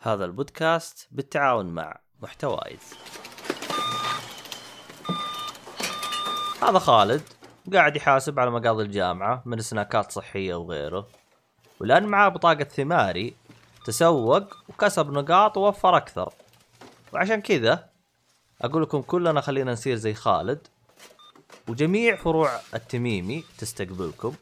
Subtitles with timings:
[0.00, 2.94] هذا البودكاست بالتعاون مع محتوايز
[6.62, 7.22] هذا خالد
[7.72, 11.06] قاعد يحاسب على مقاضي الجامعة من سناكات صحية وغيره.
[11.80, 13.34] ولأن معاه بطاقة ثماري
[13.84, 16.32] تسوق وكسب نقاط ووفر أكثر.
[17.12, 17.88] وعشان كذا
[18.62, 20.66] أقول لكم كلنا خلينا نصير زي خالد.
[21.68, 24.34] وجميع فروع التميمي تستقبلكم.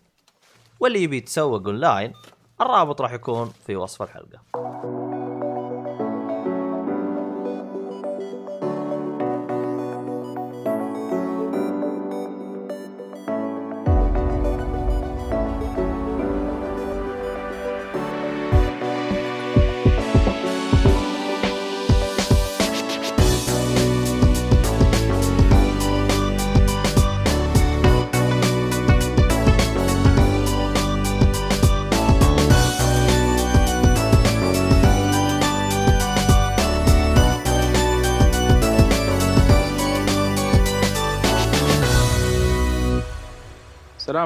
[0.80, 2.12] واللي يبي يتسوق أونلاين
[2.60, 5.05] الرابط راح يكون في وصف الحلقة.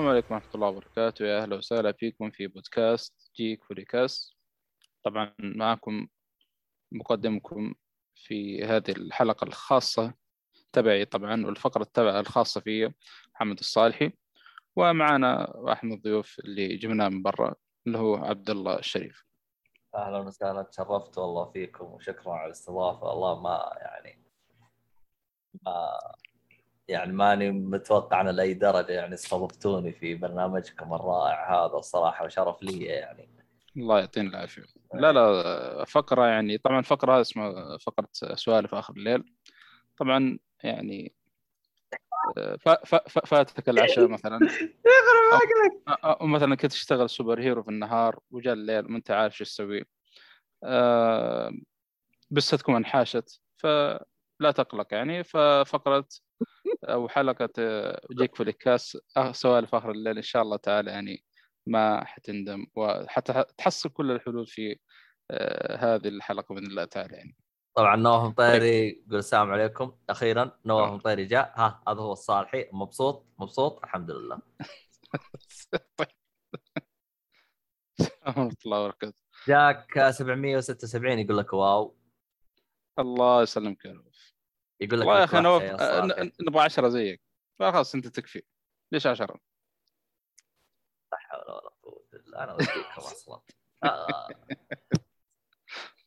[0.00, 1.24] السلام عليكم ورحمة الله وبركاته.
[1.24, 4.36] يا أهلا وسهلا فيكم في بودكاست جيك فوليكاس
[5.04, 6.08] طبعا معكم
[6.92, 7.74] مقدمكم
[8.14, 10.14] في هذه الحلقة الخاصة
[10.72, 12.92] تبعي طبعا والفقرة تبع الخاصة في
[13.34, 14.12] محمد الصالحي.
[14.76, 17.54] ومعنا واحد من الضيوف اللي جبناه من برا
[17.86, 19.24] اللي هو عبد الله الشريف.
[19.94, 23.06] أهلا وسهلا تشرفت والله فيكم وشكرا على الاستضافة.
[23.06, 24.24] والله ما يعني
[25.66, 25.98] ما
[26.90, 32.84] يعني ماني متوقع أنا لأي درجة يعني استضفتوني في برنامجكم الرائع هذا الصراحة وشرف لي
[32.84, 33.28] يعني.
[33.76, 34.62] الله يعطينا العافية.
[34.94, 39.34] لا لا فقرة يعني طبعا فقرة هذه اسمها فقرة سوالف آخر الليل.
[39.98, 41.14] طبعا يعني
[42.36, 44.38] ف- ف- ف- فاتك العشاء مثلا.
[45.90, 49.44] أو- أو مثلا كنت تشتغل super hero في النهار وجاء الليل وما انت عارف شو
[49.44, 49.84] تسوي.
[50.64, 51.52] آه،
[52.30, 55.24] بستكم انحاشت فلا تقلق يعني.
[55.24, 56.06] ففقرة
[56.84, 61.24] أو حلقة آه، جيك في الكاس آه، سوالف آخر الليل إن شاء الله تعالى يعني
[61.66, 64.78] ما حتندم وحتى تحصل كل الحلول في
[65.30, 67.36] آه، هذه الحلقة بإذن الله تعالى يعني.
[67.74, 69.92] طبعا نواف مطيري يقول السلام عليكم.
[70.10, 70.94] أخيرا نواف آه.
[70.94, 71.52] مطيري جاء.
[71.56, 72.68] ها هذا هو الصالحي.
[72.72, 74.38] مبسوط؟ مبسوط؟ الحمد لله.
[75.96, 76.08] طيب.
[78.26, 79.14] ورحمة الله وبركاته.
[79.48, 81.96] جاك 776 يقول لك wow.
[82.98, 84.09] الله يسلمك يا نواف
[84.80, 85.62] يقول لك والله يا أخي نواف
[86.48, 87.20] نبغى عشرة زيك.
[87.58, 88.42] خلاص أنت تكفي.
[88.92, 89.40] ليش عشرة؟
[91.12, 93.40] لا حول ولا قوة إلا أنا وديكم أصلا.
[93.84, 94.28] آه.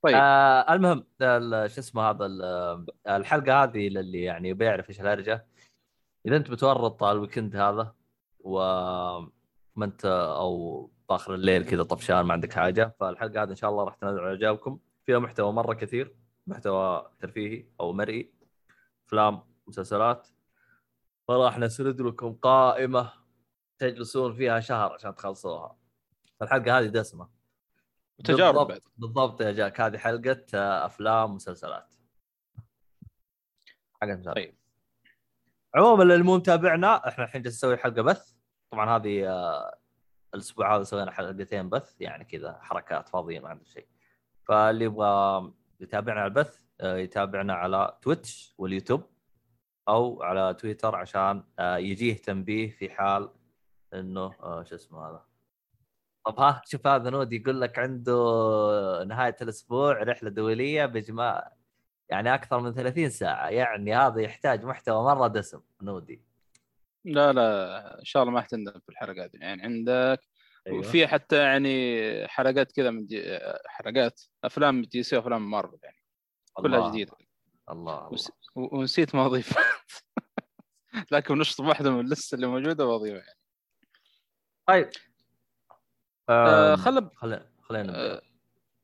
[0.04, 0.16] طيب.
[0.16, 5.48] آه المهم ال- شو اسمه هذا ال- الحلقة هذه للي يعني بيعرف إيش الهرجة.
[6.26, 7.96] إذا أنت بتورط ال weekend هذا
[8.40, 9.32] وما
[9.78, 13.96] أنت أو باخر الليل كذا طفشان ما عندك حاجة فالحلقة هذه إن شاء الله راح
[13.96, 14.80] تنزل على إعجابكم.
[15.06, 16.16] فيها محتوى مرة كثير
[16.48, 18.34] محتوى ترفيهي أو مرئي.
[19.08, 20.28] أفلام مسلسلات
[21.28, 23.14] فراح نسرد لكم قائمة
[23.80, 25.78] تجلسون فيها شهر عشان تخلصوها.
[26.42, 27.30] الحلقة هذه دسمة.
[28.20, 28.82] وتجارب بالضبط بعد.
[28.98, 31.96] بالضبط يا جاك هذه حلقة آه، أفلام مسلسلات.
[34.02, 34.56] حلقه مسلسلات طيب.
[35.76, 38.34] عموما اللي مو متابعنا إحنا الحين جالس نسوي حلقة بث.
[38.72, 39.78] طبعا هذه آه،
[40.34, 43.88] الأسبوع هذا سوينا حلقتين بث يعني كذا حركات فاضيين ما عندنا شيء.
[44.48, 49.04] فاللي يبغى يتابعنا على البث يتابعنا على Twitch وال YouTube
[49.90, 53.30] أو على تويتر عشان آه، يجيه تنبيه في حال
[53.94, 55.26] إنه آه، شو اسمه هذا
[56.26, 58.14] طب ها شوف هذا نود يقول لك عنده
[59.08, 61.54] نهاية الأسبوع رحلة دولية بإجماع
[62.10, 66.24] يعني أكثر من 30 ساعة يعني هذا يحتاج محتوى مرة دسم نودي
[67.06, 69.36] لا لا إن شاء الله ما حتندم في الحلقات.
[69.36, 70.20] يعني عندك
[70.68, 70.80] أيوة.
[70.80, 76.03] وفي حتى يعني حلقات كذا من دي حلقات أفلام دي سي وافلام مارفل يعني
[76.54, 76.90] كلها.
[76.90, 77.14] جديدة.
[77.70, 78.20] الله الله.
[78.56, 79.54] ونسيت ما اضيف
[81.12, 83.40] لكن نشطب واحدة من اللسته اللي موجودة واضيفها يعني.
[84.68, 84.90] طيب.
[86.30, 87.10] آه خل
[87.62, 88.16] خلينا نبدأ.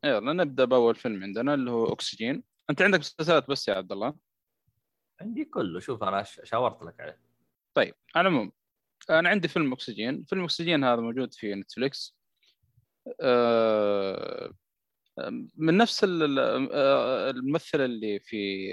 [0.04, 2.44] آه يلا نبدأ بأول فيلم عندنا اللي هو أكسجين.
[2.70, 4.16] أنت عندك مسلسلات بس يا عبد الله؟
[5.22, 5.80] عندي كله.
[5.80, 7.22] شوف أنا ش- شاورت لك عليه.
[7.74, 8.52] طيب على العموم
[9.10, 10.24] أنا عندي فيلم أكسجين.
[10.24, 12.18] فيلم أكسجين هذا موجود في Netflix.
[13.22, 14.54] آه،
[15.56, 18.72] من نفس آه، الممثل اللي في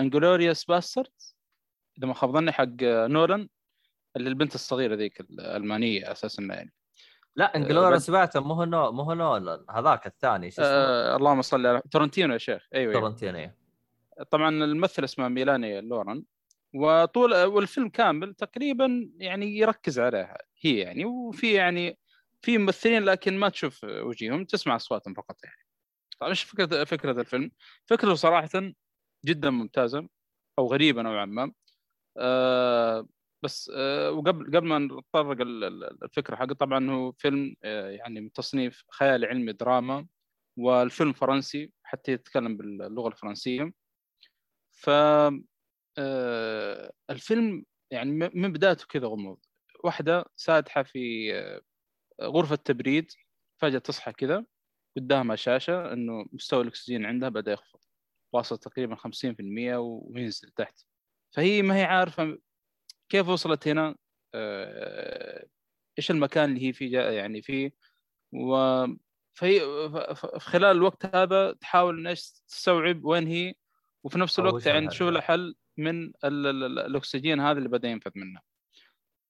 [0.00, 1.12] Inglourious Basterds
[1.98, 3.48] إذا ما خاب ظني حق نولان
[4.16, 6.72] اللي البنت الصغيرة ذيك الألمانية أساسا يعني.
[7.36, 11.66] لا Inglourious باتم مو هو مو هو نولان هذاك الثاني شو اسمه؟ آه اللهم صل
[11.66, 12.68] على تارانتينو يا شيخ.
[12.74, 13.00] أيوه, أيوة.
[13.00, 13.50] تارانتينو
[14.30, 16.24] طبعا الممثل اسمه ميلاني لوران
[16.74, 21.98] وطول والفيلم كامل تقريبا يعني يركز عليها هي يعني وفي يعني
[22.42, 25.62] في ممثلين لكن ما تشوف وجيههم تسمع أصواتهم فقط يعني.
[26.20, 27.50] طيب إيش فكره فكرة الفيلم؟
[27.86, 28.48] فكرته صراحة
[29.26, 30.08] جدا ممتازة
[30.58, 31.52] أو غريبة نوعا ما.
[32.18, 33.08] آه
[33.42, 35.36] بس آه وقبل قبل ما نتطرق
[36.02, 40.06] الفكرة حقه طبعا هو فيلم آه يعني من تصنيف خيال علمي دراما
[40.56, 43.72] والفيلم فرنسي حتى يتكلم باللغة الفرنسية.
[44.70, 44.90] ف
[47.10, 49.38] الفيلم يعني من بدايته كذا غموض.
[49.84, 51.32] واحدة سادحة في
[52.22, 53.12] غرفة تبريد
[53.60, 54.44] فجأة تصحى كذا
[54.96, 57.80] قدامها شاشة إنه مستوى الأكسجين عندها بدأ يخفض.
[58.32, 60.80] واصل تقريبا 50% وينزل تحت.
[61.30, 62.38] فهي ما هي عارفة
[63.08, 63.96] كيف وصلت هنا
[64.34, 65.46] آه،
[65.98, 67.72] إيش المكان اللي هي فيه يعني فيه.
[68.32, 68.56] و
[69.34, 69.60] فهي
[70.14, 73.54] في خلال الوقت هذا تحاول إيش تستوعب وين هي.
[74.04, 78.40] وفي نفس الوقت يعني تشوف له حل من الأكسجين هذا اللي بدأ ينفذ منه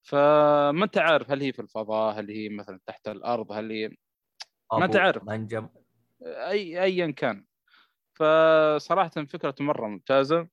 [0.09, 3.89] فما أنت عارف هل هي في الفضاء هل هي مثلا تحت الأرض هل هي
[4.73, 5.25] ما أنت عارف.
[5.25, 5.69] منجم.
[6.23, 7.45] أي ايا كان.
[8.15, 10.49] فصراحة فكرته مرة ممتازة.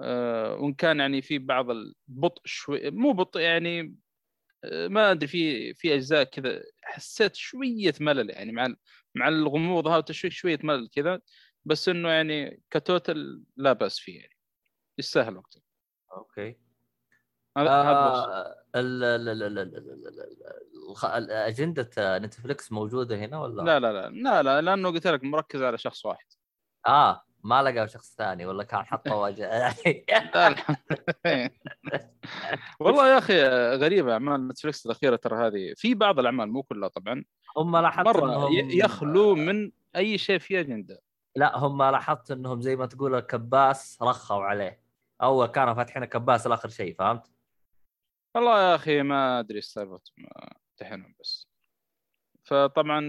[0.00, 3.96] أه وإن كان يعني في بعض البطء شوي مو بطء يعني
[4.64, 8.74] أه ما أدري في في أجزاء كذا حسيت شوية ملل يعني مع
[9.14, 11.20] مع الغموض هذا وتشويق شوية ملل كذا.
[11.64, 14.36] بس إنه يعني كتوتل لا بأس فيه يعني.
[14.98, 15.62] يستاهل وقته
[16.16, 16.56] أوكي.
[17.58, 18.56] هذا آه
[21.46, 25.78] أجندة Netflix موجودة هنا ولا؟ لا لا لا لا لا لأنه قلت لك مركز على
[25.78, 26.26] شخص واحد.
[26.86, 29.50] آه ما لقى شخص ثاني ولا كان حطه وجه
[32.80, 33.42] والله يا أخي
[33.76, 35.74] غريبة أعمال Netflix الأخيرة ترى هذه.
[35.76, 37.24] في بعض الأعمال مو كلها طبعا.
[37.56, 41.02] هم لاحظت مرة يخلو من أي شيء في أجندة.
[41.36, 44.82] لا هم لاحظت إنهم زي ما تقول الكباس رخوا عليه.
[45.22, 47.31] أول كانوا فاتحين كباس لآخر شيء فهمت؟
[48.34, 50.00] والله يا أخي ما أدري سالفة
[50.70, 51.48] امتحنهم بس.
[52.44, 53.00] فطبعا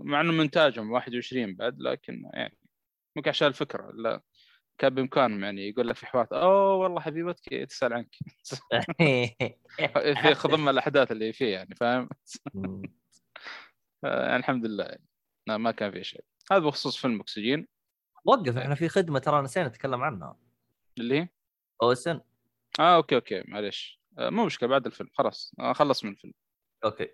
[0.00, 2.58] مع إنه منتاجهم 21 بعد لكن يعني
[3.16, 4.22] ممكن عشان الفكرة لا
[4.78, 8.16] كان بإمكانهم يعني يقول لك في حوار أوه والله حبيبتك تسال عنك.
[10.22, 12.08] في خضم الأحداث اللي فيه يعني فاهم؟
[14.02, 14.84] يعني الحمد لله.
[14.84, 16.24] يعني ما كان في شيء.
[16.52, 17.68] هذا بخصوص فيلم أكسجين.
[18.24, 20.36] وقف إحنا في خدمة ترى نسينا نتكلم عنها.
[20.98, 21.28] اللي هي؟
[21.82, 22.20] OSN.
[22.80, 24.00] آه أوكي أوكي معليش.
[24.05, 25.10] آه مو مشكلة بعد الفيلم.
[25.12, 26.34] خلاص آه خلص من الفيلم.
[26.84, 27.08] أوكي.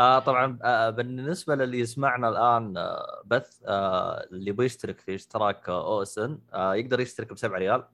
[0.00, 5.98] آه طبعا آه بالنسبة للي يسمعنا الآن آه بث آه اللي بيشترك في اشتراك آه
[5.98, 7.84] OSN آه يقدر يشترك ب 7 ريال.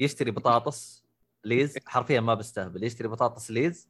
[0.00, 1.04] يشتري بطاطس
[1.44, 3.88] Lay's حرفيا ما بستهبل يشتري بطاطس Lay's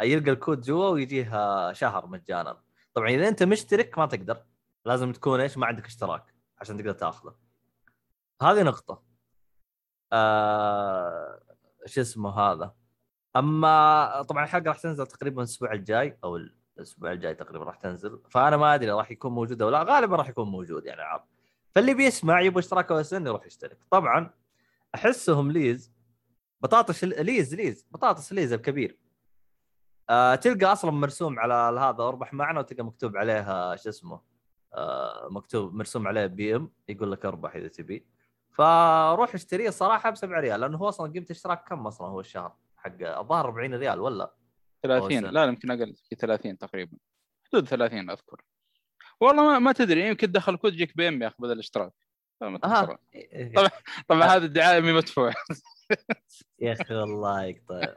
[0.00, 2.62] آه يلقى الكود جوا ويجيه آه شهر مجانا.
[2.94, 4.44] طبعا إذا أنت مشترك ما تقدر.
[4.84, 7.34] لازم تكون إيش؟ ما عندك اشتراك عشان تقدر تأخذه.
[8.42, 9.02] هذه نقطة.
[10.12, 11.47] آه
[11.88, 12.74] شو اسمه هذا.
[13.36, 16.36] أما طبعا الحلقة راح تنزل تقريبا الأسبوع الجاي أو
[16.76, 18.20] الأسبوع الجاي تقريبا راح تنزل.
[18.30, 21.22] فأنا ما أدري راح يكون موجود أو لا غالبا راح يكون موجود يعني عرض
[21.74, 23.78] فاللي بيسمع يبغى اشتراك أو سن يروح يشترك.
[23.90, 24.30] طبعا
[24.94, 25.92] أحسهم ليز
[26.60, 28.98] بطاطس Lay's Lay's بطاطس Lay's الكبير.
[30.10, 34.20] آه تلقى أصلا مرسوم على هذا اربح معنا وتلقى مكتوب عليها شو اسمه
[34.74, 38.06] آه مكتوب مرسوم عليه بي إم يقول لك اربح إذا تبي.
[38.58, 42.56] فروح اشتريه صراحة ب 7 ريال لأنه هو أصلا قيمه اشتراك كم أصلا هو الشهر؟
[42.76, 44.34] حق الظاهر 40 ريال ولا؟
[44.82, 46.98] 30 لا يمكن أقل في 30 تقريبا.
[47.48, 48.42] حدود 30 أذكر.
[49.20, 51.92] والله ما, ما تدري يمكن دخل كود يجيك بي إم ياخذ بدل الاشتراك.
[52.40, 52.58] طبعا
[54.08, 55.32] طبعا هذا الدعاية مي مدفوع.
[56.60, 57.94] يا أخي والله يقطع.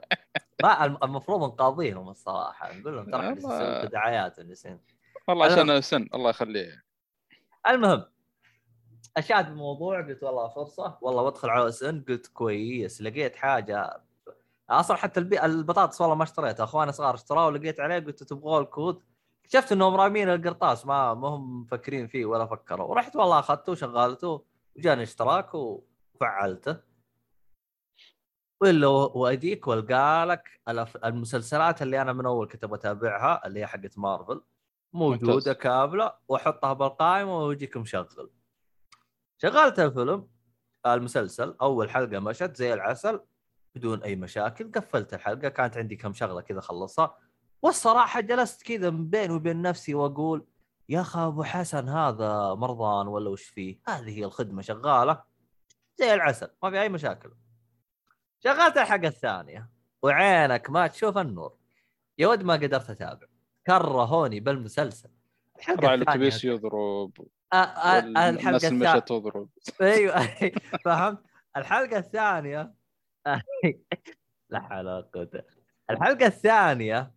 [0.63, 4.39] ما المفروض نقاضيهم الصراحة نقول لهم ترى دعايات
[5.27, 6.83] والله عشان OSN الله يخليه.
[7.67, 8.05] المهم
[9.17, 10.97] الشاهد الموضوع قلت والله فرصة.
[11.01, 13.01] والله بدخل على OSN قلت كويس.
[13.01, 14.01] لقيت حاجة
[14.69, 15.45] أصلا حتى البي...
[15.45, 16.63] البطاطس والله ما اشتريتها.
[16.63, 19.03] أخواني صغار اشتروه ولقيت عليه قلت تبغوا الكود
[19.45, 22.87] اكتشفت انهم رامين القرطاس ما ما هم مفكرين فيه ولا فكروا.
[22.87, 24.45] ورحت والله أخذته وشغلته
[24.77, 26.77] وجاني اشتراك وفعلته.
[28.61, 30.61] وإلا وأديك والقى لك
[31.05, 34.41] المسلسلات اللي أنا من أول كنت أتابعها اللي هي حقت مارفل.
[34.93, 38.31] موجودة كاملة وأحطها بالقائمة ويجيك مشغل.
[39.41, 40.27] شغلت الفيلم.
[40.85, 43.19] المسلسل أول حلقة مشت زي العسل
[43.75, 47.17] بدون أي مشاكل قفلت الحلقة كانت عندي كم شغلة كذا خلصها.
[47.61, 50.45] والصراحة جلست كذا بيني وبين نفسي وأقول
[50.89, 55.23] يا أخي أبو حسن هذا مرضان ولا وش فيه؟ هذه هي الخدمة شغالة.
[55.95, 57.31] زي العسل ما في أي مشاكل.
[58.43, 59.69] شغلت الحلقة الثانية.
[60.01, 61.57] وعينك ما تشوف النور.
[62.17, 63.27] يا ود ما قدرت أتابع.
[63.67, 65.09] كرهوني بالمسلسل.
[65.57, 67.11] الحلقة الثانية يضرب.
[67.53, 69.49] الحلقة الثانية تضرب.
[69.81, 70.27] أيوه.
[70.85, 71.19] فهمت؟
[71.57, 72.73] الحلقة الثانية
[74.49, 75.43] لا حول ولا قوة.
[75.89, 77.11] الحلقة الثانية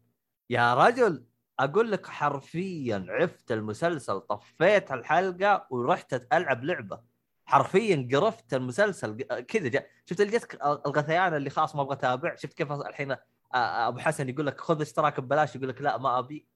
[0.50, 1.24] يا رجل
[1.60, 7.00] أقول لك حرفيا عفت المسلسل طفيت الحلقة ورحت ألعب لعبة.
[7.46, 12.72] حرفيا قرفت المسلسل كذا جا شفت جتك الغثيان اللي خلاص ما أبغى أتابع؟ شفت كيف
[12.72, 13.16] الحين
[13.54, 16.46] أبو حسن يقول لك خذ اشتراك ببلاش يقول لك لا ما أبي.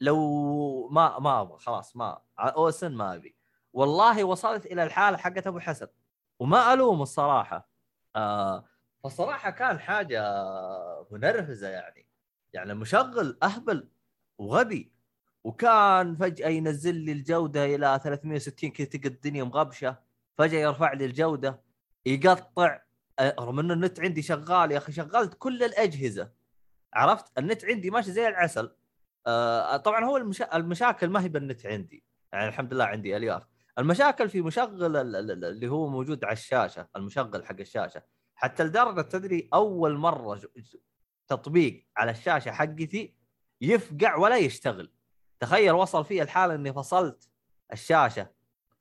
[0.00, 3.36] لو ما ما أبغى خلاص ما أوسن ما أبي.
[3.72, 5.86] والله وصلت إلى الحالة حقت أبو حسن
[6.38, 7.68] وما الوم الصراحة.
[8.16, 8.64] آه
[9.04, 10.22] فالصراحه كان حاجة
[11.10, 12.08] منرفزه يعني.
[12.52, 13.88] يعني مشغل أهبل
[14.38, 14.92] وغبي
[15.44, 19.96] وكان فجأة ينزل لي الجودة إلى 360 كذا تلقى الدنيا مغبشة.
[20.38, 21.60] فجأة يرفع لي الجودة
[22.06, 22.82] يقطع.
[23.20, 26.32] رغم إنه النت عندي شغال يا أخي شغلت كل الأجهزة.
[26.94, 28.70] عرفت؟ النت عندي ماشي زي العسل.
[29.28, 30.56] آه طبعا هو المشا...
[30.56, 32.04] المشاكل ما هي بالنت عندي.
[32.32, 33.42] يعني الحمد لله عندي الياف
[33.78, 38.02] المشاكل في مشغل اللي هو موجود على الشاشة المشغل حق الشاشة.
[38.34, 40.40] حتى لدرجة تدري أول مرة
[41.26, 43.14] تطبيق على الشاشة حقتي
[43.60, 44.92] يفقع ولا يشتغل.
[45.40, 47.28] تخيل وصل فيه الحالة إني فصلت
[47.72, 48.30] الشاشة.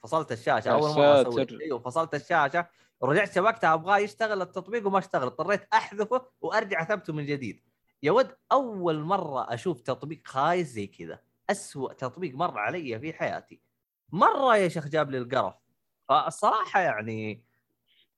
[0.04, 0.72] فصلت الشاشة.
[0.72, 1.48] أول مرة أسوي.
[1.62, 2.68] أيوه فصلت الشاشة.
[3.02, 5.24] ورجعت شبكتها ابغاه يشتغل التطبيق وما اشتغل.
[5.24, 7.67] اضطريت أحذفه وأرجع اثبته من جديد.
[8.04, 13.62] يا ود أول مرة أشوف تطبيق خايس زي كذا أسوأ تطبيق مر علي في حياتي.
[14.10, 15.56] مرة يا شيخ جاب لي القرف.
[16.10, 17.44] فالصراحة يعني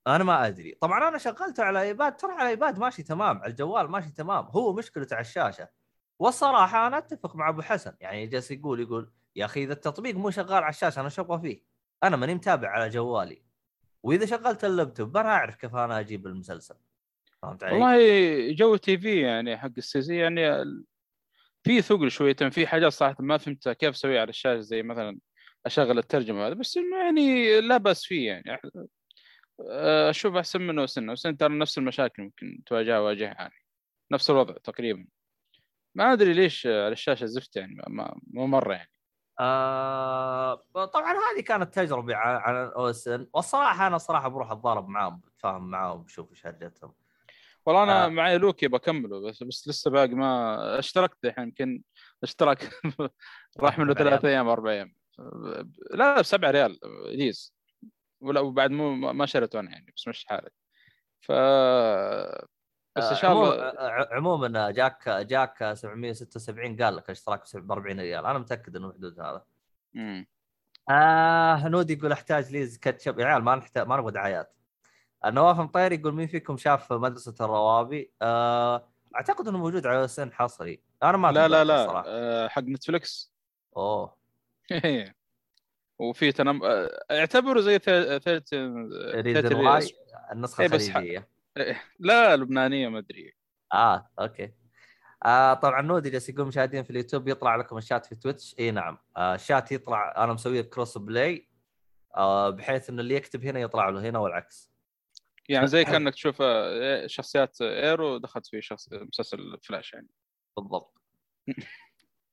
[0.08, 0.78] أنا ما أدري.
[0.82, 4.74] طبعا أنا شغلته على iPad ترى على iPad ماشي تمام على الجوال ماشي تمام هو
[4.74, 5.70] مشكلته على الشاشة.
[6.20, 10.30] والصراحة أنا أتفق مع أبو حسن يعني جالس يقول يقول يا أخي إذا التطبيق مو
[10.30, 11.64] شغال على الشاشة أنا شو فيه؟
[12.04, 13.42] أنا ماني متابع على جوالي.
[14.04, 16.76] وإذا شغلت اللابتوب أنا أعرف كيف أنا أجيب المسلسل.
[17.42, 20.64] فهمت علي؟ والله Jawwy TV يعني حق ال STC يعني
[21.64, 25.20] في ثقل شوية في حاجات صراحة ما فهمتها كيف اسويها على الشاشة زي مثلا
[25.66, 28.60] أشغل الترجمة هذا بس إنه يعني لا بأس فيه يعني.
[30.10, 31.12] أشوف أحسن منه وسنة.
[31.12, 33.54] وسنة ترى نفس المشاكل ممكن تواجهها واجهها يعني.
[34.12, 35.08] نفس الوضع تقريبا.
[35.96, 37.76] ما أدري ليش على الشاشة زفت يعني
[38.28, 38.92] مو مرة يعني.
[39.40, 43.28] آه طبعا هذه كانت تجربة على أوسن.
[43.34, 46.94] والصراحة أنا صراحة بروح اتضارب معاهم بتفاهم معاهم بشوف إيش هرجتهم
[47.70, 48.10] والله أنا آه.
[48.10, 51.82] معي لوكي بكمله بس بس لسه باقي ما اشتركت الحين يمكن
[52.24, 52.70] اشتراك
[53.60, 54.48] راح منه ثلاث أيام.
[54.48, 54.96] أربع أيام.
[55.92, 57.54] لا ب 7 ريال ليز
[58.22, 60.54] ولا وبعد مو ما شريته أنا يعني بس مش حالك
[61.22, 61.32] ف
[62.96, 63.74] بس إن شاء الله
[64.12, 68.26] عموما جاك جاك 776 قال لك اشتراك ب 40 ريال.
[68.26, 69.46] أنا متأكد إنه حدود هذا.
[69.96, 70.28] امم
[70.90, 73.20] آه نودي يقول أحتاج ليز كاتشب.
[73.20, 74.59] يا عيال ما نحتاج ما نبغى دعايات.
[75.26, 80.82] نواف مطير يقول مين فيكم شاف مدرسة الروابي؟ آه أعتقد إنه موجود على OSN حصري.
[81.04, 83.34] أنا ما لا لا لا آه حق Netflix
[83.78, 84.18] أوه.
[86.00, 88.54] وفي تنم آه، اعتبره زي Third
[90.32, 91.28] النسخة إيه، الخليجية.
[92.00, 93.34] لا لبنانية ما أدري.
[93.74, 94.54] آه أوكي.
[95.26, 98.56] آه طبعا نودي جالس يقول مشاهدين في اليوتيوب يطلع لكم الشات في Twitch.
[98.60, 98.98] إي نعم.
[99.18, 101.50] آه الشات يطلع أنا مسويه crossplay
[102.16, 104.72] آه بحيث إنه اللي يكتب هنا يطلع له هنا والعكس.
[105.50, 110.08] يعني زي كأنك تشوف آه، شخصيات إيرو دخلت في شخص مسلسل فلاش يعني.
[110.58, 111.02] بالضبط.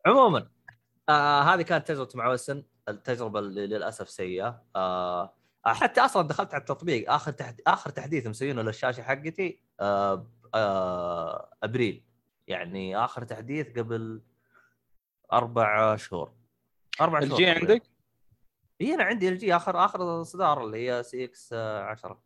[0.07, 0.49] عموما
[1.09, 4.65] آه هذه كانت تجربة مع وسن التجربة اللي للأسف سيئة.
[4.77, 5.35] آه
[5.67, 7.13] حتى أصلا دخلت على التطبيق.
[7.13, 7.61] آخر تحد...
[7.67, 12.05] آخر تحديث مسوينه للشاشة حقتي آه آه أبريل.
[12.49, 14.23] يعني آخر تحديث قبل
[15.33, 16.33] أربع شهور.
[17.01, 17.83] أربع شهور ال LG عندك؟
[18.81, 22.25] اي أنا عندي ال LG آخر آخر إصدار اللي هي CX 10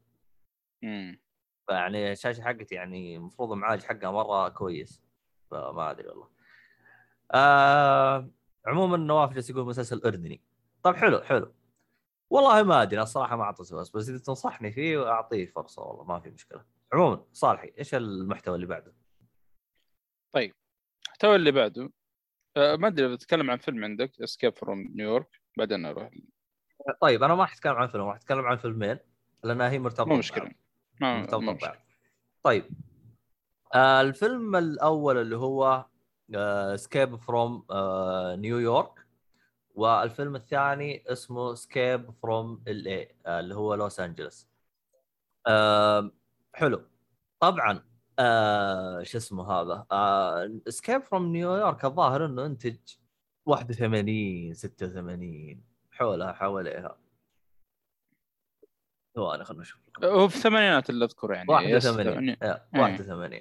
[0.85, 1.21] امم
[1.67, 5.03] فيعني الشاشة حقتي يعني المفروض المعالج حقها مرة كويس.
[5.51, 6.29] فما أدري والله.
[7.33, 8.31] آه
[8.67, 10.43] عموما نواف جالس يقول مسلسل أردني.
[10.83, 11.55] طيب حلو حلو.
[12.31, 16.21] والله ما أدري الصراحة ما اعطيته بس بس إذا تنصحني فيه أعطيه فرصة والله ما
[16.21, 16.65] في مشكلة.
[16.93, 18.95] عموما صالحي إيش المحتوى اللي بعده؟
[20.33, 20.55] طيب
[21.07, 21.91] المحتوى اللي بعده
[22.57, 26.11] أه ما أدري بتكلم عن فيلم عندك Escape from New York بعدين أروح
[27.01, 28.99] طيب أنا ما راح أتكلم عن فيلم راح أتكلم عن فيلمين
[29.45, 30.51] لانها هي مرتبطة مو مشكلة.
[31.01, 31.77] مرتبطه ببعض
[32.43, 32.65] طيب.
[33.75, 35.87] آه الفيلم الأول اللي هو
[36.35, 37.67] Escape from
[38.41, 39.07] New York
[39.75, 43.15] والفيلم الثاني اسمه Escape from L.A.
[43.27, 44.49] اللي هو لوس انجلس
[45.47, 46.11] آه
[46.55, 46.83] حلو.
[47.41, 47.85] طبعا
[48.19, 49.87] آه شو اسمه هذا؟
[50.69, 52.77] Escape from New York الظاهر إنه إنتج
[53.47, 56.99] 81 86 حولها حواليها.
[59.15, 59.80] ثواني خلنا نشوف.
[60.05, 62.37] هو في الثمانينات اللي اذكر يعني 81
[62.75, 63.41] 81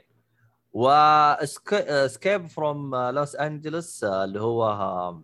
[0.71, 5.19] و Escape from Los Angeles اللي هو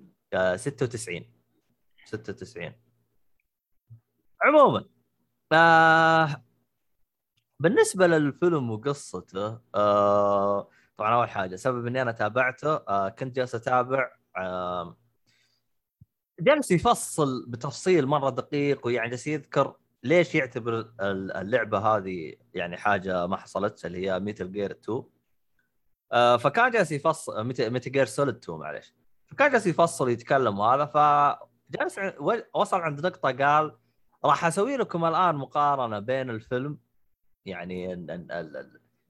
[0.56, 1.26] 96
[2.06, 2.74] 96
[4.42, 4.86] عموما
[5.52, 6.44] آه
[7.60, 14.12] بالنسبة للفيلم وقصته آه طبعا أول حاجة سبب إني أنا تابعته آه كنت جالس أتابع
[14.38, 14.98] آه
[16.40, 23.28] جالس يفصل بتفصيل مرة دقيق ويعني جالس يذكر ليش يعتبر ال- اللعبة هذه يعني حاجة
[23.28, 25.04] ما حصلت اللي هي Metal Gear 2
[26.12, 28.94] آه فكان جالس يفصل Metal Gear Solid 2 معلش
[29.28, 32.00] فكان جالس يفصل يتكلم وهذا فجالس
[32.56, 33.78] وصل عند نقطة قال
[34.26, 36.78] راح أسوي لكم الآن مقارنة بين الفيلم
[37.46, 38.06] يعني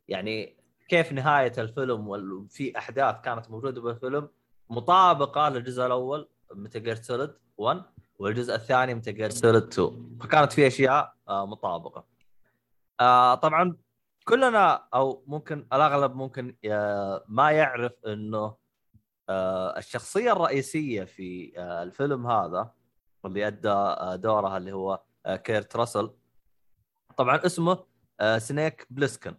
[0.08, 0.58] يعني
[0.90, 4.30] كيف نهاية الفيلم وفي أحداث كانت موجودة بالفيلم
[4.70, 7.82] مطابقة للجزء الأول Metal Gear Solid 1
[8.20, 12.06] والجزء الثاني Gear Solid 2 فكانت في أشياء آه، مطابقة.
[13.00, 13.78] آه، طبعا
[14.26, 18.66] كلنا أو ممكن الأغلب ممكن آه، ما يعرف إنه
[19.78, 22.72] الشخصية الرئيسية في الفيلم هذا
[23.26, 26.12] اللي أدى دورها اللي هو Kurt Russell
[27.18, 27.86] طبعا اسمه
[28.38, 29.36] Snake Plissken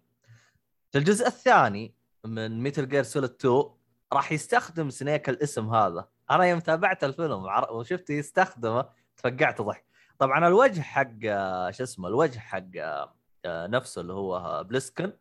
[0.92, 3.64] في الجزء الثاني من Metal Gear Solid 2
[4.12, 9.86] راح يستخدم Snake الاسم هذا أنا يوم تابعت الفيلم وشفته يستخدمه تفقعت ضحك.
[10.18, 13.14] طبعا الوجه حق آه، شو اسمه الوجه حق آه،
[13.44, 15.12] آه، نفسه اللي هو Plissken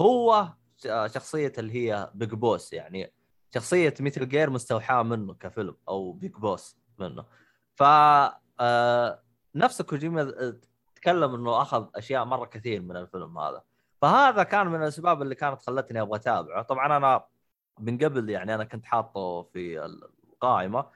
[0.00, 0.48] هو
[1.06, 2.72] شخصية اللي هي Big Boss.
[2.72, 3.12] يعني
[3.54, 7.24] شخصية Metal Gear مستوحاة منه كفيلم أو Big Boss منه.
[7.74, 7.82] ف
[9.54, 10.54] نفس كوجيما
[10.94, 13.62] تكلم إنه أخذ أشياء مرة كثير من الفيلم هذا.
[14.02, 16.62] فهذا كان من الأسباب اللي كانت خلتني أبغى أتابعه.
[16.62, 17.24] طبعا أنا
[17.80, 19.80] من قبل يعني أنا كنت حاطه في
[20.42, 20.86] القائمه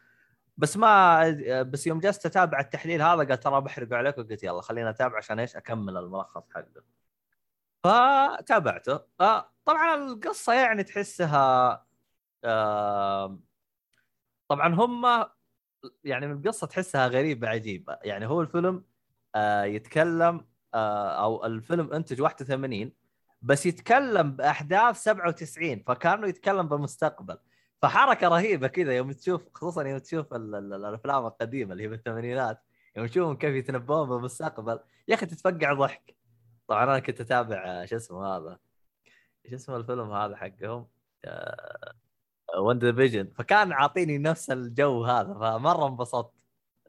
[0.57, 1.31] بس ما
[1.63, 5.39] بس يوم جلست أتابع التحليل هذا قلت ترى بحرق عليك وقلت يلا خلينا أتابع عشان
[5.41, 6.83] إيش؟ أكمل الملخص حقه.
[7.85, 9.01] فتابعته.
[9.21, 11.87] آه، طبعا القصة يعني تحسها
[14.49, 15.27] طبعا هم
[16.05, 17.99] يعني من القصة تحسها غريبة عجيبة.
[18.03, 18.85] يعني هو الفيلم
[19.35, 22.93] آه، يتكلم آه، أو الفيلم إنتج 81
[23.43, 27.39] بس يتكلم بأحداث 97 فكأنه يتكلم بالمستقبل
[27.83, 32.63] فحركة رهيبة كذا يوم تشوف خصوصا يوم تشوف ال- ال- الأفلام القديمة اللي هي بالثمانينات
[32.97, 36.17] يوم تشوفهم كيف يتنبؤون بالمستقبل يا أخي تتفقع ضحك.
[36.69, 38.59] طبعا أنا كنت أتابع آه، شو اسمه هذا؟
[39.51, 40.87] شو اسمه الفيلم هذا حقهم؟
[42.59, 46.33] وند فيجن فكان عاطيني نفس الجو هذا فمرة انبسطت.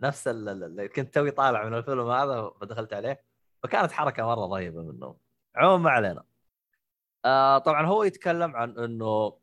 [0.01, 3.23] نفس ال- ال- اللي كنت توي طالع من الفيلم هذا فدخلت عليه
[3.63, 5.17] فكانت حركة مرة رهيبة منهم.
[5.55, 6.23] عموما ما علينا.
[7.25, 9.37] آه طبعا هو يتكلم عن إنه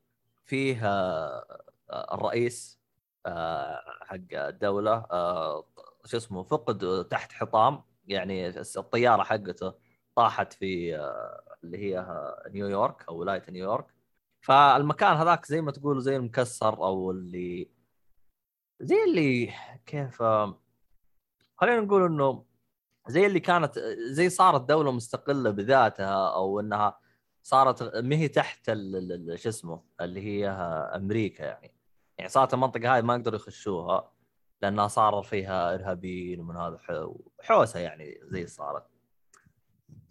[0.44, 1.64] فيه آه
[2.12, 2.80] الرئيس
[3.26, 5.66] آه حق الدولة آه
[6.04, 7.82] شو اسمه فقد تحت حطام.
[8.06, 9.74] يعني الطيارة حقته
[10.16, 10.96] طاحت في
[11.64, 12.06] اللي هي
[12.50, 13.86] نيويورك أو ولاية نيويورك.
[14.40, 17.70] فالمكان هذاك زي ما تقول زي المكسر أو اللي
[18.80, 19.52] زي اللي
[19.86, 20.22] كيف
[21.56, 22.44] خلينا نقول إنه
[23.08, 23.78] زي اللي كانت
[24.10, 26.98] زي صارت دولة مستقلة بذاتها أو إنها
[27.42, 28.66] صارت ما هي تحت
[29.34, 30.48] شو اسمه اللي هي
[30.96, 31.74] أمريكا يعني.
[32.18, 34.12] يعني صارت المنطقة هاي ما يقدروا يخشوها
[34.62, 36.78] لأنها صار فيها إرهابيين ومن هذا
[37.40, 38.86] حوسه يعني زي صارت.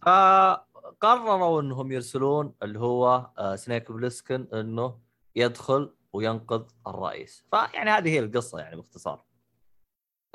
[0.02, 5.00] فقرروا إنهم يرسلون اللي هو آه، سنيك بلسكن إنه
[5.36, 7.46] يدخل وينقذ الرئيس.
[7.52, 9.26] فيعني هذه هي القصة يعني باختصار.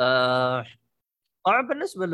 [0.00, 0.66] آه،
[1.44, 2.06] طبعا بالنسبة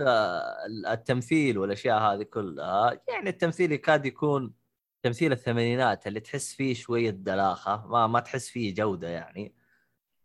[0.69, 4.62] للتمثيل والأشياء هذه كلها يعني التمثيل يكاد يكون
[5.03, 9.55] تمثيل الثمانينات اللي تحس فيه شوية دلاخة ما ما تحس فيه جودة يعني.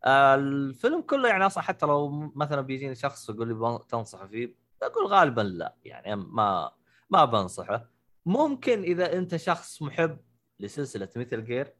[0.06, 5.08] آه، الفيلم كله يعني أصلا حتى لو مثلا بيجيني شخص يقول لي تنصح فيه أقول
[5.08, 6.72] غالبا لا يعني ما
[7.10, 7.90] ما بنصحه.
[8.26, 10.20] ممكن إذا أنت شخص محب
[10.60, 11.74] لسلسلة مثل جير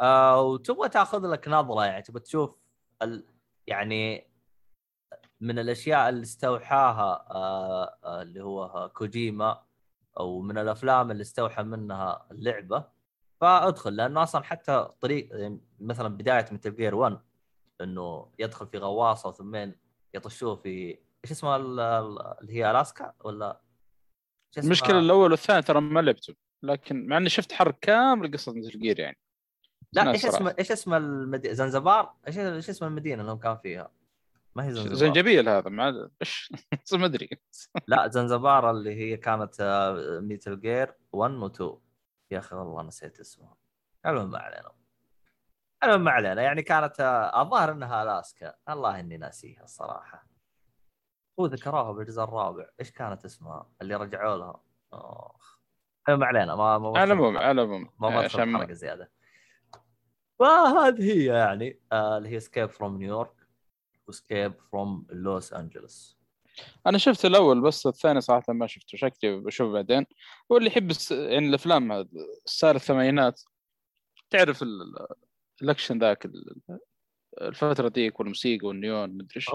[0.00, 2.56] آه وتبغى تأخذ لك نظرة يعني تبغى تشوف
[3.02, 3.26] ال...
[3.66, 4.30] يعني
[5.40, 9.62] من الأشياء اللي استوحاها آه اللي هو كوجيما.
[10.18, 12.84] أو من الأفلام اللي استوحى منها اللعبة.
[13.40, 17.18] فأدخل لأنه أصلا حتى طريق يعني مثلا بداية مثل جير 1
[17.80, 19.70] إنه يدخل في غواصة ثم
[20.14, 23.60] يطشوه في إيش اسمها ال- ال- اللي هي ألاسكا ولا؟
[24.58, 29.00] المشكلة الأول والثاني ترى ما لعبته لكن مع إني شفت حرق كامل قصة مثل جير
[29.00, 29.18] يعني.
[29.92, 30.26] لا إيش.
[30.26, 33.90] اسمه إيش اسم المدينة زنزبار؟ إيش إيش اسم المدينة اللي هم كان فيها؟
[34.56, 34.94] ما هي زنزبار.
[34.94, 36.52] زنجبيل هذا ما إيش؟
[36.92, 37.30] ما أدري.
[37.86, 41.78] لا زنزبار اللي هي كانت آه، ميتل جير 1 و 2
[42.30, 43.56] يا أخي والله نسيت اسمها
[44.06, 44.72] المهم ما علينا.
[45.84, 46.42] المهم ما علينا.
[46.42, 48.54] يعني كانت آه، الظاهر إنها ألاسكا.
[48.68, 50.26] الله إني ناسيها الصراحة.
[51.40, 52.66] هو ذكروها بالجزء الرابع.
[52.80, 54.60] إيش كانت اسمها؟ اللي رجعوا لها.
[54.92, 55.58] اخ
[56.08, 56.54] المهم ما علينا.
[56.56, 59.10] ما ما على العموم على العموم ما بدخل عشان ما- زيادة.
[60.38, 63.43] فهذه هي يعني آه اللي هي Escape from New York
[64.08, 66.18] و Escape from Los Angeles
[66.86, 68.98] أنا شفت الأول بس الثاني صراحة ما شفته.
[68.98, 70.06] شكلي بشوفه بعدين.
[70.52, 70.92] هو اللي يحب.
[71.10, 72.08] يعني الأفلام
[72.44, 73.42] style الثمانينات.
[74.30, 75.06] تعرف ال-
[75.62, 76.60] الأكشن ذاك ال-
[77.40, 79.46] الفترة ذيك والموسيقى والنيون مدري إيش.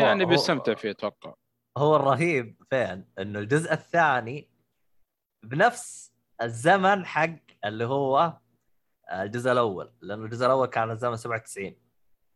[0.00, 1.34] يعني بيستمتع فيه أتوقع.
[1.78, 4.48] هو الرهيب فين إنه الجزء الثاني
[5.44, 8.38] بنفس الزمن حق اللي هو
[9.12, 9.92] الجزء الأول.
[10.00, 11.76] لأنه الجزء الأول كان الزمن 97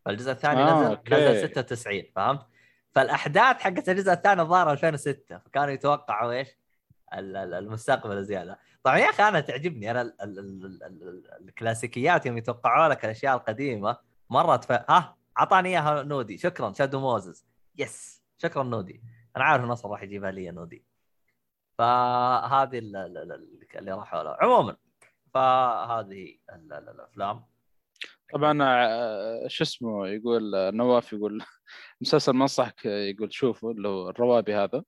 [0.04, 1.14] فالجزء الثاني آه، نزل أوكي.
[1.14, 2.46] نزل 96 فهمت؟
[2.90, 6.48] فالأحداث حقت الجزء الثاني الظاهر 2006 فكانوا يتوقعوا إيش؟
[7.14, 11.48] ال- ال- المستقبل زياده طبعا يا أخي أنا تعجبني أنا ال ال ال ال ال
[11.48, 13.96] الكلاسيكيات يوم يتوقعوا لك الأشياء القديمة
[14.30, 14.72] مرة تف...
[14.72, 19.02] ها أعطاني إياها نودي شكرا Shadow Moses يس شكرا نودي
[19.36, 20.84] أنا عارف نصر راح يجيبها لي نودي
[21.78, 24.76] فهذه ال- ال- ال- اللي راحوا له عموما
[25.34, 27.44] فهذه ال- ال- الأفلام
[28.32, 31.42] طبعا آه، شو اسمه يقول آه، نواف يقول
[32.00, 34.84] مسلسل ما انصحك آه، يقول شوفه اللي هو الروابي هذا.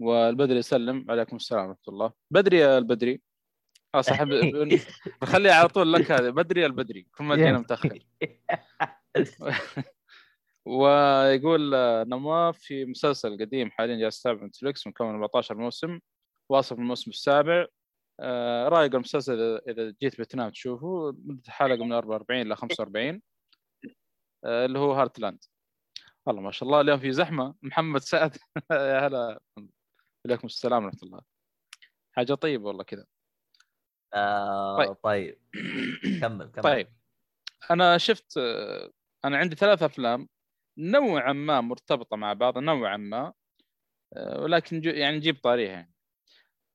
[0.00, 1.06] والبدري يسلم.
[1.10, 2.12] عليكم السلام ورحمة الله.
[2.30, 3.22] بدري يا البدري.
[3.94, 4.28] آه صاحب
[5.22, 6.30] بخليها على طول لك هذا.
[6.30, 7.06] بدري يا البدري.
[7.18, 7.98] كل ما جينا متأخر.
[10.66, 11.70] ويقول
[12.08, 16.00] نواف في مسلسل قديم حاليا جالس يتابع نتفلكس مكون 14 موسم.
[16.48, 17.66] واصل في الموسم السابع.
[18.20, 23.22] آه، رايق المسلسل اذا جيت بتنام تشوفه؟ مدة حلقه من 44 إلى 45
[24.44, 25.44] آه، اللي هو Heartland.
[26.26, 27.54] والله ما شاء الله اليوم في زحمة.
[27.62, 28.36] محمد سعد
[28.72, 29.40] يا هلا.
[30.26, 31.20] عليكم السلام ورحمة الله.
[32.16, 33.06] حاجة طيبة والله كذا.
[34.14, 34.96] آه طيب.
[35.02, 35.38] طيب.
[36.22, 36.62] كمل كمل.
[36.64, 36.88] طيب.
[37.70, 38.90] أنا شفت آه،
[39.24, 40.28] أنا عندي ثلاث أفلام
[40.78, 43.32] نوعا ما مرتبطة مع بعض نوعا ما.
[44.16, 45.93] آه، ولكن يعني نجيب طاريها يعني.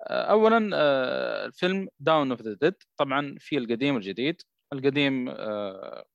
[0.07, 4.41] اولا آه، الفيلم Dawn of the Dead طبعا في القديم والجديد.
[4.73, 6.05] القديم آه،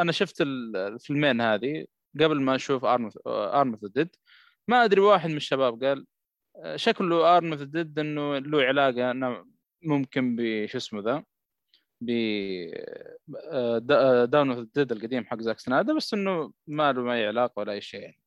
[0.02, 1.86] أنا شفت ال- الفيلمين هذه
[2.20, 3.04] قبل ما أشوف Army
[3.74, 4.16] of the Dead
[4.68, 6.06] ما أدري واحد من الشباب قال
[6.76, 9.46] شكله Army of Dead إنه له علاقة أنا
[9.84, 11.24] ممكن بشو اسمه ذا؟
[12.02, 12.12] ب
[14.32, 17.82] Dawn of Dead القديم حق زاك سنايدر بس إنه ما له اي علاقة ولا أي
[17.82, 18.20] شيء يعني.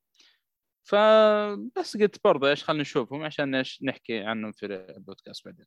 [0.85, 5.67] فبس قلت برضه إيش خلينا نشوفهم عشان إيش نحكي عنهم في البودكاست بعدين.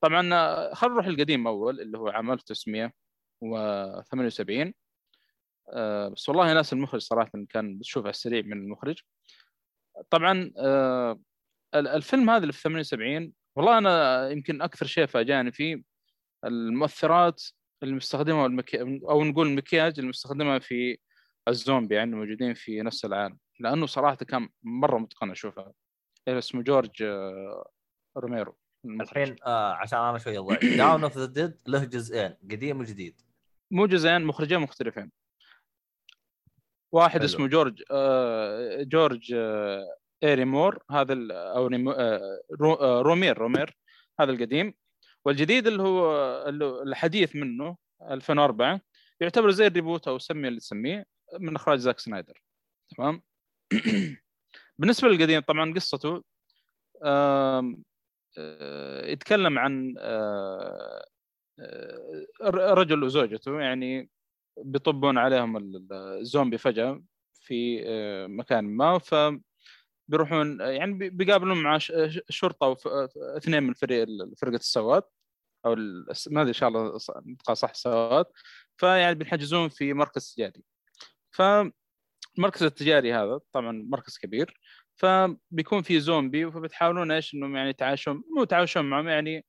[0.00, 4.74] طبعا آه، خلينا نروح القديم أول اللي هو عام 1978
[5.72, 9.00] آه، بس والله ناس المخرج صراحة كان بتشوف على السريع من المخرج.
[10.10, 11.20] طبعا آه،
[11.74, 15.82] الفيلم هذا اللي في 78 والله أنا يمكن أكثر شيء فاجأني فيه
[16.44, 17.42] المؤثرات
[17.82, 18.80] المستخدمه والمكي...
[18.80, 20.98] أو نقول المكياج المستخدمه في
[21.48, 23.38] الزومبي يعني الموجودين في نفس العالم.
[23.60, 25.72] لأنه صراحة كان مرة متقن أشوفها.
[26.28, 27.70] اسمه جورج آه،
[28.16, 28.56] روميرو.
[28.84, 30.76] الحين آه عشان أنا شوي ضعيف.
[30.76, 33.20] داون of the Dead له جزئين قديم وجديد.
[33.70, 35.12] مو جزئين مخرجين مختلفين.
[36.92, 37.24] واحد حلو.
[37.24, 43.76] اسمه جورج آه جورج آه إيري مور هذا أو آه آه رومير رومير
[44.20, 44.74] هذا القديم.
[45.24, 46.12] والجديد اللي هو
[46.82, 48.80] الحديث منه 2004
[49.20, 51.06] يعتبر زي ال reboot أو سمي اللي تسميه
[51.40, 52.42] من إخراج زاك سنايدر.
[52.96, 53.22] تمام؟
[54.78, 56.24] بالنسبة للقديم طبعا قصته
[57.04, 57.74] آه،
[59.06, 59.94] يتكلم عن
[62.50, 64.10] رجل وزوجته يعني
[64.58, 67.02] بيطبون عليهم ال- الزومبي فجأة
[67.34, 67.84] في
[68.28, 68.98] مكان ما.
[68.98, 69.14] ف
[70.08, 72.88] بيروحون يعني بي- بيقابلون مع ش- ش- شرطة أو ف-
[73.18, 74.06] اثنين من فريق
[74.40, 75.02] فرقة السواد
[75.66, 78.26] ال- ما أدري إن شاء الله نطقها صح السواد
[78.76, 80.62] فيعني بينحجزون في مركز تجاري.
[81.30, 84.60] فالمركز التجاري هذا طبعا مركز كبير.
[84.96, 89.44] فبيكون في زومبي فبتحاولون إيش إنهم يعني يتعايشون مو يتعايشون معهم يعني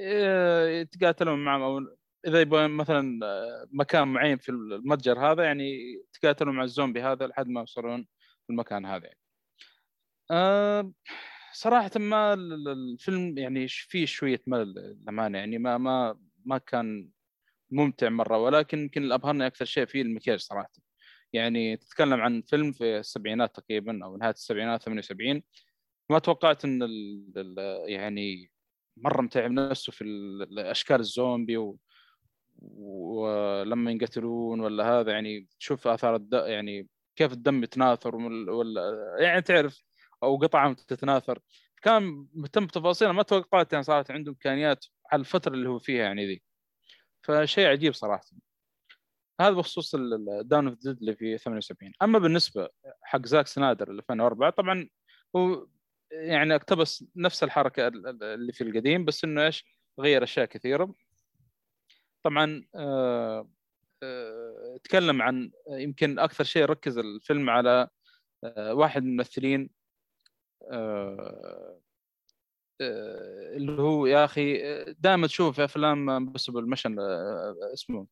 [0.00, 6.54] آه، يتقاتلون معهم أو إذا يبغون مثلا آه، مكان معين في المتجر هذا يعني يتقاتلون
[6.56, 8.06] مع الزومبي هذا لحد ما يوصلون
[8.50, 9.18] المكان هذا يعني.
[10.30, 10.92] آه،
[11.52, 17.08] صراحة ما ال- ال- الفيلم يعني فيه شوية ملل للأمانة يعني ما ما ما كان
[17.70, 20.70] ممتع مرة ولكن يمكن اللي أبهرني أكثر شيء فيه المكياج صراحة
[21.32, 25.42] يعني تتكلم عن فيلم في السبعينات تقريبا أو نهاية السبعينات 78
[26.10, 26.80] ما توقعت إن
[27.86, 28.50] يعني
[28.96, 31.78] مرة متعب نفسه في ال- اشكال الزومبي و...
[32.58, 36.32] ولما ينقتلون ولا هذا يعني تشوف آثار الد...
[36.32, 38.16] يعني كيف الدم يتناثر.
[38.16, 38.82] ولا
[39.20, 39.82] يعني تعرف
[40.22, 41.38] أو قطعة تتناثر.
[41.82, 46.26] كان مهتم بتفاصيل ما توقعت يعني صارت عنده إمكانيات على الفترة اللي هو فيها يعني
[46.26, 46.42] ذي.
[47.22, 48.24] فشيء عجيب صراحة.
[49.40, 49.94] هذا بخصوص
[50.42, 52.68] Dawn of Dead اللي في 78 أما بالنسبة
[53.02, 54.88] حق زاك سنايدر اللي في 2004 طبعا
[55.36, 55.66] هو
[56.12, 59.64] يعني اقتبس نفس الحركة ال- ال- اللي في القديم بس إنه إيش؟
[60.00, 60.94] غير أشياء كثيرة.
[62.22, 63.50] طبعا آه،
[64.02, 67.88] آه، تكلم عن يمكن أكثر شيء ركز الفيلم على
[68.44, 69.70] آه، واحد من الممثلين
[73.56, 74.58] اللي هو يا أخي
[74.98, 76.96] دائما تشوف في أفلام Impossible Mission
[77.74, 78.06] اسمه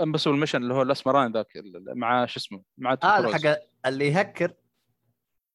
[0.00, 3.18] Impossible Mission اللي هو الأسمراني ذاك مع شو اسمه مع آه.
[3.18, 4.54] الحق اللي يهكر.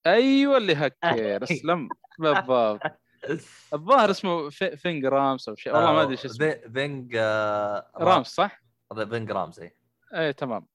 [0.08, 2.82] أيوه اللي هكر اسلم بالضبط.
[3.74, 6.50] الظاهر اسمه في- فينج رامس أو شيء والله ما أدري شو اسمه.
[6.50, 8.62] في- فينج آه، رامس صح؟
[9.10, 9.72] فينج رامز اي
[10.14, 10.68] إيه تمام.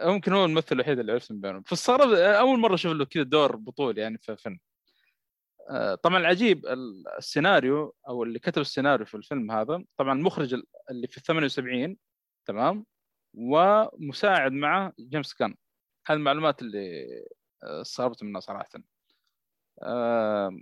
[0.00, 1.62] ممكن هو الممثل الوحيد اللي عرفت من بينهم.
[1.62, 4.58] فاستغرب أول مرة أشوف له كذا دور بطولي يعني في فيلم.
[5.70, 10.66] آه، طبعا العجيب ال- السيناريو أو اللي كتب السيناريو في الفيلم هذا طبعا المخرج ال-
[10.90, 11.96] اللي في 78
[12.46, 12.86] تمام؟
[13.34, 15.54] ومساعد معه جيمس غان.
[16.06, 17.06] هذه المعلومات اللي
[17.64, 18.68] آه، استغربت منها صراحة.
[19.82, 20.60] آه،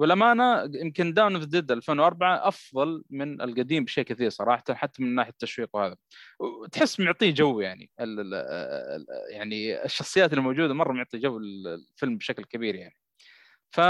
[0.00, 5.30] والامانه يمكن Dawn of Dead 2004 أفضل من القديم بشيء كثير صراحة حتى من ناحية
[5.30, 5.96] التشويق وهذا.
[6.38, 12.16] وتحس معطيه جو يعني ال ال ال يعني الشخصيات اللي موجوده مرة معطي جو الفيلم
[12.18, 12.96] بشكل كبير يعني.
[13.70, 13.80] ف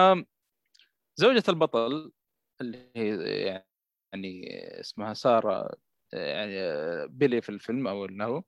[1.16, 2.12] زوجة البطل
[2.61, 3.64] اللي هي
[4.12, 5.70] يعني اسمها سارة
[6.12, 6.57] يعني
[7.09, 8.42] بيلي في الفيلم أو إنه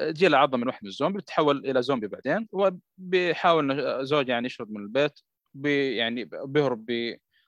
[0.00, 4.70] جي لها عضه من واحد من الزومبي بتتحول إلى زومبي بعدين وبيحاول زوجها يعني يشرد
[4.70, 5.20] من البيت.
[5.54, 6.86] بي يعني بيهرب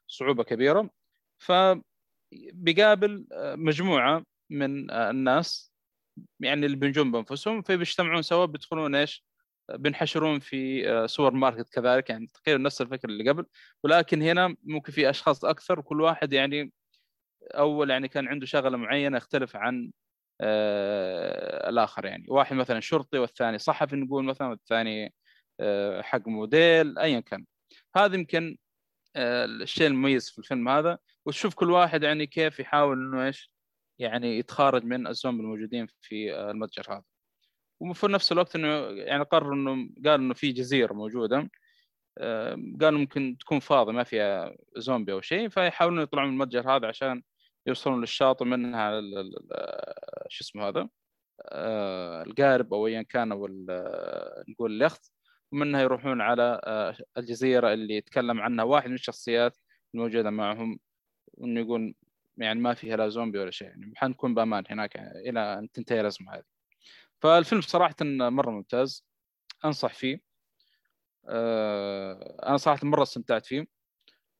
[0.09, 0.91] بصعوبة كبيرة.
[1.39, 5.73] فبيقابل مجموعة من الناس
[6.41, 9.25] يعني اللي بينجون بأنفسهم فبيجتمعون سوا بيدخلون إيش؟
[9.71, 13.47] بينحشرون في سوبر ماركت كذلك يعني تقريبا نفس الفكرة اللي قبل.
[13.85, 16.73] ولكن هنا ممكن في أشخاص أكثر وكل واحد يعني
[17.55, 19.91] أول يعني كان عنده شغلة معينة يختلف عن
[20.41, 22.27] آه الآخر يعني.
[22.29, 25.15] واحد مثلا شرطي والثاني صحفي نقول مثلا والثاني
[25.61, 27.45] آه حق موديل ايا كان.
[27.97, 28.57] هذا يمكن
[29.17, 30.99] آه الشيء المميز في الفيلم هذا.
[31.27, 33.51] وتشوف كل واحد يعني كيف يحاول إنه إيش
[33.99, 37.05] يعني يتخارج من الزومبي الموجودين في آه، المتجر هذا.
[37.81, 41.51] وفي نفس الوقت إنه يعني قرر إنه قال إنه في جزيرة موجودة.
[42.19, 45.49] آه، قالوا ممكن تكون فاضية ما فيها زومبي أو شيء.
[45.49, 47.23] فيحاولون يطلعون من المتجر هذا عشان
[47.67, 49.01] يوصلون للشاطئ منها
[50.29, 50.89] شو اسمه هذا؟
[52.27, 53.49] القارب أو ايا كان أو
[54.49, 55.13] نقول اليخت.
[55.53, 59.59] ومنها يروحون على آه، الجزيرة اللي يتكلم عنها واحد من الشخصيات
[59.95, 60.79] الموجودة معهم
[61.35, 61.95] وإنه يقول
[62.37, 63.69] يعني ما فيها لا زومبي ولا شيء.
[63.69, 66.45] يعني حنكون بأمان هناك إلى أن تنتهي الأزمة هذه.
[67.21, 69.07] فالفيلم صراحة مرة ممتاز.
[69.65, 70.21] أنصح فيه.
[71.29, 73.67] آه، أنا صراحة مرة استمتعت فيه.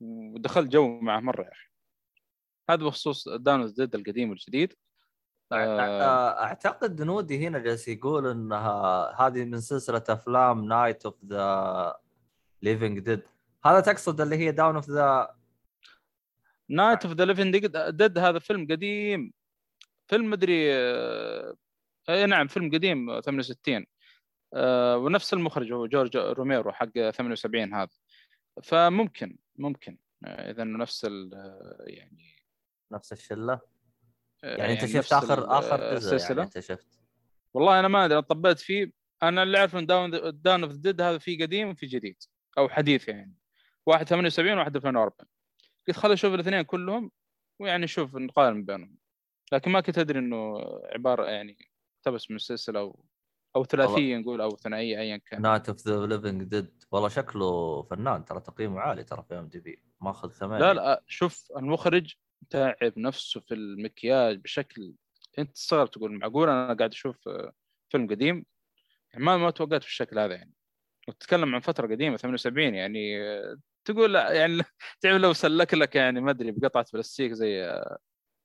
[0.01, 1.69] ودخلت جو معه مرة يا أخي.
[2.71, 4.75] هذا بخصوص Dawn Dead القديم والجديد.
[5.55, 11.97] أعتقد نودي هنا جالس يقول إنها هذه من سلسلة أفلام Night of the
[12.63, 13.23] Living Dead
[13.65, 15.35] هذا تقصد اللي هي Dawn of the
[16.69, 19.33] Night of the Living Dead هذا فيلم قديم.
[20.07, 21.55] فيلم مدري آه،
[22.09, 23.87] أي نعم فيلم قديم 68
[24.55, 27.89] آه، ونفس المخرج هو جورج روميرو حق 78 هذا.
[28.63, 31.31] فممكن ممكن اذا نفس ال
[31.87, 32.35] يعني
[32.93, 33.74] نفس الشلة.
[34.45, 36.89] آه، يعني, أنت نفس شفت اخر آخر جزء يعني أنت شفت.
[37.55, 38.93] والله أنا ما أدري طبيت فيه.
[39.23, 40.11] أنا اللي اعرف إن Dawn
[40.43, 42.17] Dawn of Dead هذا فيه قديم وفي جديد
[42.59, 43.35] أو حديث يعني.
[43.87, 45.17] واحد 78 وواحد 2004
[45.89, 47.11] قلت خليني أشوف الاثنين كلهم
[47.61, 48.97] ويعني شوف نقارن بينهم.
[49.53, 50.59] لكن ما كنت أدري إنه
[50.95, 51.57] عبارة يعني
[51.99, 53.05] اقتبس من سلسلة أو
[53.57, 55.43] أو ثلاثية نقول أو ثنائية ايا كان.
[55.43, 60.31] Night of the Living Dead والله شكله فنان ترى تقييمه عالي ترى في IMDb ماخذ
[60.31, 60.65] ثمانية.
[60.65, 62.15] لا لا شوف المخرج
[62.51, 64.95] تعب نفسه في المكياج بشكل
[65.39, 67.53] انت تستغرب تقول معقول أنا قاعد أشوف آه،
[67.89, 68.45] فيلم قديم
[69.13, 70.53] يعني ما ما توقعت بالشكل هذا يعني.
[71.09, 74.63] وتتكلم عن فترة قديمة 78 يعني آه، تقول يعني
[75.01, 77.99] تعرف لو سلك لك يعني ما أدري بقطعة بلاستيك زي آه،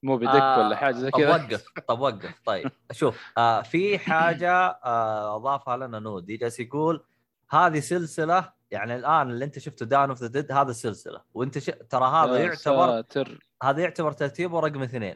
[0.03, 1.29] موبي ديك ولا حاجة زي طب كذا.
[1.29, 2.41] وقف طب وقف.
[2.45, 7.05] طيب شوف آه في حاجة آه أضافها لنا نودي جالس يقول
[7.51, 11.65] هذه سلسلة يعني الآن اللي أنت شفته Dawn of the Dead هذا السلسله وأنت ش...
[11.65, 13.39] ترى هذا يعتبر ساتر.
[13.63, 15.15] هذا يعتبر ترتيبه رقم اثنين.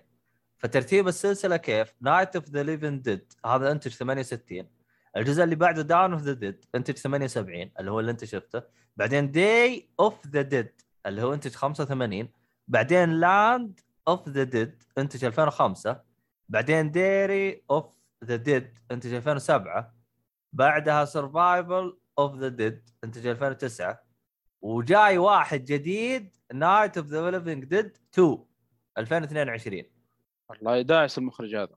[0.58, 4.68] فترتيب السلسلة كيف؟ Night of the Living Dead هذا انتج 68
[5.18, 8.62] الجزء اللي بعده Dawn of the Dead انتج 78 اللي هو اللي أنت شفته.
[8.98, 12.30] بعدين Day of the Dead اللي هو انتج 85
[12.68, 16.02] بعدين Land of the Dead انتج 2005
[16.50, 17.86] بعدين Diary of
[18.26, 19.94] the Dead انتج 2007
[20.54, 24.04] بعدها Survival of the Dead انتج 2009
[24.62, 28.46] وجاي واحد جديد Night of the Living Dead 2
[28.98, 29.84] 2022
[30.50, 31.76] والله داعس المخرج هذا.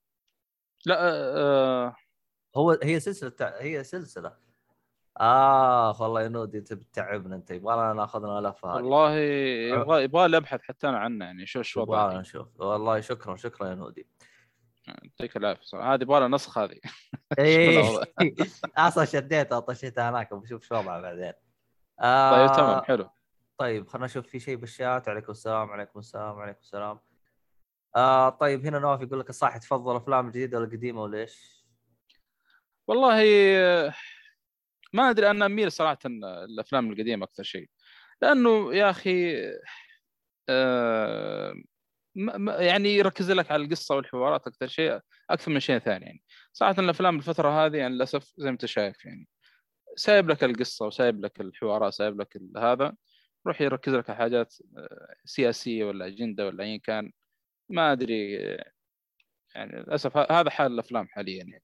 [0.87, 1.96] لا آه
[2.57, 3.33] هو هي سلسلة.
[3.40, 4.37] هي سلسلة.
[5.16, 7.51] آخ والله يا نودي انت بتتعبنا أنت.
[7.51, 8.77] يبغى ناخذنا لفه هذه.
[8.77, 12.20] والله يبغى يبغى أبحث حتى أنا عنه يعني شو شو وضعه.
[12.20, 14.07] نشوف والله شكرا شكرا يا نودي.
[14.87, 15.94] يعطيك العافية صراحة.
[15.94, 16.81] هذه يبغى نسخ هذه.
[17.38, 18.05] الوضع؟
[18.88, 21.33] أصلا شديتها طشيتها هناك بشوف شو وضعها بعدين.
[21.33, 21.35] طيب
[22.01, 23.11] آه تمام حلو.
[23.59, 25.09] طيب خلينا نشوف في شيء بالشات.
[25.09, 27.01] عليكم السلام عليكم السلام عليكم السلام.
[27.96, 31.66] آه طيب هنا نواف يقول لك الصح تفضل أفلام جديده ولا قديمه وليش؟
[32.88, 33.22] والله
[34.92, 37.70] ما أدري أنا أميل صراحة الافلام القديمة أكثر شيء.
[38.22, 39.37] لأنه يا أخي
[40.49, 41.55] آه،
[42.59, 45.00] يعني يركز لك على القصة والحوارات أكثر شيء
[45.31, 46.22] أكثر من شيء ثاني يعني.
[46.52, 49.29] صراحة الأفلام الفترة هذه يعني للأسف زي ما أنت شايف يعني.
[49.96, 52.96] سايب لك القصة وسايب لك الحوارات سايب لك هذا
[53.46, 57.12] روح يركز لك على حاجات آه، سياسية ولا أجندة ولا ايا كان.
[57.70, 58.33] ما أدري
[59.55, 61.62] يعني للأسف هذا حال الأفلام حاليا يعني.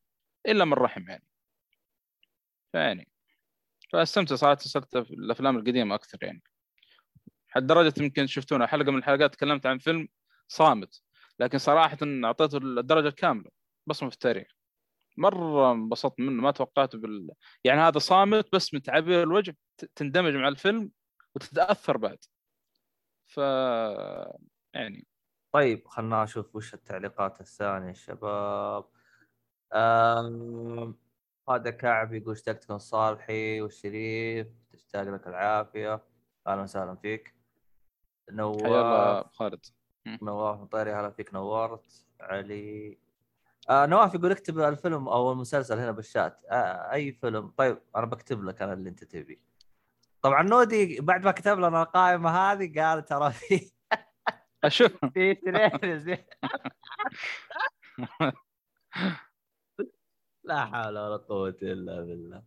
[0.48, 1.24] إلا من رحم يعني.
[2.72, 3.08] فيعني
[3.92, 6.42] فاستمتع صراحة سلسله الأفلام القديمة أكثر يعني.
[7.48, 10.08] حد درجة يمكن شفتونا حلقة من الحلقات تكلمت عن فيلم
[10.52, 11.02] صامت.
[11.38, 13.50] لكن صراحة أعطيته الدرجة الكاملة
[13.86, 14.46] بصمه في التاريخ
[15.16, 17.30] مرة انبسطت منه ما توقعته بال.
[17.64, 19.56] يعني هذا صامت بس من تعابير الوجه
[19.96, 20.90] تندمج مع الفيلم
[21.34, 22.18] وتتأثر بعد.
[23.26, 23.36] ف
[24.74, 25.06] يعني.
[25.52, 28.84] طيب خلنا نشوف وش التعليقات الثانية يا شباب.
[31.48, 36.04] هذا كعب يقول اشتقتكم صالحي؟ والشريف تشتاق لك العافية.
[36.46, 37.34] أهلا وسهلا فيك.
[38.30, 39.26] نواف.
[39.32, 39.66] خالد.
[40.06, 42.98] نواف مطيري هلا فيك نورت علي.
[43.70, 46.40] آه نواف يقول اكتب الفيلم أو المسلسل هنا بالشات.
[46.50, 49.40] آه أي فيلم؟ طيب أنا بكتب لك أنا اللي أنت تبي.
[50.22, 53.70] طبعا نودي بعد ما كتب لنا القائمة هذه قال ترى في
[54.64, 54.92] أشوف.
[55.14, 56.24] في اثنين زين.
[60.44, 62.42] لا حول ولا قوة إلا بالله.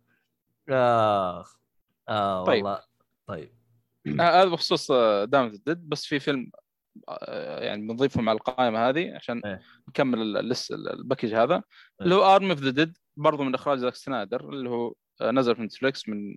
[1.40, 1.58] أخ.
[2.08, 2.64] آه طيب.
[2.64, 2.82] والله.
[3.26, 3.52] طيب.
[4.06, 4.92] هذا بخصوص
[5.24, 6.65] Dawn of the Dead بس في فيلم آه،
[7.58, 9.60] يعني بنضيفه مع القائمة هذه عشان إيه.
[9.88, 11.62] نكمل ال- اللس ال package هذا.
[12.00, 15.56] اللي هو Army of the Dead برضه من إخراج زاك سنايدر اللي هو آه، نزل
[15.56, 16.36] في نتفلكس من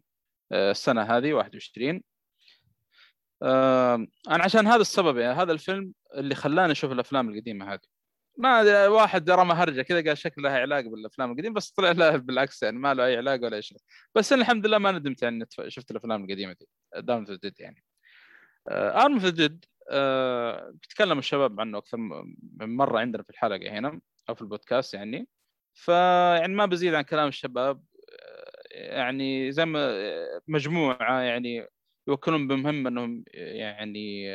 [0.52, 2.02] آه، السنة هذه 21
[3.43, 3.95] آه،
[4.30, 7.80] أنا عشان هذا السبب يعني هذا الفيلم اللي خلاني أشوف الأفلام القديمة هذه.
[8.38, 12.63] ما واحد رمى هرجة كذا قال شكل لها علاقه بالأفلام القديمة بس طلع لا بالعكس
[12.63, 13.78] يعني ما له أي علاقه ولا أي شيء.
[14.15, 17.84] بس أنا الحمد لله ما ندمت يعني شفت الأفلام القديمة دي Dawn of Dead يعني.
[18.71, 19.65] Army of Dead
[20.71, 21.97] بيتكلم الشباب عنه أكثر
[22.60, 25.28] من مرة عندنا في الحلقة هنا أو في البودكاست يعني.
[25.73, 27.84] فيعني ما بزيد عن كلام الشباب
[28.71, 29.91] يعني زي ما
[30.47, 31.67] مجموعة يعني
[32.08, 34.25] يوكلون بمهمة إنهم يعني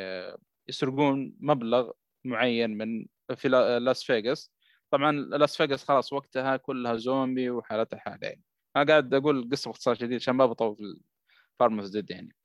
[0.69, 1.91] يسرقون مبلغ
[2.25, 4.51] معين من في لا- لاس فيغاس.
[4.91, 8.43] طبعا لاس فيغاس خلاص وقتها كلها زومبي وحالتها حالة يعني.
[8.75, 12.35] أنا قاعد أقول القصة باختصار شديد عشان ما بطول في Army of the Dead يعني.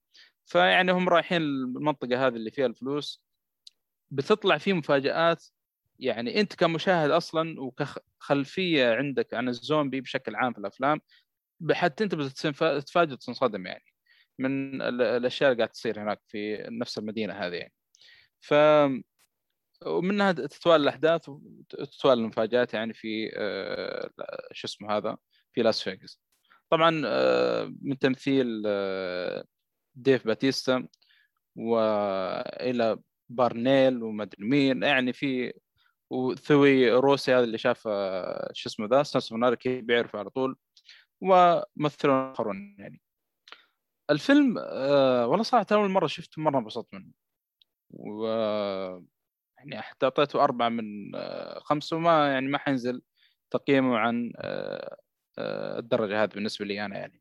[0.47, 3.23] فيعني هم رايحين المنطقة هذه اللي فيها الفلوس.
[4.11, 5.47] بتطلع فيه مفاجآت.
[5.99, 11.01] يعني أنت كمشاهد أصلا وكخلفية عندك عن الزومبي بشكل عام في الأفلام
[11.73, 13.85] حتى أنت بتتفاجئ وتنصدم يعني
[14.39, 17.73] من ال- الأشياء اللي قاعد تصير هناك في نفس المدينة هذه يعني.
[18.41, 18.55] ف
[19.87, 24.11] ومنها تتوالى الأحداث وتتوالى المفاجآت يعني في آه،
[24.53, 25.17] شو اسمه هذا؟
[25.53, 26.21] في لاس فيغاس.
[26.71, 29.45] طبعا آه، من تمثيل آه،
[29.95, 30.89] ديف باتيستا
[31.57, 32.99] وإيلا
[33.29, 34.83] بورنيل ومدري مين.
[34.83, 35.53] يعني في
[36.11, 37.83] وثيو روسي هذا اللي شاف
[38.53, 40.57] شو اسمه The Sons of Anarchy بيعرف على طول.
[41.21, 43.01] وممثلون آخرون يعني.
[44.11, 47.13] الفيلم آه والله صراحة أول مرة شفته مرة انبسطت منه.
[47.91, 48.27] و
[49.59, 53.03] يعني حتى أعطيته أربعة من آه، خمسة وما يعني ما حينزل
[53.51, 54.97] تقييمه عن آه،
[55.39, 57.20] آه، الدرجة هذه بالنسبة لي أنا يعني.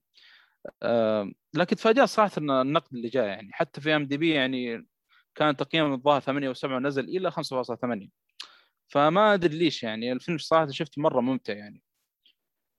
[1.54, 4.88] لكن تفاجأت صراحة إن النقد اللي جاء يعني حتى في إم دي بي يعني
[5.36, 8.10] كان تقييم الظاهر 8 و7 نزل إلى 5.8
[8.88, 11.82] فما أدري ليش يعني الفيلم صراحة شفته مرة ممتع يعني.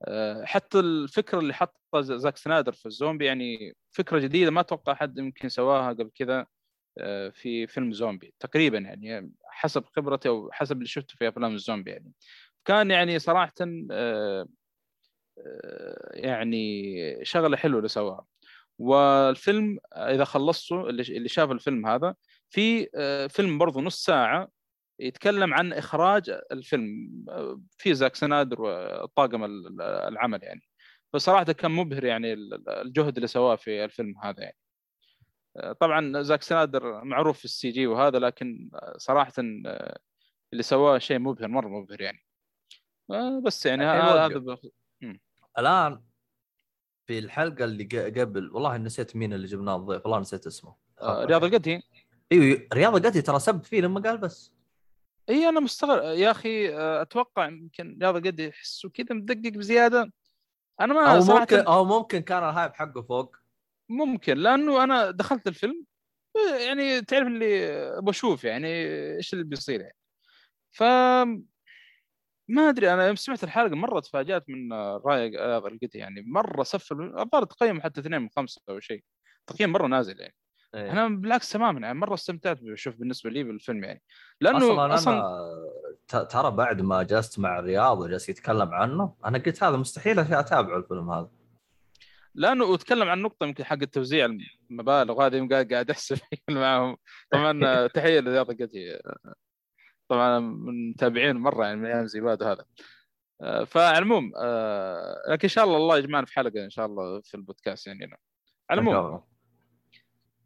[0.05, 5.19] آه، حتى الفكرة اللي حطها زاك سنايدر في الزومبي يعني فكرة جديدة ما أتوقع حد
[5.19, 6.47] يمكن سواها قبل كذا
[6.99, 11.91] آه، في فيلم زومبي تقريبا يعني حسب خبرتي أو حسب اللي شفته في أفلام الزومبي
[11.91, 12.13] يعني.
[12.65, 14.49] كان يعني صراحة آه، آه،
[16.11, 18.27] يعني شغلة حلوة اللي سواها.
[18.79, 22.15] والفيلم إذا خلصته اللي شاف الفيلم هذا
[22.51, 24.49] في آه، فيلم برضه نص ساعة
[25.01, 30.61] يتكلم عن إخراج الفيلم آه، في زاك سنايدر وطاقم ال- العمل يعني.
[31.13, 34.57] فصراحة كان مبهر يعني ال- الجهد اللي سواه في الفيلم هذا يعني.
[35.57, 39.33] آه، طبعا زاك سنايدر معروف في ال CG وهذا لكن آه، صراحة
[39.67, 39.99] آه،
[40.53, 42.19] اللي سواه شيء مبهر مرة مبهر يعني.
[43.11, 44.19] آه، بس يعني وقف.
[44.19, 44.71] هذا
[45.61, 46.03] الآن
[47.07, 47.85] في الحلقة اللي
[48.21, 50.77] قبل والله نسيت مين اللي جبناه الضيف والله نسيت اسمه.
[51.01, 51.83] آه، رياض القدي.
[52.33, 54.53] إيوه رياض القتي ترى سب فيه لما قال بس.
[55.29, 56.03] إي أنا مستغرب.
[56.05, 60.13] يا أخي آه، أتوقع يمكن رياض القدي أحسه كذا مدقق بزيادة.
[60.81, 63.37] أنا ما أو صراحة ممكن أو ممكن كان الهايب حقه فوق.
[63.89, 65.85] ممكن لأنه أنا دخلت الفيلم
[66.67, 68.67] يعني تعرف اللي بشوف يعني
[69.17, 69.97] إيش اللي بيصير يعني.
[70.71, 70.83] ف
[72.51, 74.73] ما أدري أنا يوم سمعت الحلقة مرة تفاجأت من
[75.07, 75.27] رأي
[75.59, 79.05] القدي يعني مرة سفل الظاهر تقيم حتى اثنين من خمسة أو شيء
[79.47, 80.35] تقييم مرة نازل يعني.
[80.75, 80.93] إيه.
[80.93, 84.03] أنا بالعكس تماما يعني مرة استمتعت بشوف بالنسبة لي بالفيلم يعني.
[84.41, 85.23] لأنه أصلا
[86.09, 90.77] ت- ترى بعد ما جلست مع رياض وجلس يتكلم عنه أنا قلت هذا مستحيل اتابعه
[90.79, 91.31] الفيلم هذا.
[92.35, 94.37] لأنه وتكلم عن نقطة يمكن حق توزيع
[94.71, 96.19] المبالغ يوم قاعد أحسب
[96.51, 96.97] معهم.
[97.31, 98.99] طبعا تحية لرياض القدي
[100.11, 102.65] طبعا من متابعين مرة يعني من أيام زيباد وهذا
[103.43, 107.21] آه، فعلى العموم آه، لكن إن شاء الله الله يجمعنا في حلقة إن شاء الله
[107.21, 108.17] في البودكاست يعني.
[108.71, 109.23] على العموم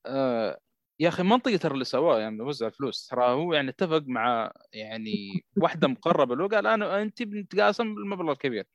[0.06, 0.58] آه،
[1.00, 3.06] يا أخي منطقه ترى اللي سواه يعني وزع الفلوس.
[3.06, 8.66] ترى هو يعني اتفق مع يعني واحدة مقربة له قال أنا أنت بنتقاسم المبلغ الكبير.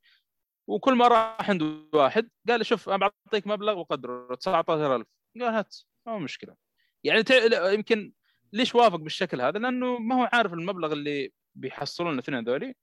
[0.67, 1.61] وكل ما راح عند
[1.93, 5.07] واحد قال شوف أنا بعطيك مبلغ وقدره 19000
[5.39, 5.75] قال هات
[6.05, 6.55] ما مشكلة.
[7.03, 7.23] يعني
[7.73, 8.13] يمكن
[8.53, 12.75] ليش وافق بالشكل هذا؟ لأنه ما هو عارف المبلغ اللي بيحصلون الاثنين هذولي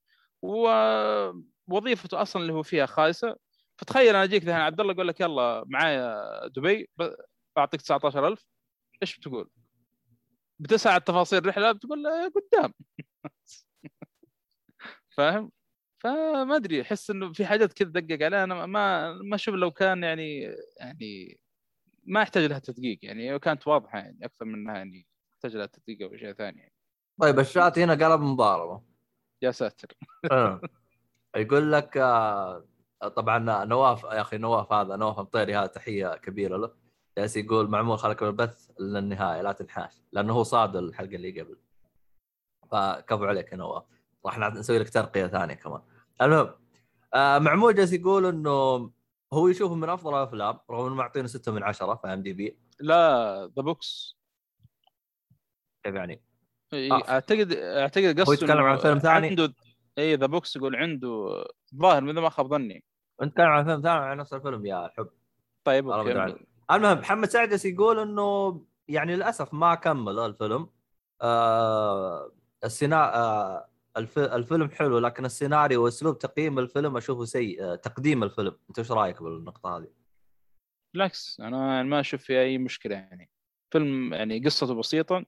[0.43, 3.37] ووظيفته أصلا اللي هو فيها خايسه
[3.79, 6.91] فتخيل أنا أجيك ذهن عبد الله أقول لك يلا معايا دبي
[7.57, 8.47] بعطيك 19000
[9.03, 9.51] إيش بتقول؟
[10.59, 12.73] بتسعى تفاصيل الرحله بتقول قدام
[15.17, 15.53] فاهم؟
[15.99, 20.03] فما أدري أحس إنه في حاجات كذا دقق عليها أنا ما ما أشوف لو كان
[20.03, 21.39] يعني يعني
[22.05, 25.07] ما يحتاج لها تدقيق يعني كانت واضحة يعني أكثر من انها يعني
[25.55, 26.59] أو شيء ثاني.
[26.59, 26.72] يعني.
[27.20, 28.82] طيب الشات هنا قلب مضاربه
[29.42, 29.88] يا ساتر.
[30.32, 30.61] آه.
[31.36, 32.64] يقول لك آه،
[33.16, 36.70] طبعا نواف يا أخي نواف هذا نواف المطيري هذا تحية كبيرة له.
[37.18, 39.92] جالس يقول معمول خلك من البث للنهاية لا تنحاش.
[40.12, 41.59] لأنه هو صاد الحلقة اللي قبل.
[42.70, 43.84] فكفو عليك يا نواف.
[44.26, 45.80] راح نسوي لك ترقية ثانية كمان.
[46.22, 46.55] المهم
[47.14, 48.90] آه معمول جالس يقول إنه
[49.32, 53.62] هو يشوفه من أفضل الأفلام رغم إنه معطينه 6 من 10 في IMDb ل The
[53.62, 54.16] Box
[55.87, 56.22] كيف يعني؟
[56.72, 57.09] آه.
[57.09, 59.55] أعتقد أعتقد قصده هو يتكلم عن فيلم ثاني؟ عنده
[59.99, 61.45] إي The Box يقول عنده
[61.76, 62.84] ظاهر مثل ما خاب ظني.
[63.22, 65.09] انت تتكلم عن فيلم ثاني عن نفس الفيلم يا الحب
[65.64, 66.37] طيب okay.
[66.70, 70.70] المهم محمد سعدس يقول إنه يعني للأسف ما كمل الفيلم.
[71.22, 72.32] آه
[72.64, 74.18] السينا آه الف...
[74.18, 77.62] الفيلم حلو لكن السيناريو وأسلوب تقييم الفيلم أشوفه سيء.
[77.64, 78.57] آه تقديم الفيلم.
[78.68, 79.89] أنت إيش رأيك بالنقطة هذه؟
[80.95, 83.30] بالعكس أنا ما أشوف في أي مشكلة يعني.
[83.70, 85.24] فيلم يعني قصته بسيطة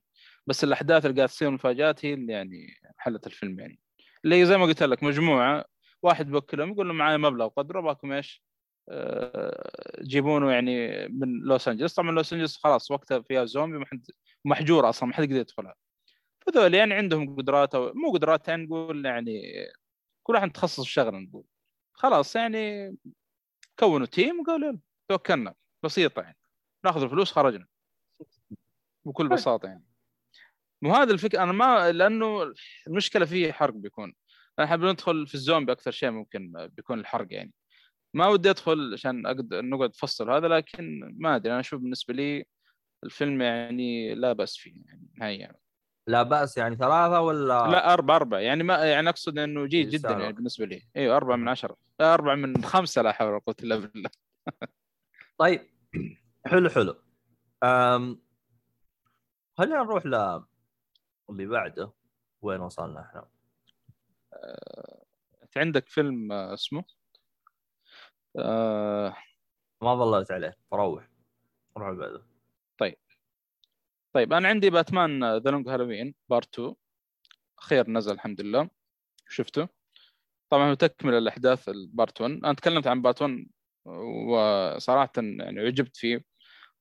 [0.49, 3.79] بس الأحداث اللي قاعد تصير المفاجات هي اللي يعني حلت الفيلم يعني.
[4.25, 5.65] اللي زي ما قلت لك مجموعة
[6.01, 8.43] واحد يوكلهم يقول له معايا مبلغ قدره باكم إيش؟
[8.89, 13.85] أه جيبونه يعني من لوس انجلس طبعا لوس انجلس خلاص وقتها فيها زومبي
[14.45, 15.75] محجوره أصلا ما حد يقدر يدخلها.
[16.39, 19.41] فذول يعني عندهم قدرات أو مو قدرات يعني نقول يعني
[20.23, 21.43] كل واحد تخصص شغلة نقول.
[21.93, 22.95] خلاص يعني
[23.79, 24.79] كونوا team وقالوا يلا
[25.09, 25.55] توكلنا.
[25.83, 26.37] بسيطة يعني.
[26.85, 27.67] ناخذ الفلوس خرجنا.
[29.05, 29.29] بكل.
[29.29, 29.88] بساطة يعني.
[30.81, 32.53] مو هذا الفكرة أنا ما لأنه
[32.87, 34.13] المشكلة فيه حرق بيكون.
[34.59, 37.53] أنا حاب ندخل في الزومبي أكثر شيء ممكن بيكون الحرق يعني.
[38.13, 42.45] ما ودي أدخل عشان أقدر نقعد نفصل هذا لكن ما أدري أنا أشوف بالنسبة لي
[43.03, 45.39] الفيلم يعني لا بأس فيه يعني نهائيا.
[45.39, 45.59] يعني.
[46.07, 48.39] لا بأس يعني ثلاثة ولا؟ لا أربعة أربعة.
[48.39, 50.81] يعني ما يعني أقصد إنه جيد جدا يعني بالنسبة لي.
[50.95, 51.77] أيوه أربعة من عشرة.
[52.01, 54.09] أربعة من خمسة لا حول ولا قوة إلا بالله.
[55.37, 55.69] طيب
[56.45, 56.95] حلو حلو.
[57.63, 58.21] أم...
[59.57, 60.43] خلينا نروح ل
[61.29, 61.91] اللي بعده
[62.41, 63.27] وين وصلنا إحنا؟
[65.43, 66.83] انت عندك فيلم اسمه؟
[68.39, 69.15] آه...
[69.81, 71.09] ما ظلت عليه فروح.
[71.77, 72.25] روح بعده.
[72.77, 72.97] طيب.
[74.13, 76.75] طيب أنا عندي Batman The Long Halloween Part 2
[77.59, 78.69] أخيرا نزل الحمد لله.
[79.29, 79.67] شفته؟
[80.49, 83.47] طبعا هو تكمل الاحداث ال part 1 أنا تكلمت عن part 1
[83.85, 86.28] وصراحه يعني عجبت فيه.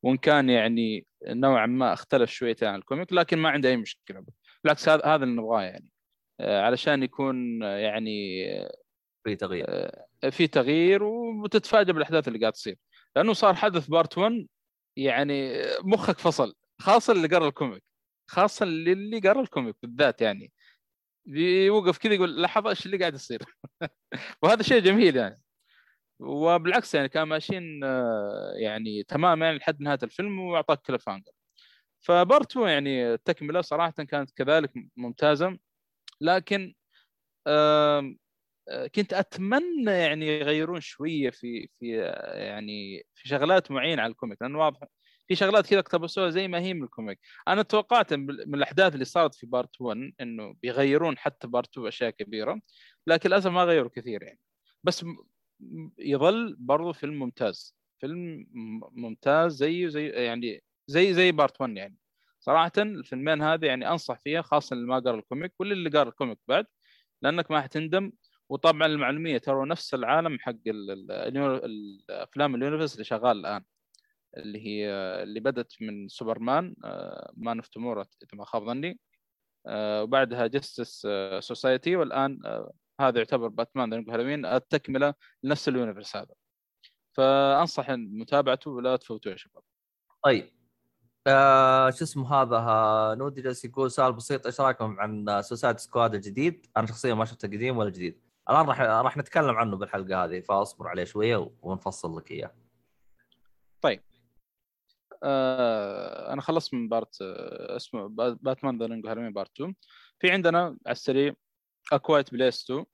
[0.03, 4.25] وإن كان يعني نوعا ما اختلف شويتين عن ال comic لكن ما عندي أي مشكلة.
[4.65, 5.91] بالعكس هذا هذا اللي نبغاه يعني.
[6.41, 8.45] آه، علشان يكون يعني
[9.25, 9.67] في تغيير.
[9.69, 12.79] آه، في تغيير وتتفاجئ بالأحداث اللي قاعد تصير.
[13.17, 14.47] لأنه صار حدث part 1
[14.97, 15.53] يعني
[15.85, 17.83] مخك فصل خاصة اللي قرأ ال comic
[18.31, 20.53] خاصة اللي قرأ ال comic بالذات يعني.
[21.27, 23.43] بيوقف كذا يقول لحظة إيش اللي قاعد يصير؟
[24.43, 25.41] وهذا شيء جميل يعني.
[26.21, 31.33] وبالعكس يعني كانوا ماشيين آه، يعني تماما يعني لحد نهاية الفيلم وأعطاك cliffhanger
[32.01, 35.59] ف part يعني التكملة صراحة كانت كذلك ممتازة.
[36.21, 36.75] لكن
[37.49, 38.15] آه،
[38.95, 44.43] كنت أتمنى يعني يغيرون شوية في في آه، يعني في شغلات معينة على ال comic
[44.43, 44.81] لأنه واضح
[45.29, 47.21] في شغلات كذا اقتبسوها زي ما هي من ال comic.
[47.49, 52.11] أنا توقعت من الأحداث اللي صارت في part 1 إنه بيغيرون حتى part 2 أشياء
[52.11, 52.61] كبيرة
[53.07, 54.41] لكن للأسف ما غيروا كثير يعني.
[54.85, 55.05] بس
[55.99, 57.77] يظل برضو فيلم ممتاز.
[58.01, 58.47] فيلم
[58.93, 61.97] ممتاز زيه زي يعني زي زي part 1 يعني.
[62.41, 66.09] صراحة الفيلمين هذه يعني أنصح فيها خاصة اللي ما قرأ ال comic واللي اللي قرأ
[66.09, 66.67] ال comic بعد
[67.23, 68.13] لأنك ما حتندم.
[68.49, 73.65] وطبعا للمعلومية ترى نفس العالم حق الأفلام ال universe اللي شغال الآن
[74.37, 74.91] اللي هي
[75.23, 76.75] اللي بدت من Superman
[77.37, 78.99] Man of Tomorrow إذا ما خاب ظني.
[79.67, 81.09] آه، وبعدها Justice
[81.41, 86.35] Society والآن آه، هذا يعتبر Batman The Halloween التكملة لنفس ال universe هذا
[87.13, 89.63] فأنصح متابعته ولا تفوتوه يا شباب
[90.25, 90.53] طيب
[91.27, 96.67] آه شو اسمه هذا نودي جالس يقول سؤال بسيط إيش رأيكم عن Suicide Squad الجديد؟
[96.77, 98.21] أنا شخصيا ما شفته قديم ولا جديد.
[98.51, 102.55] الآن راح راح نتكلم عنه بالحلقة هذه فأصبر عليه شوية ونفصل لك إياه.
[103.81, 104.03] طيب
[105.23, 109.75] آه أنا خلصت من part آه اسمه Batman The Halloween part 2
[110.19, 111.35] في عندنا على السريع
[111.93, 112.85] A Quiet Place 2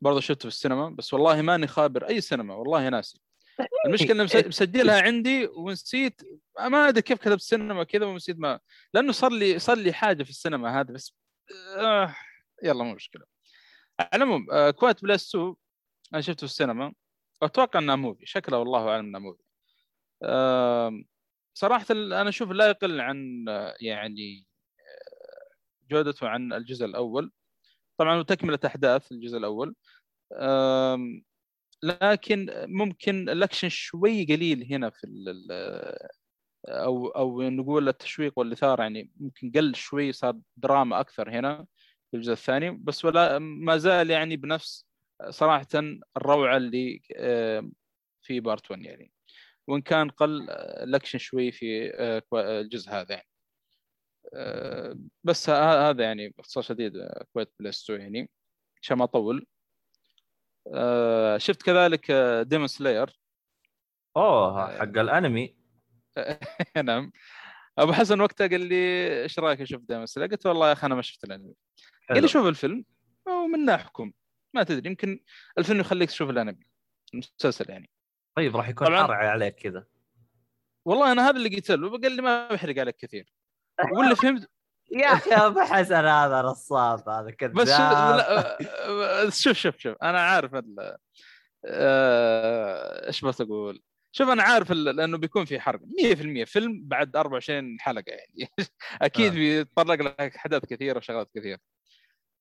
[0.00, 3.20] برضه شفته في السينما بس والله ماني خابر أي سينما والله ناسي
[3.86, 6.20] المشكلة مسجلها عندي ونسيت
[6.60, 8.60] ما أدري كيف كتبت سينما كذا ونسيت ما
[8.94, 11.16] لأنه صار لي صار لي حاجة في السينما هذا بس
[11.78, 12.14] آه
[12.62, 13.24] يلا مو مشكلة.
[14.00, 15.54] على العموم آه Place 2
[16.14, 16.92] أنا شفته في السينما.
[17.42, 19.42] أتوقع إنها موفي شكله والله أعلم إنها موفي
[20.22, 21.02] آه
[21.54, 23.44] صراحة أنا أشوف لا يقل عن
[23.80, 24.46] يعني
[25.90, 27.32] جودته عن الجزء الأول.
[27.98, 29.74] طبعا تكمله أحداث الجزء الأول.
[31.82, 35.06] لكن ممكن الأكشن شوي قليل هنا في
[36.68, 41.66] أو أو نقول التشويق والإثارة يعني ممكن قل شوي صار دراما أكثر هنا
[42.10, 42.70] في الجزء الثاني.
[42.70, 44.86] بس ولا ما زال يعني بنفس
[45.30, 45.66] صراحة
[46.16, 47.00] الروعة اللي
[48.22, 49.12] في part 1 يعني.
[49.68, 53.28] وإن كان قل الأكشن شوي في آه، الجزء هذا يعني.
[53.28, 53.35] آه،
[55.24, 56.92] بس هذا يعني باختصار شديد
[57.32, 58.30] Quiet Place 2 يعني
[58.82, 59.46] عشان ما أطول.
[60.74, 62.12] آه، شفت كذلك
[62.46, 63.20] Demon Slayer
[64.16, 65.56] أوه حق الأنمي.
[66.84, 67.12] نعم.
[67.78, 68.76] أبو حسن وقتها قال لي
[69.22, 71.54] إيش رأيك أشوف ديمون سلاير قلت والله يا أخي أنا ما شفت الأنمي.
[72.08, 72.84] قال لي شوف الفيلم.
[73.26, 74.12] ومن احكم
[74.54, 75.20] ما تدري يمكن
[75.58, 76.66] الفيلم يخليك تشوف الأنمي.
[77.14, 77.90] المسلسل يعني.
[78.36, 79.86] طيب راح يكون حرعي عليك كذا.
[80.84, 83.35] والله أنا هذا اللي قلت له قال لي ما بحرق عليك كثير.
[83.92, 84.50] واللي فهمت
[84.90, 87.54] يا أخي أبو حسن هذا نصاب هذا كذاب.
[89.26, 90.54] بس شوف شوف شوف أنا عارف
[91.64, 97.80] آه، إيش بس أقول؟ شوف أنا عارف لأنه بيكون في حرق 100% فيلم بعد 24
[97.80, 98.50] حلقة يعني.
[99.02, 99.36] أكيد آه.
[99.36, 101.58] بيتطرق لك أحداث كثيرة وشغلات كثيرة.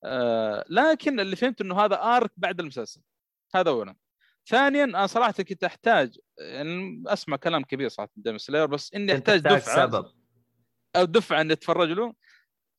[0.03, 3.01] آه لكن اللي فهمت إنه هذا آرك بعد المسلسل.
[3.55, 3.95] هذا اولا.
[4.47, 9.39] ثانيا أنا صراحة كنت أحتاج يعني أسمع كلام كبير صراحة ديم سلاير بس إني أحتاج
[9.39, 9.59] دفعة.
[9.59, 10.05] سبب.
[10.95, 12.13] أو دفعة إني أتفرج له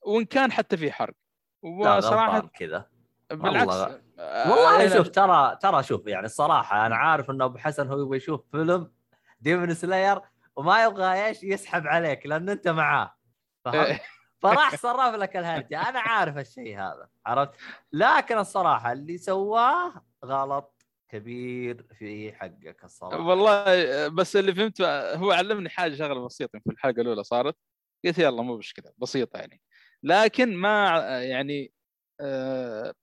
[0.02, 1.14] وإن كان حتى في حرق.
[1.62, 2.86] وصراحة كذا.
[3.30, 7.88] بالعكس والله, آه، والله شوف ترى ترى شوف يعني الصراحة أنا عارف انه أبو حسن
[7.88, 8.92] هو يبغى يشوف فيلم
[9.40, 10.20] ديمون سلاير
[10.56, 13.16] وما يبغى إيش يسحب عليك لأن أنت معاه.
[13.64, 14.00] فهمت؟
[14.42, 15.88] فراح صرف لك الهرجة.
[15.88, 17.52] أنا عارف الشيء هذا عرفت؟
[17.92, 19.92] لكن الصراحة اللي سواه
[20.24, 23.20] غلط كبير في حقك الصراحة.
[23.20, 27.56] والله بس اللي فهمته هو علمني حاجة شغلة بسيطة في الحلقة الأولى صارت.
[28.04, 29.60] قلت يلا مو مشكله بسيطة يعني.
[30.02, 30.88] لكن ما
[31.22, 31.72] يعني
[32.20, 32.94] آه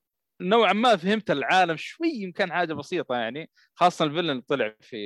[0.42, 3.50] نوعا ما فهمت العالم شوي يمكن حاجة بسيطة يعني.
[3.76, 4.98] خاصة الفيلن اللي طلع في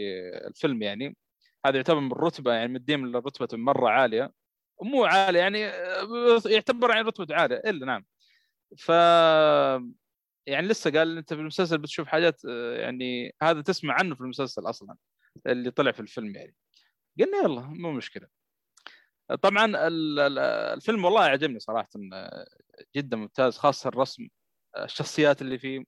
[0.47, 1.17] الفيلم يعني.
[1.65, 4.31] هذا يعتبر من رتبه يعني مدين لرتبه مرة عالية.
[4.83, 7.57] مو عالية يعني آه، يعتبر يعني رتبة عالية.
[7.57, 8.05] إلا نعم.
[8.77, 8.91] ف
[10.47, 14.69] يعني لسه قال أنت في المسلسل بتشوف حاجات آه، يعني هذا تسمع عنه في المسلسل
[14.69, 14.95] أصلا
[15.47, 16.55] اللي طلع في الفيلم يعني.
[17.19, 18.27] قلنا يلا مو مشكلة.
[19.35, 19.71] طبعا
[20.73, 21.89] الفيلم والله عجبني صراحة
[22.95, 24.27] جدا ممتاز خاصة الرسم
[24.77, 25.83] الشخصيات اللي فيه.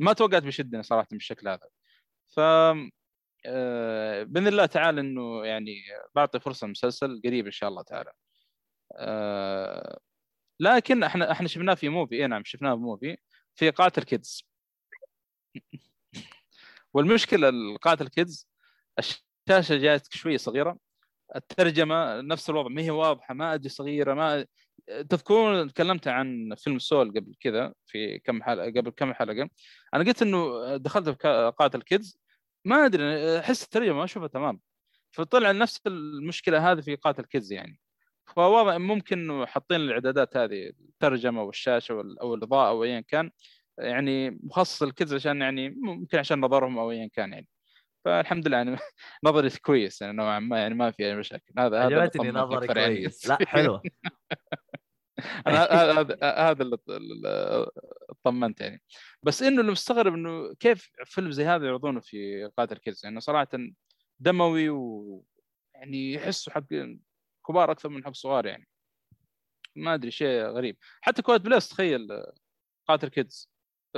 [0.00, 1.68] ما توقعت بيشدني صراحة بالشكل هذا.
[2.28, 2.40] ف
[3.46, 5.74] آه، بإذن الله تعالى إنه يعني
[6.14, 8.12] بعطي فرصة المسلسل قريب إن شاء الله تعالى.
[8.96, 10.00] آه،
[10.60, 13.16] لكن إحنا إحنا شفناه في موفي اي نعم شفناه في موفي
[13.54, 14.44] في قاتل كيدز
[16.94, 18.48] والمشكلة القاتل كيدز
[18.98, 20.78] الشاشة جاتك شوي صغيرة.
[21.36, 24.46] الترجمة نفس الوضع ما هي واضحة ما أدري صغيرة ما
[25.10, 29.50] تذكرون تكلمت عن فيلم سول قبل كذا في كم حلقة قبل كم حلقة.
[29.94, 32.18] أنا قلت إنه دخلت في قاتل كيدز
[32.64, 34.60] ما أدري أحس الترجمة ما أشوفها تمام.
[35.12, 37.80] فطلع نفس المشكلة هذه في قاتل كيدز يعني.
[38.36, 43.30] فواضح ممكن حاطين الإعدادات هذه الترجمة والشاشة أو الإضاءة أو ايا كان
[43.78, 47.48] يعني مخصص للكيدز عشان يعني ممكن عشان نظرهم أو ايا كان يعني.
[48.04, 48.76] فالحمد لله يعني
[49.24, 51.52] نظري كويس يعني نوعا ما يعني ما في أي مشاكل.
[51.58, 52.66] هذا عجبتني نظري.
[52.66, 53.28] كويس.
[53.28, 53.80] لا حلو.
[55.46, 55.64] أنا
[56.22, 57.66] هذا اللي اللي
[58.24, 58.82] طمنت يعني.
[59.22, 63.48] بس إنه اللي مستغرب إنه كيف فيلم زي هذا يعرضونه في قاتل كيدز يعني صراحة
[64.20, 65.24] دموي و
[65.74, 66.64] يعني يحسوا حق
[67.48, 68.68] كبار أكثر من حق صغار يعني.
[69.76, 70.76] ما أدري شيء غريب.
[71.00, 72.08] حتى كويت بليس تخيل
[72.88, 73.50] قاتل كيدز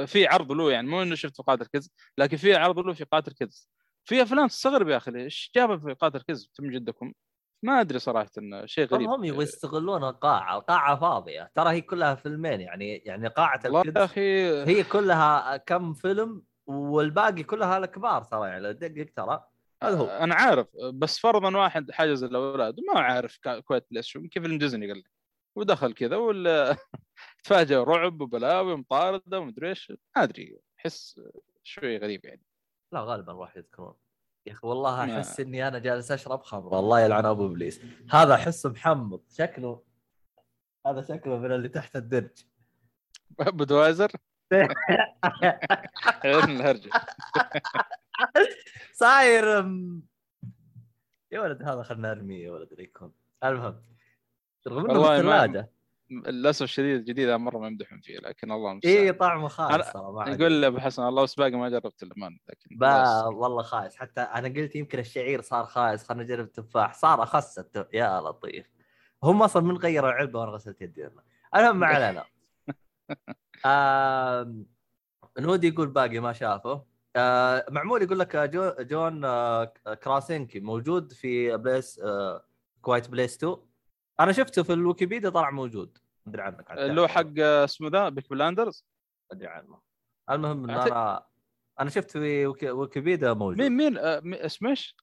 [0.07, 3.05] في عرض له يعني مو إنه شفت في قاتل كيدز لكن في عرض له في
[3.05, 3.71] قاتل كيدز
[4.05, 7.13] في أفلام تستغرب يا أخي إيش جابها في قاتل كيدز تم جدكم؟
[7.65, 9.09] ما أدري صراحة إنه شيء غريب.
[9.09, 14.63] هم يبغوا يستغلون القاعة، القاعة فاضية، ترى هي كلها فيلمين يعني يعني قاعة الكيدز أخي
[14.65, 19.45] هي كلها كم فيلم والباقي كلها الكبار ترى يعني لو تدقق ترى.
[19.83, 20.07] هذا هو.
[20.07, 24.87] أنا عارف بس فرضا واحد حجز الأولاد ما عارف كويت بليس شو يمكن فيلم ديزني
[24.87, 25.05] قال لي
[25.57, 26.77] ودخل كذا ولا
[27.45, 29.93] تفاجئ رعب وبلاوي ومطاردة ومدري إيش.
[30.17, 31.21] ما أدري احس
[31.63, 32.43] شوي غريب يعني.
[32.93, 33.95] لا غالبا راح يذكرون.
[34.47, 36.79] يا أخي والله أحس إني أنا جالس أشرب خمر.
[36.79, 37.81] الله يلعن أبو إبليس.
[38.11, 39.83] هذا أحسه محمض شكله
[40.87, 42.45] هذا شكله من اللي تحت الدرج.
[43.59, 44.11] بودوايزر
[46.25, 46.91] الهرجة.
[48.93, 50.03] صاير أم،
[51.33, 53.13] يا ولد هذا خلنا نرميه يا ولد اللي يكون.
[53.45, 53.83] المهم
[54.69, 55.71] رغم إنه والله في ما- الثلاجه
[56.27, 60.65] للأسف الشديد الجديد مرة ما يمدحون فيه لكن الله اي المستعان طعمه خايس ترى يقول
[60.65, 63.25] ابو حسن الله بس باقي ما جربت الأمان لكن با.
[63.25, 63.97] والله خايس.
[63.97, 66.95] حتى أنا قلت يمكن الشعير صار خايس خلينا نجرب التفاح.
[66.95, 67.87] صار أخس التف...
[67.93, 68.67] يا لطيف.
[69.23, 71.09] هم أصلا من غيروا العلبة وأنا غسلت يدي.
[71.55, 72.25] المهم ما علينا.
[75.39, 76.85] نودي يقول باقي ما شافه.
[77.17, 82.45] آه، معمول يقول لك جو جون آه، كراسينكي موجود في بليس آه،
[82.83, 83.57] كوايت بليس 2
[84.21, 87.09] أنا شفته في الويكيبيديا طلع موجود أدري عنك اللي هو.
[87.09, 88.87] حق اسمه ذا بيك بلاندرز
[89.33, 89.81] أدري عنه
[90.31, 91.27] المهم إن أنا
[91.81, 94.97] أنا شفت في ويكي- ويكيبيديا موجود مين مين آه، اسمه إيش؟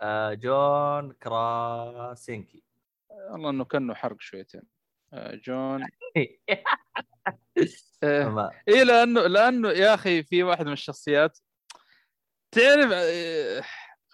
[0.00, 2.62] آه، جون كراسينكي
[3.30, 4.62] والله إنه كأنه حرق شويتين
[5.12, 5.86] آه، جون
[8.02, 11.38] آه، اي لأنه لأنه يا أخي في واحد من الشخصيات
[12.52, 13.62] تعرف آه،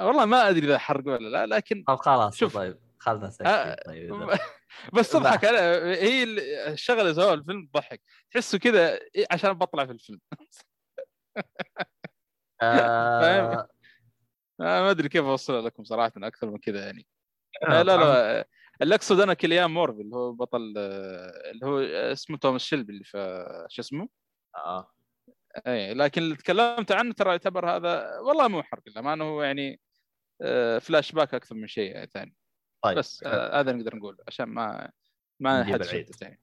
[0.01, 2.55] والله ما أدري إذا حرق ولا لا لكن طب خلاص شوف.
[2.57, 2.79] طيب
[3.09, 4.29] خلنا آه، نسكت طيب
[4.95, 5.59] بس تضحك على
[6.01, 6.41] هي ال-
[6.73, 10.21] الشغلة سووها الفيلم تضحك تحسه كذا إيه، عشان بطلع في الفيلم.
[12.63, 13.69] آه،
[14.61, 17.07] آه، ما أدري كيف اوصلها لكم صراحة أكثر من كذا يعني.
[17.69, 17.83] لا.
[17.83, 18.49] لا
[18.83, 20.75] اللي أقصد أنا كليان مورفي اللي هو بطل
[21.51, 21.79] اللي هو
[22.13, 24.09] اسمه توماس شيلبي اللي في شو اسمه؟
[24.57, 24.93] آه.
[25.67, 29.81] اي لكن اللي تكلمت عنه ترى يعتبر هذا والله مو حرق للامانه هو يعني
[30.81, 32.35] فلاش باك أكثر من شيء يعني ثاني.
[32.83, 34.91] طيب بس آه، هذا نقدر نقول عشان ما
[35.41, 36.07] ما نجيب حد العيد.
[36.07, 36.41] شدت يعني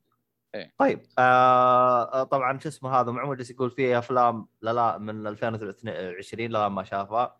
[0.77, 5.27] طيب آه آه، طبعا شو اسمه هذا معمول جالس يقول في أفلام لا لا من
[5.27, 7.37] 2022 لا ما شافها.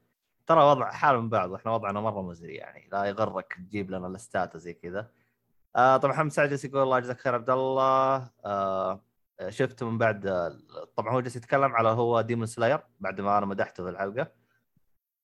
[0.47, 4.57] ترى وضع حال من بعض إحنا وضعنا مرة مزري يعني لا يغرك تجيب لنا الاستات
[4.57, 5.11] زي كذا.
[5.75, 8.29] آه طبعا محمد سعد جالس يقول الله يجزاك خير عبد الله.
[8.45, 9.01] آه
[9.49, 10.21] شفته من بعد
[10.95, 14.31] طبعا هو جالس يتكلم على هو ديمون سلاير بعد ما أنا مدحته في الحلقة.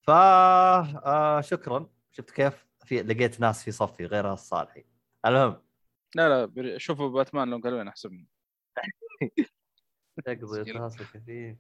[0.02, 1.90] ف آه شكرا.
[2.12, 4.86] شفت كيف؟ في لقيت ناس في صفي غير الصالحي.
[5.26, 5.62] المهم.
[6.16, 8.26] لا لا شوفوا باتمان لون قالوا أحسن
[10.26, 10.74] تقضي.
[10.74, 11.58] تواصل خفيف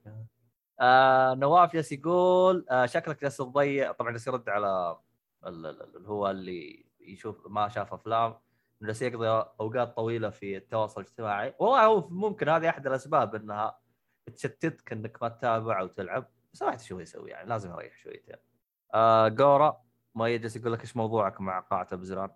[0.80, 4.99] آه نواف جالس يقول آه شكلك جالس تضيع طبعا جالس يرد على
[5.47, 8.36] ال- ال- اللي هو اللي يشوف ما شاف أفلام.
[8.82, 9.28] جالس يقضي
[9.59, 11.53] أوقات طويلة في التواصل الاجتماعي.
[11.59, 13.80] والله هو ممكن هذه أحد الأسباب إنها
[14.36, 16.30] تشتتك إنك ما تتابع أو تلعب.
[16.53, 18.36] بس الواحد شو يسوي يعني لازم يريح شويتين.
[18.93, 19.84] آه جورا.
[20.16, 22.30] ما يجلس يقول لك إيش موضوعك مع قاعة البزران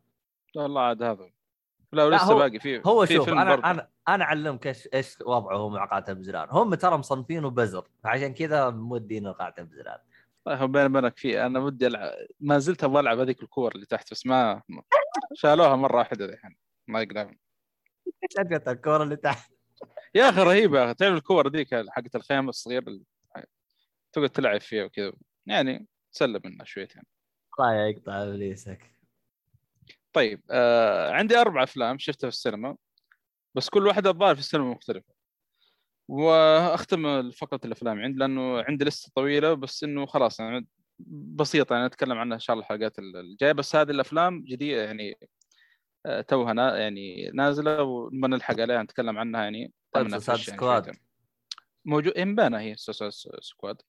[0.56, 1.30] والله عاد هذا.
[1.92, 3.72] لا ولسه هو- باقي في هو في شوف أنا برضه.
[3.72, 8.34] أنا أنا أعلمك إيش إيش وضعه هو مع قاعة البزران هم ترى مصنفينه بزر عشان
[8.34, 10.00] كذا مودينه قاعه والله
[10.48, 14.12] هو بيني وبينك في أنا ودي العب ما زلت أبغى ألعب هذيك الكور اللي تحت
[14.12, 14.62] بس ما
[15.34, 16.56] شالوها مرة واحدة الحين.
[16.88, 17.36] ما يقدر.
[18.38, 19.52] شقت الكوره اللي تحت؟
[20.16, 20.94] يا أخي رهيبه يا أخي.
[20.94, 23.04] تعرف الكور ذيك حقت الخيم الصغير اللي
[24.14, 25.14] تقعد تلعب فيها وكذا؟
[25.46, 27.04] يعني تسلم منها شويتين.
[27.60, 28.92] الله يقطع ابليسك.
[30.14, 32.78] طيب آه عندي أربع افلام شفتها في السينما
[33.56, 35.14] بس كل واحدة الظاهر في السينما مختلفة.
[36.08, 40.68] واختم فقرة الافلام عندي لأنه عندي لستة طويلة بس إنه خلاص يعني
[41.36, 43.52] بسيطة يعني نتكلم عنها إن شاء الله الحلقات الجاية.
[43.52, 45.18] بس هذه الأفلام جديدة يعني
[46.06, 49.74] آه، توها يعني نازلة ونبغى نلحق عليها نتكلم عنها يعني.
[49.92, 50.96] طيب، fresh يعني Squad.
[51.86, 53.82] موجود امبانا هي Suicide Squad.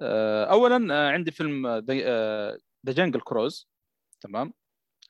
[0.00, 1.80] آه، اولا آه، عندي فيلم
[2.86, 3.68] The Jungle Cruise
[4.20, 4.52] تمام؟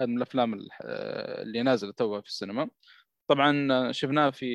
[0.00, 2.70] هذا من الأفلام ال- آه، اللي نازلة توها في السينما.
[3.28, 4.46] طبعا آه، شفناه في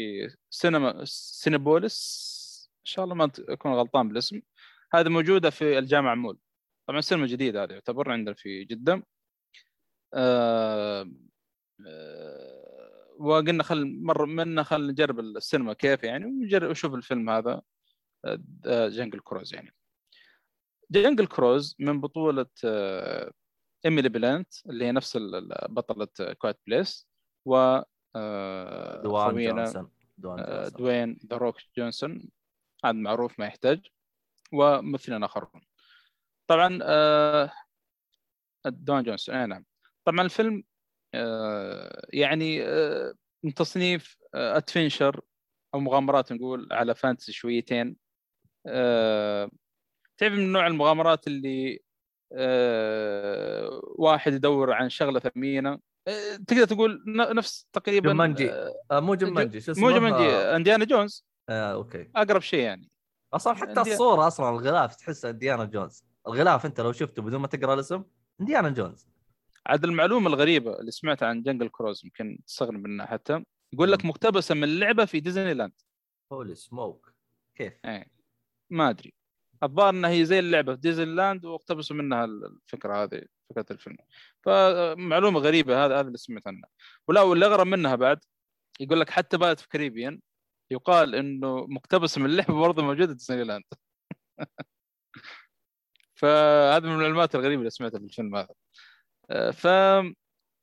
[0.50, 2.34] سينما سينابوليس
[2.84, 4.42] شاء الله ما أكون غلطان بالاسم.
[4.94, 6.40] هذه موجودة في الجامع مول.
[6.88, 9.04] طبعا سينما جديدة هذه يعتبر عندنا في جدة.
[10.14, 11.12] آه
[11.88, 17.62] آه وقلنا خل مره منا خل نجرب السينما كيف يعني ونجرب وشوف الفيلم هذا.
[18.66, 19.74] آه، جنجل كروز يعني.
[20.92, 23.32] جنجل كروز من بطولة آه،
[23.86, 27.08] إيميلي بلانت اللي هي نفس ال- بطلة Quiet Place
[27.46, 27.82] و
[28.16, 29.92] آه، دوان جونسون.
[30.40, 32.30] آه، دوين The Rock جونسون
[32.86, 33.88] هذا معروف ما يحتاج.
[34.54, 35.62] وممثلين آخرون.
[36.48, 37.52] طبعا آه،
[38.66, 39.36] دوان جونسون.
[39.36, 39.66] أي نعم.
[40.06, 40.64] طبعا الفيلم
[41.14, 43.14] آه، يعني آه،
[43.44, 45.22] من تصنيف adventure
[45.74, 47.98] أو مغامرات نقول على fantasy شويتين
[48.68, 49.50] آه،
[50.24, 51.80] تعرف من نوع المغامرات اللي
[52.34, 58.52] آه، واحد يدور عن شغلة ثمينة؟ آه، تقدر تقول نفس تقريبا جومانجي.
[58.52, 61.26] آه، مو جمانجي شو اسمه مو جومانجي آه انديانا جونز.
[61.50, 62.10] آه، أوكي.
[62.16, 62.90] أقرب شيء يعني.
[63.34, 66.04] أصلا حتى إنديانا- الصورة أصلا الغلاف تحسه انديانا جونز.
[66.28, 68.04] الغلاف أنت لو شفته بدون ما تقرأ الاسم
[68.42, 69.08] انديانا جونز.
[69.68, 73.44] عاد المعلومة الغريبة اللي سمعتها عن Jungle Cruise يمكن تستغرب منها حتى
[73.74, 74.06] يقول لك.
[74.06, 75.74] مقتبسة من لعبة في ديزني لاند.
[76.34, 77.14] holy smoke
[77.56, 77.74] كيف؟
[78.70, 79.14] ما أدري.
[79.64, 83.98] الظاهر إنها هي زي اللعبة في ديزني لاند واقتبسوا منها الفكرة هذه فكرة الفيلم.
[84.46, 86.70] فمعلومة غريبة هذا هذا اللي سمعت عنها
[87.08, 88.20] ولا واللي أغرب منها بعد
[88.80, 90.22] يقول لك حتى Pirates of Caribbean
[90.72, 93.64] يقال إنه مقتبس من اللعبه برضه موجودة ديزني لاند
[96.16, 98.50] فهذا من المعلومات الغريبة اللي سمعتها في الفيلم هذا.
[99.32, 99.68] آه، ف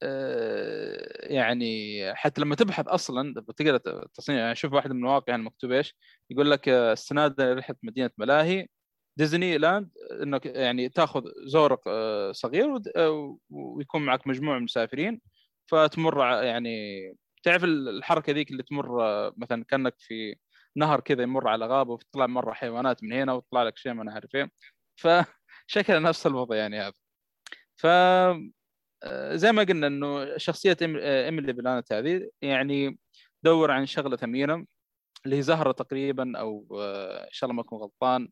[0.03, 3.78] آه، يعني حتى لما تبحث أصلا بتقرا
[4.14, 5.94] تصنيع يعني شوف واحد من المواقع يعني مكتوب إيش
[6.30, 8.68] يقول لك آه، السناده رحله مدينة ملاهي
[9.16, 9.90] ديزني لاند
[10.22, 15.20] إنك يعني تاخذ زورق آه، صغير آه، ويكون معك مجموعة من المسافرين
[15.66, 17.00] فتمر يعني
[17.42, 20.36] تعرف الحركة ذيك اللي تمر آه، مثلا كأنك في
[20.76, 24.12] نهر كذا يمر على غابة وتطلع مرة حيوانات من هنا وتطلع لك شيء ما أنا
[24.12, 24.50] عارف إيه.
[24.96, 26.92] فشكل نفس الوضع يعني هذا.
[27.76, 27.86] ف
[29.32, 32.98] زي ما قلنا إنه شخصية إيميلي بلانت هذه يعني
[33.42, 34.66] دور عن شغلة ثمينه
[35.24, 36.66] اللي هي زهرة تقريبا أو
[37.24, 38.28] إن شاء الله ما أكون غلطان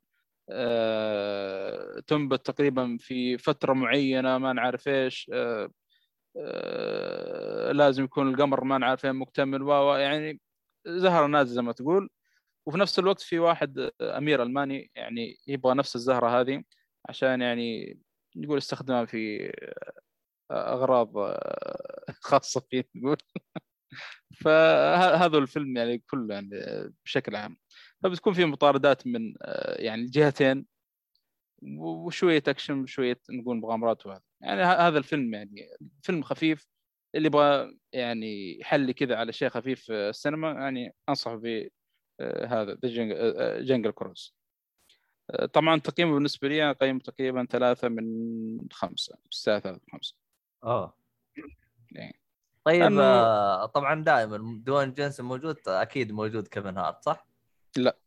[2.07, 5.31] تنبت تقريبا في فترة معينة ما نعرف إيش.
[5.35, 5.71] آه،
[6.37, 9.63] آه، لازم يكون القمر ما نعرف إيه مكتمل.
[9.63, 10.41] و يعني
[10.87, 12.11] زهرة نازله زي ما تقول.
[12.67, 16.65] وفي نفس الوقت في واحد آه، أمير ألماني يعني يبغى نفس الزهرة هذه
[17.09, 17.99] عشان يعني
[18.37, 19.53] نقول استخدمها في
[20.51, 23.17] آه، أغراض آه، خاصة فيه نقول.
[24.45, 26.51] فهذا الفيلم يعني كله يعني
[27.05, 27.59] بشكل عام.
[28.03, 30.67] فبتكون في مطاردات من آه، يعني الجهتين
[31.63, 34.23] وشوية أكشن وشوية نقول مغامرات وهذا.
[34.41, 35.69] يعني هذا الفيلم يعني
[36.03, 36.67] فيلم خفيف
[37.15, 41.69] اللي يبغى يعني يحلي كذا على شيء خفيف في السينما يعني انصح ب
[42.21, 44.35] آه، هذا The Jungle Cruise
[45.31, 50.15] آه، طبعا تقييمه بالنسبة لي أنا قيمه تقريبا ثلاثة من خمسة الساعة ثلاثة من خمسة.
[50.65, 50.97] آه.
[51.93, 52.21] يعني
[52.65, 57.28] طيب آه طبعا دائما دوان جونسون موجود أكيد موجود كيفن هارت صح؟
[57.79, 57.99] لا.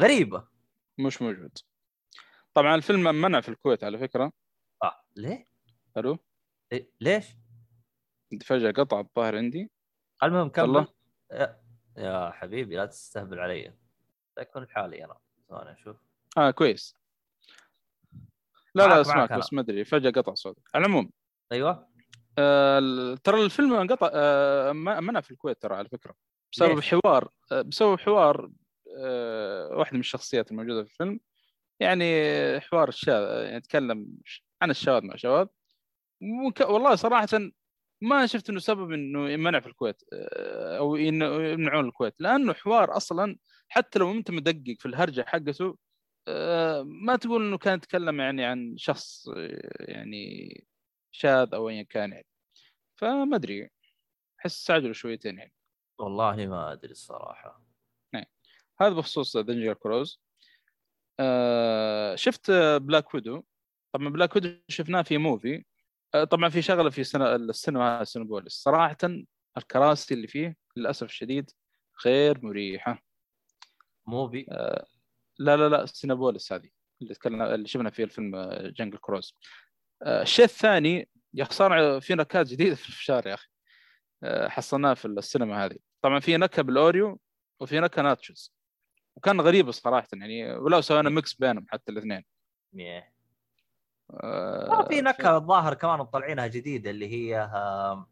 [0.00, 0.48] غريبة
[0.98, 1.58] مش موجود
[2.54, 4.32] طبعا الفيلم منع في الكويت على فكرة
[4.82, 5.46] آه ليه؟
[5.96, 6.18] ألو
[6.72, 7.26] إيه؟ ليش؟
[8.44, 9.70] فجأة قطع الظاهر عندي
[10.22, 10.88] المهم كمل والله.
[11.32, 11.60] يا,
[11.96, 13.74] يا حبيبي لا تستهبل علي
[14.38, 15.18] يكون لحالي أنا
[15.48, 15.96] ثواني أشوف
[16.38, 16.94] آه كويس
[18.74, 19.32] لا لا معك اسمعك.
[19.32, 21.10] بس ما أدري فجأة قطع صوتك على العموم
[21.52, 21.88] أيوه
[22.38, 26.14] آه ترى الفيلم انقطع آه منع في الكويت ترى على فكرة
[26.52, 28.50] بسبب؟ حوار آه بسبب حوار
[28.98, 31.20] آه واحدة من الشخصيات الموجودة في الفيلم.
[31.80, 32.04] يعني
[32.60, 34.18] حوار الشاذ يعني يتكلم
[34.62, 35.14] عن الشواذ مع
[36.46, 36.60] وك...
[36.60, 37.28] والله صراحة
[38.02, 42.14] ما شفت إنه سبب إنه يمنع في الكويت آه، أو إنه يمنعون الكويت.
[42.20, 43.36] لأنه حوار أصلا
[43.68, 45.78] حتى لو أنت مدقق في الهرجة حقته
[46.28, 49.28] آه، ما تقول إنه كان يتكلم يعني عن شخص
[49.80, 50.48] يعني
[51.12, 52.26] شاذ أو ايا كان يعني.
[52.96, 53.70] فما أدري
[54.40, 55.52] أحس استعجلوا شويتين يعني.
[55.98, 57.67] والله ما أدري الصراحة.
[58.80, 60.20] هذا بخصوص دنجر كروز.
[61.20, 62.50] آه شفت
[62.80, 63.42] Black Widow؟
[63.92, 65.64] طبعا Black Widow شفناه في موفي.
[66.14, 68.96] آه طبعا في شغلة في سنة السينما سينيبوليس صراحة
[69.56, 71.50] الكراسي اللي فيه للأسف الشديد
[72.06, 73.02] غير مريحة.
[74.06, 74.46] موفي؟
[75.38, 76.70] لا لا لا سينيبوليس هذه
[77.02, 79.34] اللي تكلمنا اللي شفنا فيه الفيلم آه، Jungle Cruise.
[80.02, 83.48] آه، الشيء الثاني يا خساره في نكهات جديدة في الفشار يا أخي.
[84.22, 85.76] آه، حصلناها في السينما هذه.
[86.02, 87.20] طبعا في نكهة بالأوريو
[87.60, 88.57] وفي نكهة nachos.
[89.18, 92.24] وكان غريب صراحة يعني ولو سوينا mix بينهم حتى الاثنين.
[92.72, 93.12] ميه.
[94.10, 98.10] آه، في نكهة الظاهر كمان مطلعينها جديدة اللي هي آه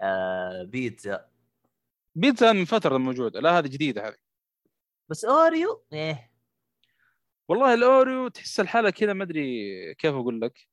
[0.00, 1.28] آه بيتزا.
[2.14, 3.40] بيتزا من فترة موجودة.
[3.40, 4.16] لا هذه جديدة هذه.
[5.08, 6.32] بس اوريو إيه.
[7.48, 10.68] والله الاوريو تحس الحالة كذا ما أدري كيف أقول لك.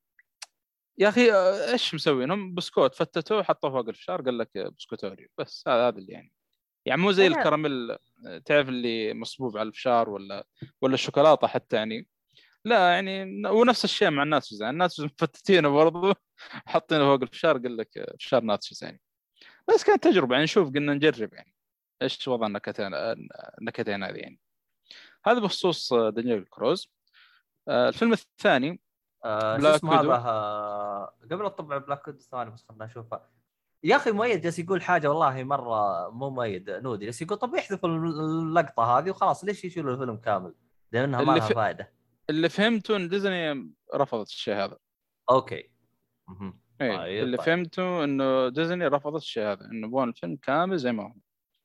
[0.98, 5.64] يا أخي آه، إيش مسوينهم؟ بسكوت فتتوه حطوه فوق الفشار قال لك بسكوت اوريو بس
[5.68, 6.35] هذا هذا اللي يعني.
[6.86, 7.96] يعني مو زي الكراميل
[8.44, 10.46] تعرف اللي مصبوب على الفشار ولا
[10.80, 12.08] ولا الشوكولاتة حتى يعني.
[12.64, 16.14] لا يعني ونفس الشيء مع ال nachos يعني ال nachos مفتتينه برضو
[16.66, 19.00] حاطينه فوق الفشار قال لك فشار nachos يعني.
[19.68, 21.54] بس كانت تجربة يعني نشوف قلنا نجرب يعني.
[22.02, 22.90] إيش وضع النكهتين
[23.60, 24.40] النكهتين هذه يعني.
[25.26, 26.92] هذا بخصوص Jungle Cruise.
[27.68, 28.80] آه، الفيلم الثاني
[29.24, 30.12] آه Black اسمه هذا.
[30.12, 33.30] آه قبل الطبع Black Widow ثاني بس خلنا نشوفها
[33.84, 37.88] يا أخي مؤيد جالس يقول حاجة والله مرة مو مؤيد نودي جالس يقول طب يحذفوا
[37.88, 40.54] اللقطة هذه وخلاص ليش يشيلوا الفيلم كامل؟
[40.92, 41.92] لأنها ما لها في- فائده
[42.30, 44.78] اللي فهمته ان ديزني رفضت الشيء هذا
[45.30, 45.70] أوكي
[46.28, 46.60] مهم.
[46.80, 47.46] إيه طيب، اللي طيب.
[47.46, 51.12] فهمته إنه ديزني رفضت الشيء هذا إنه يبغون الفيلم كامل زي ما هو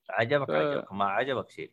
[0.09, 1.71] عجبك ف- عجبك ما عجبك شيء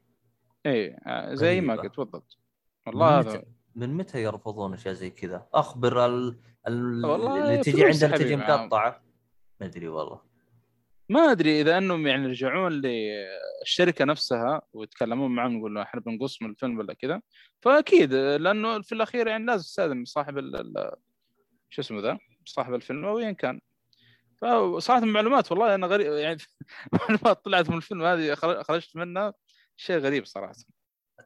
[0.66, 1.88] إيه آه، زي ما غريبة.
[1.88, 2.38] قلت بالضبط
[2.86, 6.40] والله من هذا متى من متى يرفضون أشياء زي كذا؟ أخبر ال...
[6.68, 7.04] ال...
[7.04, 8.36] اللي تجي عندنا تجي.
[8.36, 9.02] مقطعة
[9.60, 10.27] ما أدري والله
[11.08, 16.78] ما أدري إذا إنهم يعني يرجعون للشركه نفسها ويتكلمون معهم يقولوا إحنا بنقص من الفيلم
[16.78, 17.20] ولا كذا.
[17.62, 20.90] فأكيد لأنه في الأخير يعني لازم تستاذن صاحب ال...
[21.70, 23.60] شو اسمه ذا؟ صاحب الفيلم أو ايا كان.
[24.42, 26.38] فصراحه المعلومات والله أنا غريب يعني
[26.92, 29.34] معلومات طلعت من الفيلم هذه خر- خرجت منها
[29.76, 30.54] شيء غريب صراحة.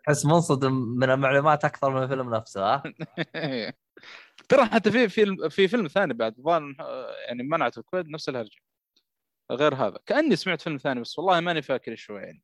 [0.04, 2.82] تحس منصدم من المعلومات أكثر من الفيلم نفسه ها؟
[4.48, 6.34] ترى حتى في فيلم في فيلم ثاني بعد
[7.28, 8.60] يعني منعته الكويت نفس الهرجة.
[9.54, 9.98] غير هذا.
[10.06, 12.42] كأني سمعت فيلم ثاني بس والله ماني فاكر هو يعني.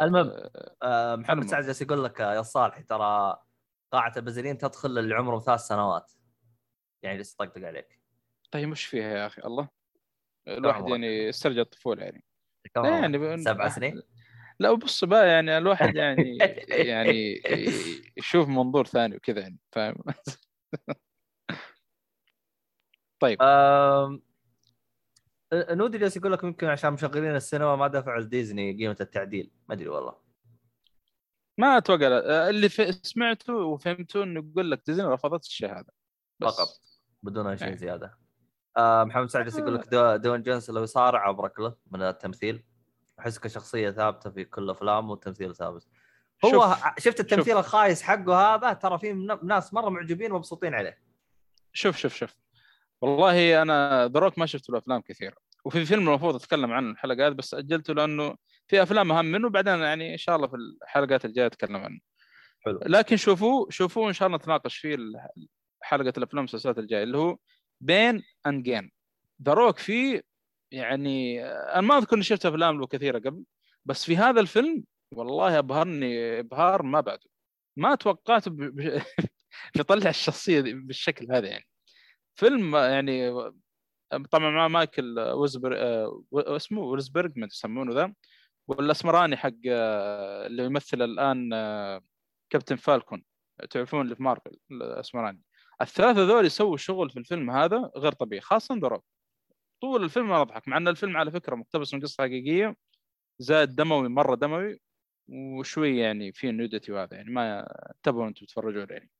[0.00, 1.46] المهم آه، آه، محمد.
[1.46, 3.36] سعد جالس يقول لك آه، يا صالحي ترى
[3.92, 6.12] قاعة البازلين تدخل اللي عمره ثلاث سنوات.
[7.02, 8.00] يعني جالس يطقطق عليك.
[8.50, 9.68] طيب وش فيها يا أخي؟ الله.
[10.48, 12.24] الواحد؟ يعني يسترجع الطفولة يعني.
[12.76, 14.02] لا؟ يعني سبع سنين؟
[14.60, 16.38] لا بص بقى يعني الواحد يعني
[16.92, 17.42] يعني
[18.16, 19.94] يشوف منظور ثاني وكذا يعني فاهم؟
[23.20, 23.38] طيب.
[25.52, 29.50] نودي جالس يقول لك يمكن عشان مشغلين السينما ما دفعوا لديزني قيمة التعديل.
[29.68, 30.14] ما أدري والله.
[31.58, 32.06] ما أتوقع.
[32.48, 32.68] اللي
[33.02, 35.90] سمعته وفهمته إنه يقول لك ديزني رفضت الشيء هذا
[36.40, 36.68] بس فقط.
[37.22, 37.74] بدون أي شيء إيه.
[37.76, 38.18] زيادة.
[38.76, 42.64] آه، محمد سعد يقول لك دو- دون جونس لو يصارع أبرك له من التمثيل.
[43.20, 45.86] أحس كشخصية ثابتة في كل افلامه والتمثيل ثابت.
[46.44, 47.64] هو شوف شفت التمثيل شوف.
[47.64, 50.98] الخايس حقه هذا؟ ترى في ناس مرة معجبين ومبسوطين عليه.
[51.72, 52.36] شوف شوف شوف.
[53.00, 55.36] والله أنا The Rock ما شفت له أفلام كثيرة.
[55.64, 58.36] وفي فيلم المفروض أتكلم عنه الحلقات بس أجلته لأنه
[58.68, 62.00] في أفلام أهم منه بعدين يعني إن شاء الله في الحلقات الجاية أتكلم عنه.
[62.66, 62.80] حلو.
[62.86, 64.96] لكن شوفوه شوفوه إن شاء الله نتناقش فيه
[65.82, 67.36] حلقة الأفلام والمسلسلات الجاية اللي هو
[67.80, 68.90] Pain and Gain
[69.38, 70.22] دروك فيه
[70.72, 73.44] يعني أنا ما أذكر إني شفت أفلام له كثيرة قبل
[73.84, 77.28] بس في هذا الفيلم والله أبهرني ابهار ما بعده.
[77.76, 79.02] ما توقعت ب- ب-
[79.76, 81.64] بيطلع الشخصية بالشكل هذا يعني.
[82.40, 83.32] فيلم يعني
[84.30, 88.14] طبعا مع مايكل وزبر آه، اسمه ويلزبرغ ما يسمونه ذا
[88.68, 92.02] والأسمراني حق آه، اللي يمثل الآن آه،
[92.50, 93.24] كابتن فالكون.
[93.70, 95.42] تعرفون اللي في مارفل الأسمراني.
[95.82, 99.04] الثلاثة ذول يسووا شغل في الفيلم هذا غير طبيعي خاصه دروك
[99.82, 102.76] طول الفيلم أنا أضحك مع إن الفيلم على فكرة مقتبس من قصة حقيقية
[103.38, 104.80] زائد دموي مرة دموي
[105.28, 107.66] وشوي يعني في نودتي وهذا يعني ما
[107.96, 109.10] انتبهوا أنتم تتفرجون يعني.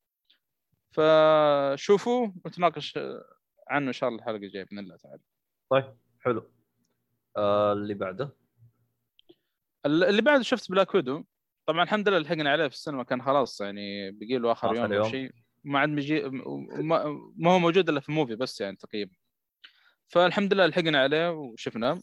[0.90, 2.98] فشوفوا ونتناقش
[3.68, 5.22] عنه إن شاء الله الحلقة الجاية بإذن الله تعالى.
[5.70, 6.50] طيب حلو.
[7.36, 8.36] آه اللي بعده؟
[9.86, 11.24] اللي بعد شفت بلاك ويدو.
[11.66, 14.92] طبعا الحمد لله لحقنا عليه في السينما كان خلاص يعني بقي له آخر آخر يوم
[14.92, 15.10] أو يوم.
[15.10, 15.32] شيء.
[15.64, 17.04] ما عاد مجي ما,
[17.36, 19.12] ما هو موجود إلا في موفي بس يعني تقريبا.
[20.08, 22.00] فالحمد لله لحقنا عليه وشفناه.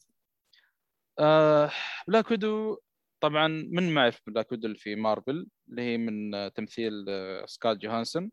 [1.20, 1.72] آه
[2.08, 2.78] Black Widow
[3.20, 7.78] طبعا من ما يعرف Black Widow اللي في مارفل اللي هي من تمثيل آه، سكارليت
[7.78, 8.32] جوهانسون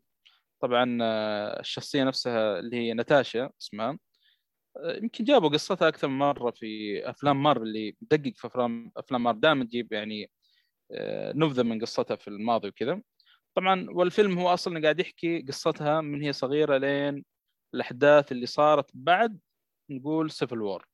[0.65, 3.99] طبعا آه، الشخصية نفسها اللي هي ناتاشا اسمها.
[4.77, 9.23] آه، يمكن جابوا قصتها أكثر من مرة في أفلام مارفل اللي بدقق في أفلام أفلام
[9.23, 9.39] مارفل.
[9.39, 10.31] دائما تجيب يعني
[10.91, 13.01] آه، نبذة من قصتها في الماضي وكذا.
[13.55, 17.25] طبعا والفيلم هو أصلا قاعد يحكي قصتها من هي صغيرة لين
[17.73, 19.39] الأحداث اللي صارت بعد
[19.91, 20.87] نقول Civil War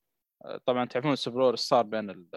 [0.66, 2.30] طبعا تعرفون ال Civil War صار بين ال-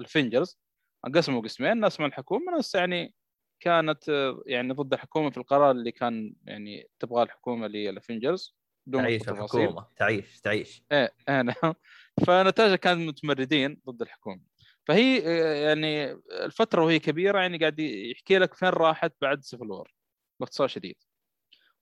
[0.00, 0.58] ال Avengers
[1.06, 3.14] انقسموا قسمين ناس مع الحكومة ناس يعني
[3.60, 8.56] كانت آه، يعني ضد الحكومة في القرار اللي كان يعني تبغاه الحكومة لل Avengers
[8.86, 9.28] بدون تعيش.
[9.28, 9.86] الحكومة.
[9.96, 10.82] تعيش تعيش.
[10.92, 11.74] إيه إيه نعم.
[12.26, 14.40] فناتاشا كانت متمردين ضد الحكومة.
[14.86, 16.12] فهي آه، يعني
[16.44, 19.94] الفترة وهي كبيرة يعني قاعد يحكي لك فين راحت بعد Civil War
[20.40, 20.96] باختصار شديد.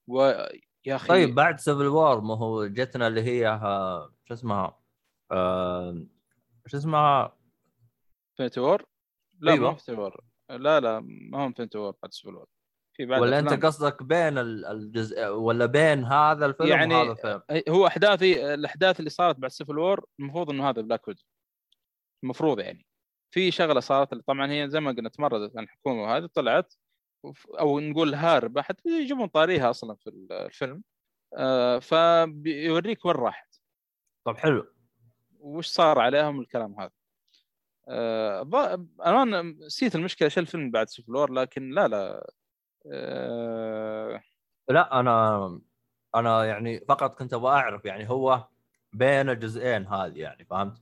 [0.07, 0.47] ويا
[0.87, 4.79] أخي طيب بعد Civil War ما هو جتنا اللي هي آه، شو اسمها
[6.67, 7.37] شو اسمها؟
[8.39, 8.85] Infinity War
[9.39, 9.69] لا أيوة.
[9.69, 10.99] Infinity War لا لا
[11.31, 12.47] ما Infinity War بعد Civil War
[12.97, 13.65] في بعد ولا أنت.
[13.65, 19.09] قصدك بين ال- الجزء ولا بين هذا الفيلم يعني وهذا الفيلم؟ هو احداثي الأحداث اللي
[19.09, 21.21] صارت بعد Civil War المفروض إنه هذا Black Widow
[22.23, 22.85] المفروض يعني.
[23.33, 26.73] في شغلة صارت طبعا هي زي ما قلنا تمردت عن الحكومة وهذه طلعت
[27.59, 30.83] أو نقول هاربه حتى يجيبون طاريها أصلا في الفيلم.
[31.37, 33.55] آه فبيوريك وين راحت.
[34.27, 34.73] طب حلو.
[35.39, 36.91] وش صار عليهم الكلام هذا؟
[37.89, 42.29] آه أنا نسيت المشكلة إيش الفيلم بعد Civil War لكن لا لا.
[42.93, 44.21] آه
[44.69, 45.59] لا أنا
[46.15, 48.47] أنا يعني فقط كنت أبغى أعرف يعني هو
[48.93, 50.81] بين الجزئين هذه يعني فهمت؟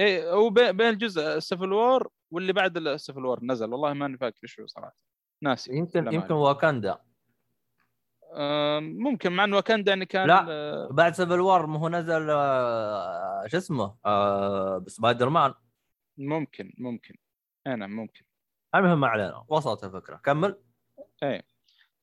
[0.00, 3.72] إيه هو بي- بين الجزء Civil War واللي بعد ال Civil War نزل.
[3.72, 4.96] والله ماني فاكر هو صراحة.
[5.42, 6.98] ناسي يمكن يمكن واكندا
[8.34, 10.46] آه، ممكن مع انه واكندا يعني كان لا.
[10.48, 13.96] آه، بعد Civil War ما هو نزل آه، شو اسمه؟
[14.86, 15.54] سبايدر مان
[16.18, 17.14] ممكن ممكن.
[17.66, 18.24] اي نعم ممكن.
[18.74, 19.44] المهم ما علينا.
[19.48, 20.16] وصلت الفكرة.
[20.16, 20.62] كمل.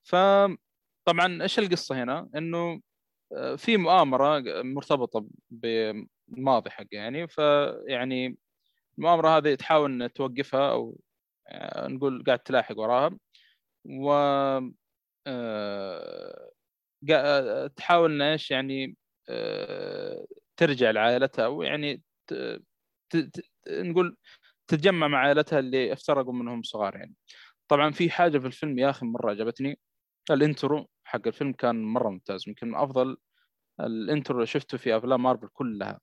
[0.04, 2.82] فطبعا إيش القصة هنا؟ إنه
[3.38, 7.28] آه، في مؤامرة مرتبطة بالماضي حقه يعني.
[7.28, 8.38] فيعني
[8.98, 11.00] المؤامرة هذه تحاول توقفها أو
[11.48, 13.18] آه، نقول قاعد تلاحق وراها.
[13.86, 14.12] و
[15.28, 16.50] آه،
[17.78, 18.98] تحاول إن إيش يعني
[20.58, 21.46] ترجع لعائلتها.
[21.46, 22.04] أو يعني
[23.70, 24.18] نقول
[24.68, 27.14] تتجمع مع عائلتها اللي افترقوا منهم صغار يعني.
[27.68, 29.80] طبعا في حاجة في الفيلم يا أخي مرة عجبتني.
[30.32, 32.44] ال intro حق الفيلم كان مرة ممتاز.
[32.48, 33.18] يمكن من أفضل
[33.80, 36.00] ال intro اللي شفته في أفلام مارفل كلها.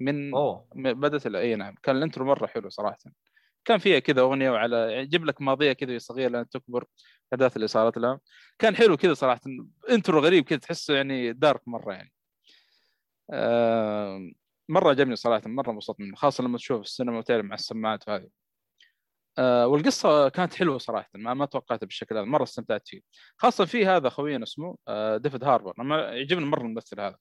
[0.00, 0.30] من
[0.74, 1.74] بدأت ال- أي نعم.
[1.82, 2.98] كان ال intro مرة حلو صراحة.
[3.64, 6.84] كان فيها كذا أغنية وعلى يجيب لك ماضية كذا صغيرة لين تكبر.
[7.32, 8.20] الاحداث اللي صارت لها.
[8.58, 9.40] كان حلو كذا صراحة.
[9.90, 12.12] intro غريب كذا تحسه يعني dark مرة يعني.
[13.30, 14.30] آه
[14.68, 18.28] مرة عجبني صراحة مرة انبسطت منه خاصة لما تشوف السينما وتعرف مع السماعات وهذه.
[19.38, 23.00] آه والقصة كانت حلوة صراحة ما ما توقعتها بالشكل هذا مرة استمتعت فيه.
[23.38, 27.16] خاصة في هذا خوينا اسمه آه ديفيد هاربر أنا يعجبني مرة الممثل هذا.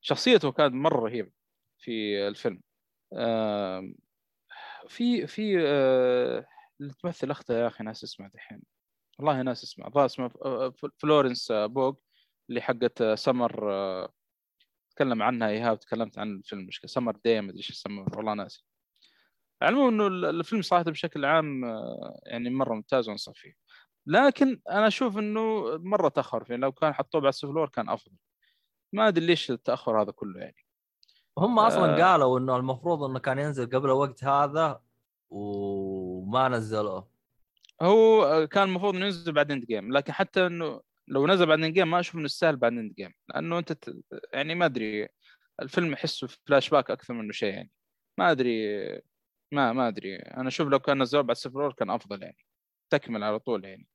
[0.00, 1.30] شخصيته كانت مرة رهيبة
[1.78, 2.60] في الفيلم.
[4.88, 6.46] في في آه
[6.80, 8.62] اللي تمثل أخته يا أخي ناس اسمها دحين.
[9.18, 10.30] والله ناس اسمها الظاهر اسمها
[10.98, 11.94] فلورنس بوغ
[12.50, 13.70] اللي حقت سمر
[14.96, 18.64] تكلم عنها إيهاب تكلمت عن الفيلم Midsommar day ما أدري إيش يسمونه والله ناسي.
[19.62, 23.54] العموم إنه ال- الفيلم صراحة بشكل عام آه، يعني مرة ممتاز وانصح فيه.
[24.06, 28.12] لكن أنا أشوف إنه مرة تأخر فيه لو كان حطوه بعد Civil War كان أفضل.
[28.92, 30.56] ما أدري ليش التأخر هذا كله يعني.
[31.38, 32.12] هم أصلا آه.
[32.12, 34.80] قالوا إنه المفروض إنه كان ينزل قبل الوقت هذا
[35.30, 37.08] وما نزلوه.
[37.82, 41.90] هو آه، كان المفروض إنه ينزل بعد Endgame لكن حتى إنه لو نزل بعد Endgame
[41.90, 43.96] ما أشوف إنه يستاهل بعد Endgame لأنه أنت ت...
[44.32, 45.08] يعني ما أدري
[45.62, 47.70] الفيلم احسه فلاش باك أكثر منه شيء يعني.
[48.18, 48.78] ما أدري
[49.52, 50.16] ما ما أدري.
[50.16, 52.36] أنا أشوف لو كان نزلوه بعد Civil War كان أفضل يعني.
[52.90, 53.86] تكمل على طول يعني.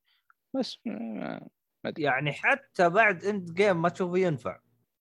[0.56, 1.50] بس ما
[1.86, 2.04] أدري.
[2.04, 4.60] يعني حتى بعد Endgame ما تشوفه ينفع.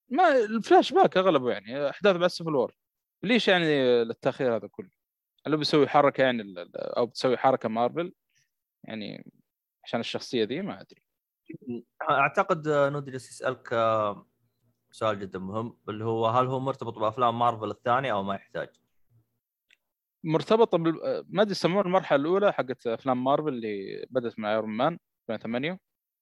[0.09, 1.89] ما الفلاش باك أغلبه يعني.
[1.89, 2.73] أحداث بعد Civil War
[3.23, 3.65] ليش يعني
[4.01, 4.89] التاخير هذا كله؟
[5.47, 8.13] هل بيسوي حركة يعني أو بتسوي حركة مارفل؟
[8.83, 9.31] يعني
[9.83, 11.08] عشان الشخصية دي ما أدري.
[12.09, 14.25] أعتقد آه، نودي جالس يسألك آه،
[14.91, 18.69] سؤال جدا مهم اللي هو هل هو مرتبط بأفلام مارفل الثانية أو ما يحتاج؟
[20.23, 21.25] مرتبطه بال...
[21.29, 25.79] ما أدري يسمون المرحلة الأولى حقت أفلام مارفل اللي بدأت مع ايرون مان 2008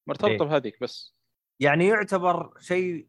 [0.08, 0.38] مرتبطة إيه.
[0.38, 1.16] بهذيك بس
[1.60, 3.08] يعني يعتبر شيء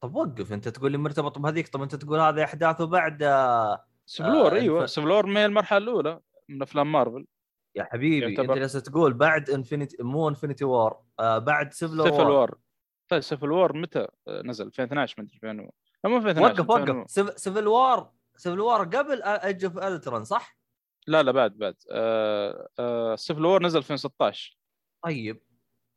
[0.00, 4.35] طب وقف أنت تقول لي مرتبط بهذيك طب أنت تقول هذه أحداثه بعد آه، Civil
[4.35, 7.26] War آه، إيوه الف- Civil War ما هي المرحلة الأولى من أفلام مارفل
[7.74, 12.02] يا حبيبي يعتبر- انت جالس تقول بعد Infinity War مو انفنتي وور آه بعد Civil
[12.04, 12.30] Civil War.
[12.30, 12.58] War.
[13.08, 15.72] طيب Civil War متى نزل؟ 2012 ما أدري 2000 و-
[16.04, 19.78] لا مو 2012 وقف 2000 و- وقف سيف- Civil War Civil War قبل Age of
[19.78, 20.58] Ultron صح؟
[21.06, 21.74] لا لا بعد بعد.
[21.90, 24.58] آه آه Civil War نزل 2016
[25.04, 25.42] طيب.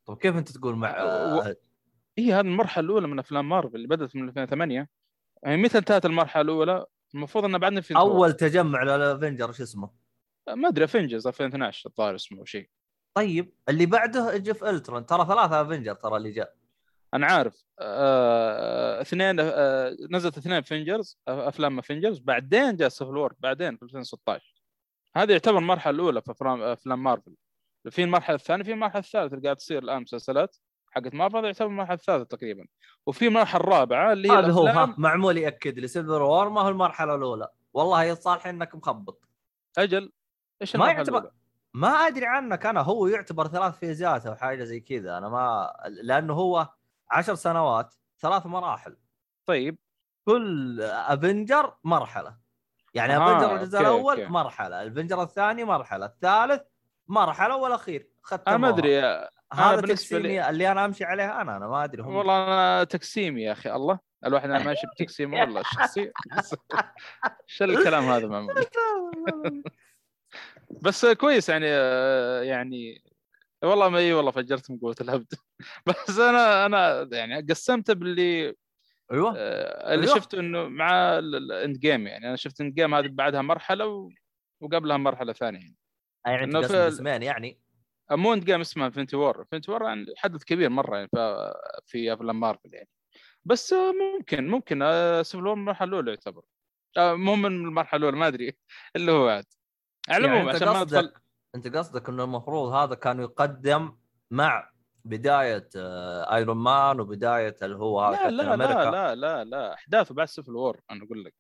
[0.06, 1.08] طب كيف أنت تقول مع و-
[1.42, 1.56] آه
[2.18, 4.90] هي هذه المرحلة الأولى من أفلام مارفل اللي بدأت من 2008
[5.44, 10.03] يعني متى انتهت المرحلة الأولى؟ المفروض إنه بعدنا في اول تجمع لل Avenger شو اسمه؟
[10.50, 12.70] ما أدري Avengers 2012 الظاهر اسمه أو شيء.
[13.14, 16.54] طيب اللي بعده Age of Ultron ترى ثلاثة Avenger ترى اللي جاء.
[17.14, 17.64] أنا عارف.
[17.80, 24.64] آه، اثنين آه، نزلت اثنين Avengers أفلام Avengers بعدين جاء Civil War بعدين في 2016
[25.16, 27.36] هذه يعتبر المرحلة الأولى في أفلام أفلام مارفل
[27.90, 30.58] في المرحلة الثانية في المرحلة الثالثة اللي قاعد تصير الآن مسلسلات
[30.92, 32.66] حقت مارفل هذا يعتبر المرحلة الثالثة تقريبا.
[33.06, 36.70] وفي المرحلة الرابعة اللي هي هذا هو ها معمول يأكد لي Civil War ما هو
[36.70, 37.48] المرحلة الأولى.
[37.74, 39.24] والله يا صالح إنك مخبط.
[39.78, 40.12] أجل.
[40.62, 41.32] إيش ما يعتبر؟
[41.74, 45.18] ما أدري عنك أنا هو يعتبر ثلاث phase ات أو حاجة زي كذا.
[45.18, 46.70] أنا ما لأنه هو
[47.12, 48.98] عشر سنوات ثلاث مراحل.
[49.46, 49.78] طيب.
[50.26, 52.38] كل Avenger مرحلة.
[52.94, 54.32] يعني آه، Avenger الجزء okay، الأول okay.
[54.32, 54.82] مرحلة.
[54.84, 56.06] ال Avenger الثاني مرحلة.
[56.06, 56.62] الثالث
[57.08, 58.10] مرحلة والأخير.
[58.48, 59.00] أنا ما أدري.
[59.54, 61.58] هذا بالنسبة تقسيمي لي- اللي أنا أمشي عليها أنا.
[61.58, 64.00] أنا ما أدري هم والله أنا تقسيمي يا أخي الله.
[64.26, 65.62] الواحد أنا ماشي بتقسيمه والله.
[65.62, 66.12] الشخصي
[67.48, 68.56] شو الكلام هذا معمول
[70.82, 73.04] بس كويس يعني آه، يعني
[73.64, 75.34] والله ما إي والله فجرت من قوة الهبد.
[75.88, 78.56] بس أنا أنا يعني قسمته باللي
[79.12, 79.34] أيوه.
[79.38, 80.16] آه، اللي أيوه.
[80.16, 82.28] شفته إنه مع ال Endgame يعني.
[82.28, 84.10] أنا شفت Endgame هذه بعدها مرحلة و...
[84.62, 85.78] وقبلها مرحلة ثانية يعني.
[86.26, 87.60] يعني إنه انت في قسمين يعني؟
[88.12, 91.54] مو Endgame اسمها Infinity War Infinity War يعني حدث كبير مرة يعني في,
[91.86, 92.90] في أفلام مارفل يعني.
[93.46, 94.80] بس آه، ممكن ممكن
[95.24, 96.42] Civil War المرحلة الأولى يعتبر.
[96.98, 98.58] آه، مو من المرحلة الأولى ما أدري.
[98.96, 99.46] اللي هو بعد.
[100.10, 101.14] على العموم يعني عشان ما ندخل
[101.56, 103.98] أنت قصدك إنه المفروض هذا كان يقدم
[104.32, 104.70] مع
[105.06, 109.74] بداية آه، ايرون مان وبداية اللي هو هذا لا لا لا لا لا لا.
[109.74, 111.34] أحداثه بعد Civil War أنا أقول لك.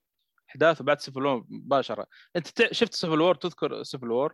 [0.49, 2.07] أحداثه بعد Civil War مباشرة.
[2.35, 4.33] أنت شفت Civil War تذكر Civil War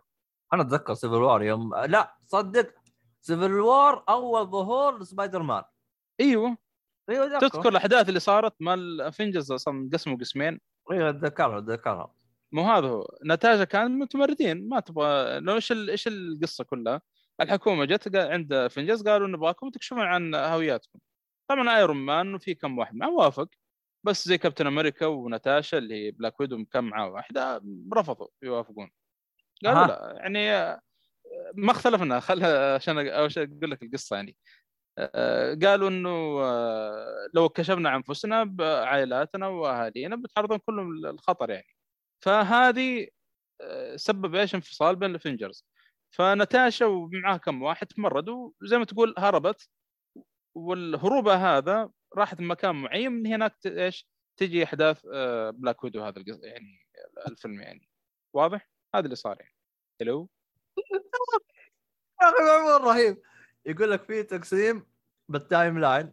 [0.52, 2.74] أنا أتذكر Civil War يوم لا صدق.
[3.20, 5.62] Civil War أول ظهور لسبايدر مان
[6.20, 6.56] أيوه
[7.10, 10.60] أيوه تذكر الأحداث اللي صارت مال Avengers أصلا انقسموا قسمين.
[10.90, 12.14] أيوه أتذكرها أتذكرها.
[12.52, 13.06] مو هذا هو.
[13.26, 14.68] نتاجه كان متمردين.
[14.68, 17.02] ما تبغى لو إيش ال- إيش القصة كلها؟
[17.40, 20.98] الحكومة جت عند Avengers قالوا نبغاكم تكشفون عن هوياتكم.
[21.50, 23.48] طبعا Iron Man وفي كم واحد معه وافق
[24.06, 27.62] بس زي Captain America وناتاشا اللي هي Black Widow كم معه واحدة
[27.94, 28.90] رفضوا يوافقون.
[29.64, 29.86] قالوا.
[29.86, 30.80] لا يعني آه،
[31.54, 34.36] ما اختلفنا خلها عشان اول شيء أقول لك القصة يعني.
[34.98, 36.10] آه، قالوا إنه
[36.42, 41.66] آه، لو كشفنا عن انفسنا بعائلاتنا وأهالينا بتعرضون كلهم للخطر يعني.
[42.24, 43.08] فهذه
[43.60, 45.64] آه، سبب إيش؟ انفصال بين ال Avengers
[46.10, 49.68] فناتاشا ومعها كم واحد تمردوا زي ما تقول هربت
[50.56, 56.44] والهروبه هذا راحت مكان معين من هناك إيش؟ تجي أحداث آه، Black Widow هذا القص-
[56.44, 56.86] يعني
[57.28, 57.88] الفيلم يعني.
[58.34, 59.54] واضح؟ هذا اللي صار يعني.
[60.00, 60.28] حلو
[62.22, 63.22] يا أخي معمول رهيب.
[63.66, 64.86] يقول لك في تقسيم
[65.28, 66.12] بالتايم لاين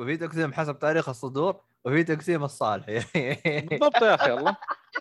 [0.00, 2.86] وفي تقسيم حسب تاريخ الصدور وفي تقسيم الصالح.
[3.70, 4.56] بالضبط يا أخي الله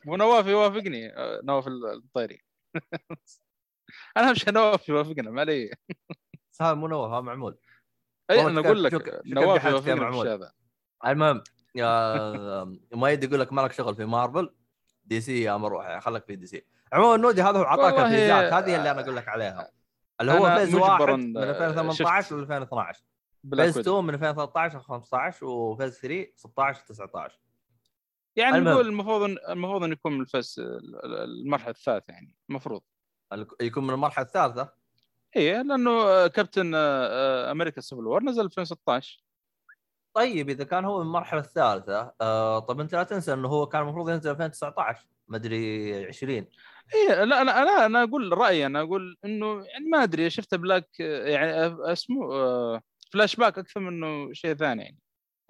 [0.08, 1.18] ونواف يوافقني.
[1.18, 2.42] آه، نواف الطيري.
[4.18, 5.72] أنا مش نواف يوافقنا ما علي.
[6.62, 7.58] هذا مو نوف هذا معمول.
[8.32, 10.28] أي أنا أقول لك نواف يوافقني معمول.
[10.28, 10.52] هذا
[11.06, 11.44] المهم
[11.76, 14.54] يا مؤيد يقول لك مالك شغل في مارفل؟
[15.06, 16.66] دي سي يا مروح خليك في دي سي.
[16.94, 19.72] عموما نودي هذا هو والله- الفيزات هذه اللي أنا أقول لك عليها.
[20.22, 22.34] اللي هو فيز واحد من 2018 شفت.
[22.34, 23.04] ل 2012
[23.44, 23.92] بلاك فيز ويدو.
[24.00, 27.40] 2 من 2013 ل 15 وفيز 3 16 19
[28.38, 28.74] يعني المهم.
[28.74, 30.62] نقول المفروض المفروض انه يكون من الفس
[31.04, 32.82] المرحلة الثالثة يعني المفروض.
[33.34, 34.70] ال- يكون من المرحلة الثالثة؟
[35.38, 39.24] اي لأنه كابتن آه، آه، أمريكا سيفل وور نزل 2016
[40.14, 43.82] طيب إذا كان هو من المرحلة الثالثة آه طب أنت لا تنسى إنه هو كان
[43.82, 46.34] المفروض ينزل 2019 ما أدري 20
[46.96, 51.00] اي لا لا أنا أنا أقول رأيي أنا أقول إنه يعني ما أدري شفت Black
[51.00, 51.52] يعني
[51.92, 52.20] اسمه
[53.12, 55.00] فلاش باك أكثر منه شيء ثاني يعني.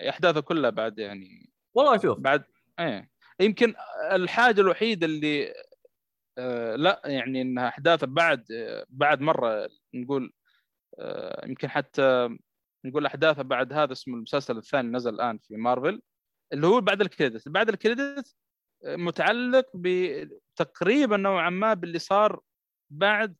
[0.09, 2.43] أحداثه كلها بعد يعني والله شوف بعد
[2.79, 3.09] إيه.
[3.39, 3.73] يمكن
[4.11, 5.53] الحاجة الوحيدة اللي
[6.37, 10.33] آه لا يعني إنها احداثه بعد آه بعد مرة نقول
[10.99, 12.29] آه يمكن حتى
[12.85, 16.01] نقول احداثه بعد هذا اسمه المسلسل الثاني نزل الآن في مارفل
[16.53, 18.35] اللي هو بعد ال credit بعد ال credit
[18.85, 22.41] متعلق بتقريبا نوعا ما باللي صار
[22.89, 23.35] بعد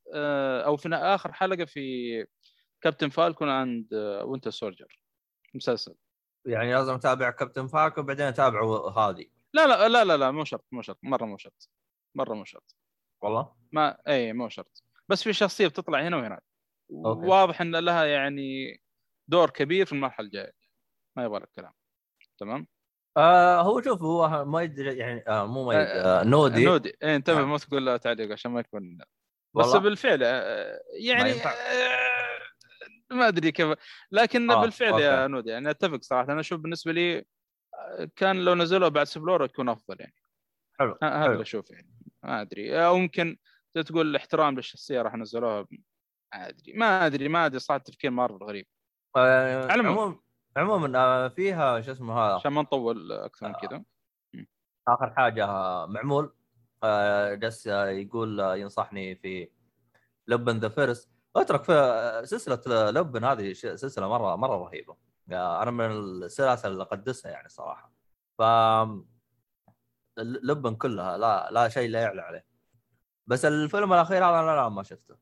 [0.66, 2.26] أو في آخر حلقة في
[2.82, 5.00] كابتن Falcon and Winter Soldier
[5.54, 5.96] مسلسل.
[6.48, 8.62] يعني لازم اتابع كابتن Falcon بعدين اتابع
[8.98, 11.70] هذه لا لا لا لا لا مو شرط مو شرط مرة مو شرط
[12.16, 12.76] مرة مو شرط.
[13.22, 14.84] والله؟ ما اي مو شرط.
[15.10, 16.44] بس في شخصية بتطلع هنا وهناك.
[16.90, 18.82] واضح إن لها يعني
[19.28, 20.54] دور كبير في المرحلة الجاية.
[21.18, 21.74] ما يبغى لك كلام.
[22.40, 22.68] تمام؟
[23.18, 26.66] آه هو شوف هو ما يدري يعني آه مو ما يدري آه، آه نودي.
[26.66, 26.98] نودي.
[27.04, 27.52] إيه انتبه نعم.
[27.52, 28.98] ما تقول تعليق عشان ما يكون.
[28.98, 31.32] بس والله؟ بالفعل آه، يعني.
[31.32, 32.37] آه،
[33.12, 33.74] ما أدري كيف.
[34.12, 35.32] لكن آه، بالفعل يا okay.
[35.32, 36.32] نودي يعني أتفق صراحة.
[36.32, 37.26] أنا أشوف بالنسبة لي
[37.74, 40.16] آه، كان لو نزلوا بعد Civil War يكون أفضل يعني.
[40.80, 41.26] حلو هذا.
[41.26, 41.90] اللي أشوف يعني.
[42.24, 42.86] ما أدري.
[42.86, 43.38] أو ممكن
[43.86, 45.68] تقول احترام للشخصية راح نزلوها
[46.34, 46.74] ما أدري.
[46.74, 48.68] ما أدري ما أدري صراحة تفكير مارفل غريب.
[49.16, 49.72] آه.
[49.72, 50.20] عموما
[50.58, 53.84] عموما آه فيها شو اسمه هذا؟ عشان ما نطول أكثر من كذا.
[54.88, 56.34] آخر حاجة آه، معمول.
[56.84, 59.50] آه جالس آه، يقول آه، ينصحني في
[60.28, 61.10] لبن ذا فيرست
[61.42, 64.98] أترك في سلسلة لبن هذه سلسلة مره مرة رهيبة.
[65.32, 67.92] أنا من السلاسل اللي أقدسها يعني صراحة.
[68.38, 68.42] ف
[70.18, 72.46] لبن كلها لا لا شيء لا يعلى عليه.
[73.28, 75.18] بس الفيلم الأخير هذا لا, لا ما شفته.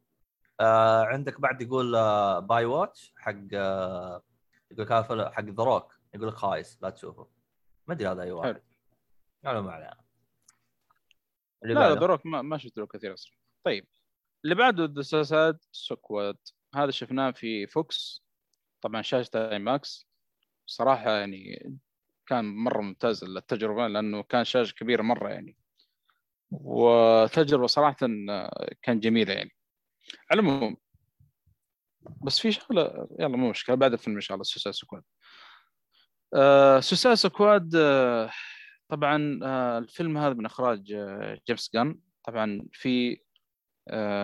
[0.60, 4.24] آه عندك بعد يقول آه Baywatch حق آه
[4.72, 7.28] يقول فيلم حق ذا يقول لك خايس لا تشوفه.
[7.88, 8.62] ما أدري هذا أي واحد.
[9.46, 9.62] حلو.
[9.62, 9.98] ما علينا.
[11.62, 11.94] لا لا.
[11.94, 13.34] دروك ما, ما شفت له كثير أصلا.
[13.64, 13.88] طيب.
[14.46, 16.38] اللي بعده The Suicide Squad
[16.76, 18.26] هذا شفناه في VOX
[18.82, 20.08] طبعا شاشة IMAX
[20.66, 21.74] صراحة يعني
[22.28, 25.58] كان مرة ممتاز التجربة لأنه كان شاشة كبيرة مرة يعني.
[26.52, 27.98] وتجربة صراحة
[28.82, 29.52] كان جميلة يعني.
[30.32, 30.78] على العموم
[32.24, 35.04] بس في شغلة يلا مو مشكلة بعد الفيلم إن شاء الله Suicide Squad
[36.36, 38.32] آه Squad آه
[38.90, 43.25] طبعا آه الفيلم هذا من إخراج آه جيمس جن طبعا في آه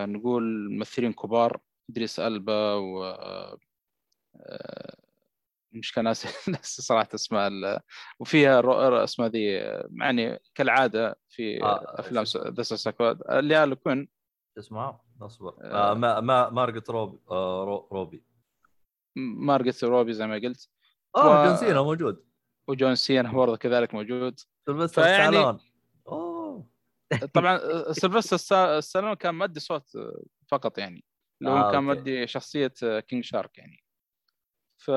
[0.06, 1.60] نقول ممثلين كبار
[1.90, 3.58] إدريس ألبا و آه
[5.72, 6.28] مش كان ناسي
[6.82, 7.50] صراحة اسماء
[8.20, 9.44] وفيها اسماء ذي
[10.00, 12.24] يعني كالعادة في آه أفلام
[12.54, 14.08] ذا سكواد اللي كوين.
[14.58, 15.54] اسمها أصبر.
[15.60, 18.24] آه, آه ما ما مارجت روبي آه رو روبي.
[19.16, 20.68] مارجت روبي زي ما قلت.
[21.16, 21.46] آه و...
[21.46, 22.24] جون سينا موجود.
[22.68, 24.40] وجون سينا برضه كذلك موجود.
[24.66, 25.58] سلفستر فيعني...
[27.34, 31.04] طبعا آه، سلفستر ستالون كان مدي صوت آه، فقط يعني.
[31.40, 32.72] لو آه كان مدي شخصية
[33.08, 33.84] كينج شارك يعني.
[34.78, 34.88] ف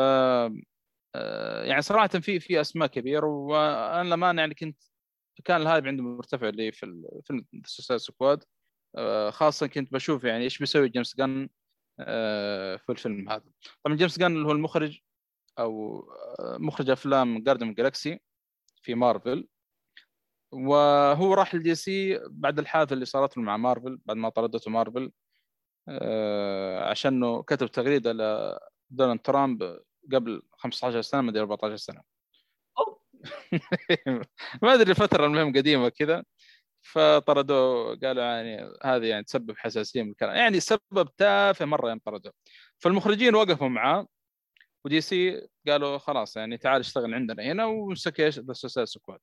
[1.65, 4.83] يعني صراحة في في أسماء كبيرة وأنا لما يعني كنت
[5.43, 8.43] كان ال hype عنده مرتفع اللي في الفيلم Suicide Squad.
[8.97, 11.49] آه، خاصة كنت بشوف يعني إيش بيسوي جيمس جن
[11.99, 13.43] آه، في الفيلم هذا.
[13.83, 14.99] طبعا جيمس جن اللي هو المخرج
[15.59, 15.99] أو
[16.39, 18.19] آه، مخرج أفلام Guardians Galaxy
[18.81, 19.47] في مارفل.
[20.55, 25.11] وهو راح ل DC بعد الحادثة اللي صارت له مع مارفل بعد ما طردته مارفل.
[26.81, 28.11] عشانه كتب تغريدة
[28.91, 29.79] لدونالد ترامب
[30.13, 32.01] قبل 15 سنة ما أدري 14 سنة.
[34.63, 36.23] ما أدري فتره المهم قديمة كذا
[36.81, 40.35] فطردوه قالوا يعني هذه يعني تسبب حساسية من الكلام.
[40.35, 42.33] يعني سبب تافه مرة يوم طردوه.
[42.79, 44.07] فالمخرجين وقفوا معاه
[44.85, 49.19] ودي سي قالوا خلاص يعني تعال اشتغل عندنا هنا ومسك إيش ذا Suicide Squad.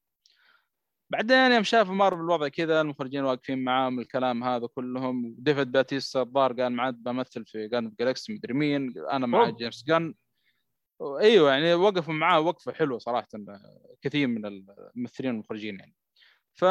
[1.12, 5.34] بعدين يوم شافوا مارفل الوضع كذا المخرجين واقفين معاهم الكلام هذا كلهم.
[5.38, 8.94] ديفيد باتيستا الظاهر قال معاد بمثل في Guardians Galaxy مدري مين.
[9.10, 10.14] أنا مع جيمس غان
[11.20, 13.28] أيوه يعني وقفوا معاه وقفة حلوة صراحة
[14.02, 15.94] كثير من الممثلين والمخرجين يعني.
[16.54, 16.64] ف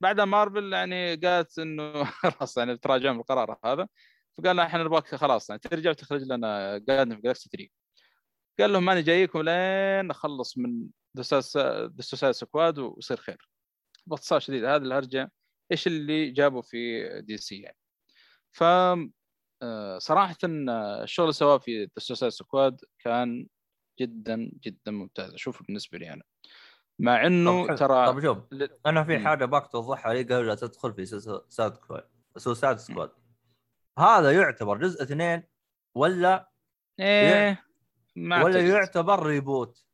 [0.00, 3.88] بعدها مارفل يعني قالت إنه خلاص يعني تراجعوا من القرار هذا.
[4.38, 7.68] فقال إحنا نبغاك خلاص يعني ترجع وتخرج لنا Guardians of the Galaxy 3
[8.60, 10.86] قال لهم ماني جايكم لين أخلص من
[11.20, 13.48] The Suicide Squad ويصير خير.
[14.06, 15.32] باختصار شديد هذه الهرجه
[15.72, 17.78] إيش اللي جابوا في دي سي يعني؟
[18.52, 18.62] ف
[19.62, 23.46] آه، صراحة الشغل اللي سواه في The Suicide Squad كان
[24.00, 25.34] جدا جدا ممتاز.
[25.34, 26.22] أشوفه بالنسبة لي أنا.
[26.98, 28.38] مع إنه طب ترى طب شوف
[28.86, 32.08] أنا في حاجة بغاك توضحها لي قبل لا تدخل في سوسايد سكواد.
[32.36, 33.10] سوسايد سكواد.
[33.98, 35.42] هذا يعتبر جزء اثنين
[35.94, 36.50] ولا
[37.00, 37.64] إيه
[38.16, 39.87] ما ولا يعتبر reboot؟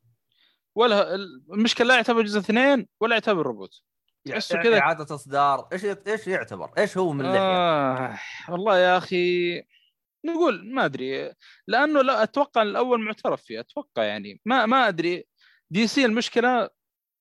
[0.76, 3.82] ولا المشكلة لا يعتبر جزء اثنين ولا يعتبر ريبوت
[4.28, 5.68] تحسه كذا إعادة إصدار.
[5.72, 8.18] إيش إيش يعتبر؟ إيش هو من اللحية؟ آه
[8.48, 9.56] والله يا أخي
[10.24, 11.32] نقول ما أدري.
[11.66, 13.60] لأنه لا أتوقع الأول معترف فيه.
[13.60, 15.24] أتوقع يعني ما ما أدري.
[15.70, 16.70] دي سي المشكلة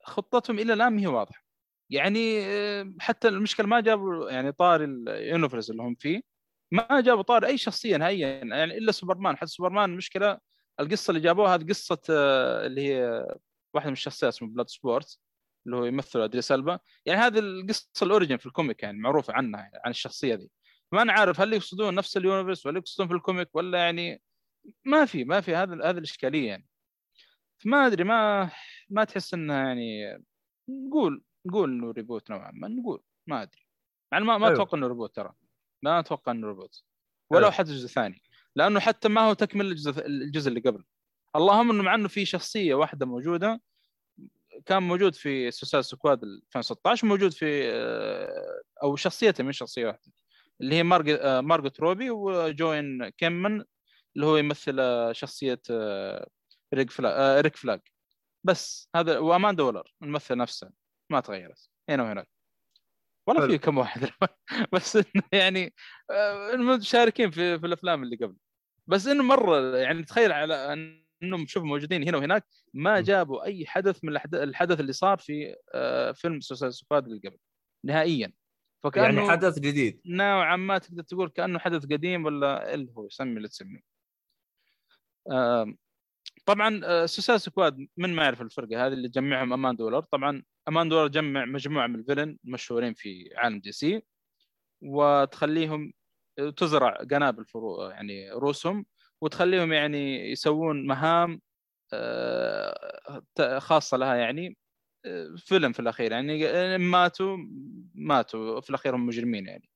[0.04, 1.44] خطتهم إلى الآن ما هي واضحة.
[1.90, 6.22] يعني آه، حتى المشكلة ما جابوا يعني طاري ال universe اللي هم فيه.
[6.72, 9.38] ما جابوا طاري أي شخصيه نهائيا يعني إلا سوبرمان.
[9.38, 10.38] حتى سوبرمان المشكلة
[10.80, 13.28] القصة اللي جابوها هذه قصة آه، اللي هي
[13.74, 15.20] واحدة من الشخصيات اسمه Bloodsport
[15.66, 16.80] اللي هو يمثل أدريس ألبا.
[17.06, 20.52] يعني هذه القصة ال origin في ال comic يعني معروفة عنها يعني عن الشخصية دي.
[20.92, 24.22] ما أنا عارف هل يقصدون نفس ال universe ولا يقصدون في ال comic ولا يعني
[24.86, 26.68] ما في ما في هذا هذه الإشكالية يعني.
[27.66, 28.52] ما أدري ما
[28.90, 30.18] ما تحس إنها يعني
[30.70, 33.66] نقول نقول إنه reboot نوعا ما نقول ما أدري.
[34.12, 34.56] يعني ما ما أيوه.
[34.56, 35.34] أتوقع إنه reboot ترى.
[35.84, 36.84] ما أتوقع إنه reboot
[37.32, 37.52] ولو أيوه.
[37.52, 38.23] حتى جزء ثاني.
[38.56, 40.84] لأنه حتى ما هو تكمل الجزء الجزء اللي قبل.
[41.36, 43.62] اللهم إنه مع إنه في شخصية واحدة موجودة
[44.66, 50.12] كان موجود في سوسايد سكواد 2016 موجود في آه، أو شخصيته من شخصية واحدة
[50.62, 53.64] اللي هي مارجت آه، روبي وجوين كيمن
[54.16, 55.62] اللي هو يمثل آه، شخصية
[56.74, 57.82] ريك فلاج ريك فلاج.
[58.44, 60.72] بس هذا وامان دولار الممثل نفسه
[61.10, 62.33] ما تغيرت هنا وهناك.
[63.28, 64.10] والله في كم واحد.
[64.74, 65.74] بس إنه يعني
[66.54, 68.36] المشاركين في, في الأفلام اللي قبل.
[68.88, 70.74] بس إنه مرة يعني تخيل على
[71.24, 76.12] إنهم شوف موجودين هنا وهناك ما جابوا أي حدث من الحدث اللي صار في آه،
[76.12, 77.38] فيلم Suicide اللي قبل
[77.86, 78.34] نهائيا.
[78.84, 80.02] فكأنه يعني حدث جديد.
[80.06, 83.82] نوعا ما تقدر تقول كأنه حدث قديم ولا اللي هو سمي اللي تسميه
[86.46, 90.04] طبعا Suicide Squad من ما يعرف الفرقة هذه اللي جمعهم أماندا والر.
[90.04, 94.02] طبعا أماندا والر جمع مجموعة من ال villain مشهورين في عالم دي سي
[94.82, 95.94] وتخليهم
[96.58, 97.60] تزرع قنابل في
[97.92, 98.86] يعني رؤوسهم
[99.22, 101.42] وتخليهم يعني يسوون مهام
[101.94, 104.58] آه، خاصة لها يعني
[105.06, 106.12] آه، فيلم في الأخير.
[106.12, 107.38] يعني ماتوا
[107.96, 109.70] ماتوا في الأخير هم مجرمين يعني.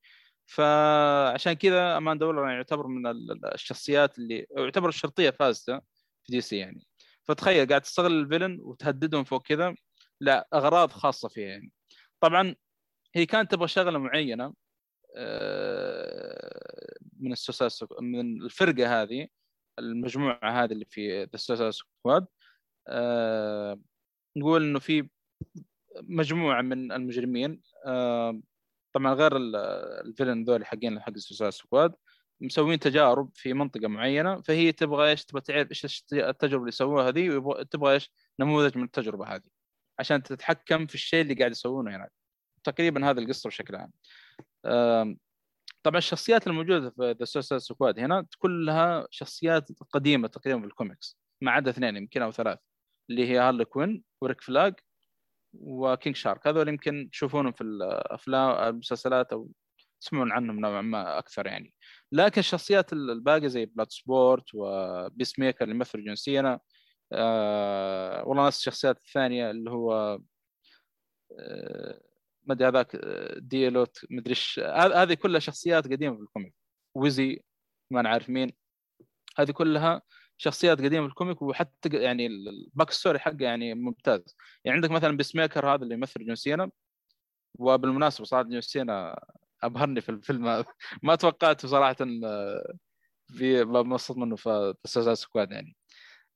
[0.47, 3.07] فعشان كذا أمان دولار يعني يعتبر من
[3.53, 5.81] الشخصيات اللي يعتبر الشرطية فازته
[6.27, 6.87] في دي سي يعني.
[7.23, 9.75] فتخيل قاعد تستغل الفيلن وتهددهم فوق كذا.
[10.21, 11.71] لأغراض خاصة فيها يعني.
[12.21, 12.55] طبعا
[13.15, 14.53] هي كانت تبغى شغلة معينة
[15.17, 19.27] آه، من ال Suicide من الفرقة هذه
[19.79, 22.27] المجموعة هذه اللي في The Suicide Squad
[24.37, 25.09] نقول إنه في
[26.01, 28.41] مجموعة من المجرمين آه،
[28.93, 29.31] طبعا غير
[30.05, 31.95] ال villain ذول حقين حق Suicide Squad
[32.41, 37.29] مسوين تجارب في منطقة معينة فهي تبغى إيش؟ تبغى تعرف إيش التجربة اللي سووها هذه
[37.29, 39.43] وتبغى إيش؟ نموذج من التجربة هذه
[39.99, 42.11] عشان تتحكم في الشيء اللي قاعد يسوونه هناك.
[42.63, 43.91] تقريبا هذا القصة بشكل عام.
[45.83, 51.51] طبعا الشخصيات الموجودة في The Suicide Squad هنا كلها شخصيات قديمة تقريبا في الكوميكس ما
[51.51, 52.59] عدا اثنين يمكن أو ثلاث
[53.09, 54.73] اللي هي هارلي كوين وريك فلاج
[55.53, 59.49] وكينج شارك هذول يمكن تشوفونهم في الافلام المسلسلات أو
[60.01, 61.73] تسمعون عنهم نوعا ما أكثر يعني.
[62.11, 66.59] لكن الشخصيات الباقية زي Bloodsport و Peacemaker اللي يمثل جون سينا
[67.13, 70.19] آه والله نفس الشخصيات الثانية اللي هو
[71.39, 72.01] آه
[72.47, 74.59] ما أدري هذاك آه، ديلوت ما أدري إيش
[74.95, 76.53] هذه كلها شخصيات قديمة في ال comic.
[76.95, 77.43] ويزي
[77.91, 78.51] ما نعرف مين.
[79.37, 80.01] هذه كلها
[80.37, 84.35] شخصيات قديمة في ال comic وحتى يعني ال backstory حقه يعني ممتاز.
[84.65, 86.71] يعني عندك مثلا Peacemaker هذا اللي يمثل جون سينا.
[87.59, 89.19] وبالمناسبة صراحة جون سينا
[89.63, 90.65] أبهرني في الفيلم هذا.
[91.03, 92.73] ما توقعته صراحة آه،
[93.27, 95.75] في مبسوط منه في Suicide Squad يعني.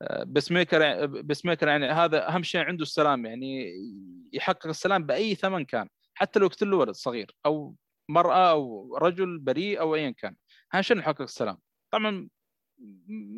[0.01, 3.73] آه، Peacemaker Peacemaker يعني هذا أهم شيء عنده السلام يعني
[4.33, 5.89] يحقق السلام بأي ثمن كان.
[6.13, 7.75] حتى لو يقتل له ولد صغير أو
[8.09, 10.35] مرأة أو رجل بريء أو ايا كان.
[10.73, 11.57] عشان يحقق السلام؟
[11.91, 12.29] طبعا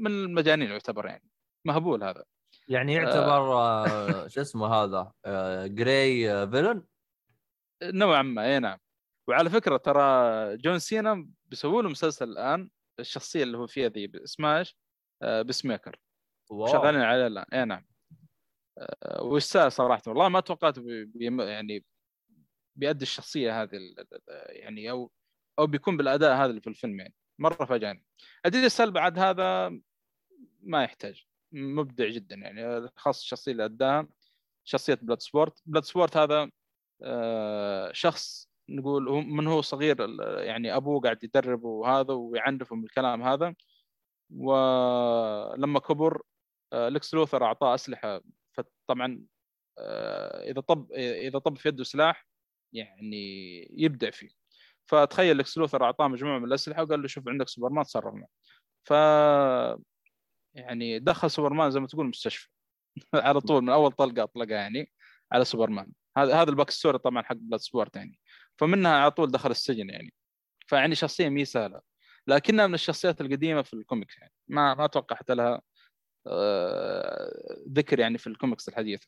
[0.02, 1.30] من المجانين يعتبر يعني.
[1.66, 2.24] مهبول هذا.
[2.68, 6.84] يعني يعتبر آه شو اسمه هذا؟ آه gray villain
[7.84, 8.78] نوعا ما إي نعم.
[9.28, 12.70] وعلى فكرة ترى جون سينا بيسووا له مسلسل الآن
[13.00, 14.78] الشخصية اللي هو فيها ذي اسمها إيش؟
[15.22, 15.46] آه
[16.52, 17.46] شغالين عليه الآن.
[17.54, 17.86] اي نعم.
[18.78, 20.02] آه ويستاهل صراحة.
[20.08, 21.86] والله ما توقعت بي يعني
[22.76, 23.80] بيأدي الشخصية هذه
[24.50, 25.12] يعني أو
[25.60, 27.14] أو بيكون بالأداء هذا اللي في الفيلم يعني.
[27.40, 28.06] مرة فاجأني.
[28.46, 29.80] اديد السل بعد هذا
[30.62, 31.28] ما يحتاج.
[31.52, 32.88] مبدع جدا يعني.
[32.96, 34.08] خاصه الشخصية اللي أداها
[34.64, 36.52] شخصية Bloodsport Bloodsport هذا
[37.04, 39.98] آه، شخص نقول من هو صغير
[40.40, 43.56] يعني أبوه قاعد يدربه وهذا ويعنفه من الكلام هذا.
[44.30, 46.22] ولما كبر
[46.74, 48.22] آه، لكس لوثر أعطاه أسلحة.
[48.54, 49.26] فطبعا
[49.80, 52.28] آه، إذا طب إذا طب في يده سلاح
[52.74, 53.26] يعني
[53.84, 54.30] يبدع فيه.
[54.86, 58.28] فتخيل لكس لوثر أعطاه مجموعة من الأسلحة وقال له شوف عندك سوبرمان تصرف معه.
[58.84, 58.94] ف
[60.56, 62.50] يعني دخل سوبرمان زي ما تقول مستشفى.
[63.14, 64.92] على طول من أول طلقة أطلقها يعني
[65.32, 65.92] على سوبرمان.
[66.18, 68.20] هذا هذا ال back story طبعا حق Bloodsport يعني.
[68.58, 70.14] فمنها على طول دخل السجن يعني.
[70.68, 71.82] فيعني شخصية مي سهلة.
[72.28, 74.34] لكنها من الشخصيات القديمة في الكوميكس يعني.
[74.48, 75.62] ما ما أتوقع حتى لها
[76.28, 79.04] آه، ذكر يعني في الكوميكس الحديث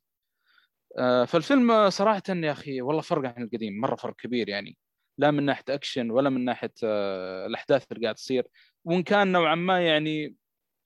[0.97, 4.77] آه، فالفيلم صراحة يا أخي والله فرق عن القديم مرة فرق كبير يعني.
[5.17, 8.47] لا من ناحية أكشن ولا من ناحية آه، الأحداث اللي قاعد تصير.
[8.85, 10.35] وإن كان نوعا ما يعني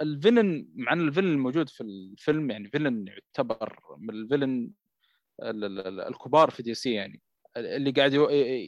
[0.01, 4.71] الفيلن مع إن ال villain الموجود في الفيلم يعني villain يعتبر من ال villain
[6.07, 7.21] الكبار في DC يعني.
[7.57, 8.13] اللي قاعد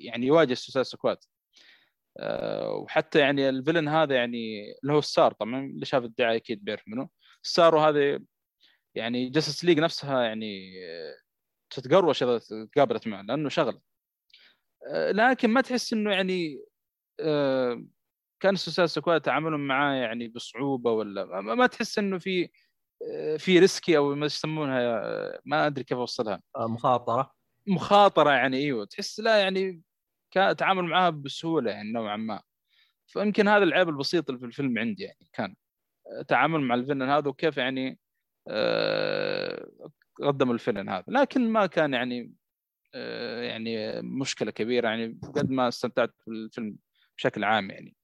[0.03, 1.17] يعني يواجه ال Suicide Squad.
[2.19, 6.63] آه، وحتى يعني ال villain هذا يعني اللي هو الستار طبعا اللي شاف الدعاية أكيد
[6.63, 7.09] بيعرف منه
[7.43, 8.19] الستار وهذا
[8.95, 10.73] يعني Justice League نفسها يعني
[11.69, 12.39] تتقروش إذا
[12.75, 13.81] تقابلت معه لأنه شغله
[14.87, 16.61] آه، لكن ما تحس إنه يعني
[17.19, 17.85] آه،
[18.39, 22.49] كان ال Suicide Squad تعاملهم معاه يعني بصعوبة ولا ما تحس إنه في
[23.37, 25.01] في risky أو ما يسمونها
[25.45, 26.41] ما أدري كيف أوصلها.
[26.57, 27.33] مخاطرة.
[27.67, 29.81] مخاطرة يعني إيوه تحس لا يعني
[30.31, 32.41] كان التعامل معها بسهولة يعني نوعا ما.
[33.07, 35.55] فيمكن هذا العيب البسيط اللي في الفيلم عندي يعني كان
[36.19, 37.99] التعامل مع ال villain هذا وكيف يعني
[38.47, 39.71] آه،
[40.23, 41.05] قدم الفيلن هذا.
[41.07, 42.33] لكن ما كان يعني
[42.95, 46.77] آه، يعني مشكلة كبيرة يعني قد ما استمتعت بالفيلم
[47.17, 47.95] بشكل عام يعني.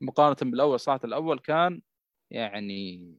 [0.00, 1.82] مقارنة بالأول صراحة الأول كان
[2.30, 3.14] يعني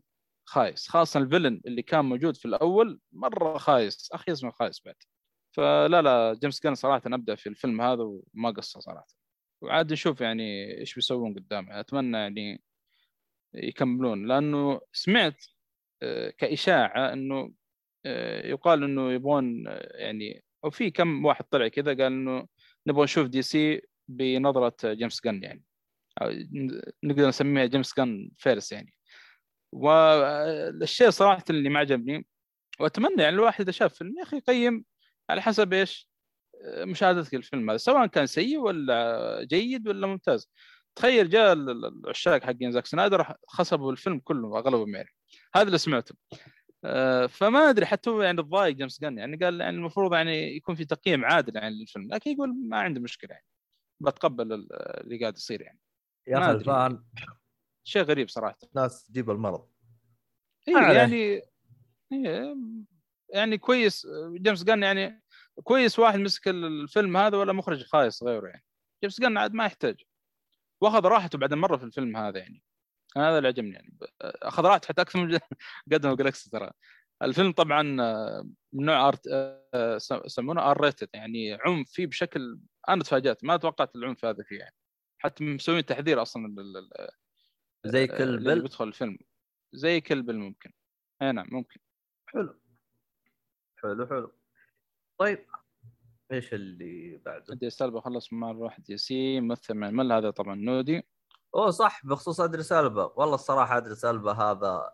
[0.46, 4.96] خايس خاصة الفيلن اللي كان موجود في الأول مرة خايس أخيس من خايس بعد.
[5.54, 9.08] فلا لا جيمس جان صراحة نبدا في الفيلم هذا وما قصر صراحة.
[9.62, 12.62] وعاد نشوف يعني إيش بيسوون قدام أتمنى يعني
[13.54, 14.28] يكملون.
[14.28, 15.46] لأنه سمعت
[16.04, 17.54] آه، كإشاعة إنه
[18.06, 22.48] آه، يقال إنه يبغون آه، يعني أو في كم واحد طلع كذا قال إنه
[22.88, 25.64] نبغى نشوف DC بنظرة جيمس جن يعني.
[27.04, 28.94] نقدر نسميها جيمس جن verse يعني.
[29.74, 32.28] والشيء صراحة اللي ما عجبني
[32.80, 34.86] وأتمنى يعني الواحد إذا شاف فيلم يا أخي يقيم
[35.30, 36.10] على حسب إيش
[36.66, 40.50] مشاهدتك للفيلم هذا سواء كان سيء ولا جيد ولا ممتاز.
[40.96, 45.10] تخيل جاء العشاق حقين زاك سنايدر خسفوا الفيلم كله أغلبهم يعني.
[45.56, 46.16] هذا اللي سمعته.
[46.86, 50.76] آه، فما أدري حتى هو يعني تضايق جيمس جن يعني قال يعني المفروض يعني يكون
[50.76, 53.46] في تقييم عادل يعني للفيلم لكن يقول ما عندي مشكلة يعني.
[54.00, 55.80] بتقبل اللي قاعد يصير يعني.
[56.28, 57.04] يا أخي الفان.
[57.84, 58.58] شيء غريب صراحة.
[58.76, 59.68] ناس تجيب المرض.
[60.68, 61.42] إيه يعني
[62.12, 62.56] إيه
[63.34, 64.08] يعني كويس
[64.38, 65.22] جيمس جن يعني
[65.64, 68.64] كويس واحد مسك الفيلم هذا ولا مخرج خايس غيره يعني.
[69.04, 70.04] جيمس جن عاد ما يحتاج.
[70.82, 72.64] واخذ راحته بعد مرة في الفيلم هذا يعني.
[73.18, 73.98] هذا اللي عجبني يعني.
[74.22, 75.40] أخذ راحته حتى أكثر من
[75.94, 76.72] قدم Galaxy ترى.
[77.24, 77.82] الفيلم طبعا
[78.74, 79.28] من نوع R
[80.26, 83.44] يسمونه R rated يعني عنف فيه بشكل أنا تفاجأت.
[83.44, 84.76] ما توقعت العنف هذا فيه يعني.
[85.18, 86.56] حتى مسوين تحذير أصلا
[87.86, 89.18] زي Kill Bill؟ بيدخل الفيلم.
[89.74, 90.72] زي Kill Bill ممكن.
[91.22, 91.80] أي نعم ممكن.
[92.26, 92.63] حلو.
[93.84, 94.32] حلو حلو.
[95.20, 95.46] طيب
[96.32, 100.56] إيش اللي بعده؟ ادري سالبه خلص مع واحد دي سي ممثل من المل هذا طبعا
[100.56, 101.08] نودي.
[101.56, 104.94] أوه صح بخصوص ادري سالبه والله الصراحة ادري سالبه هذا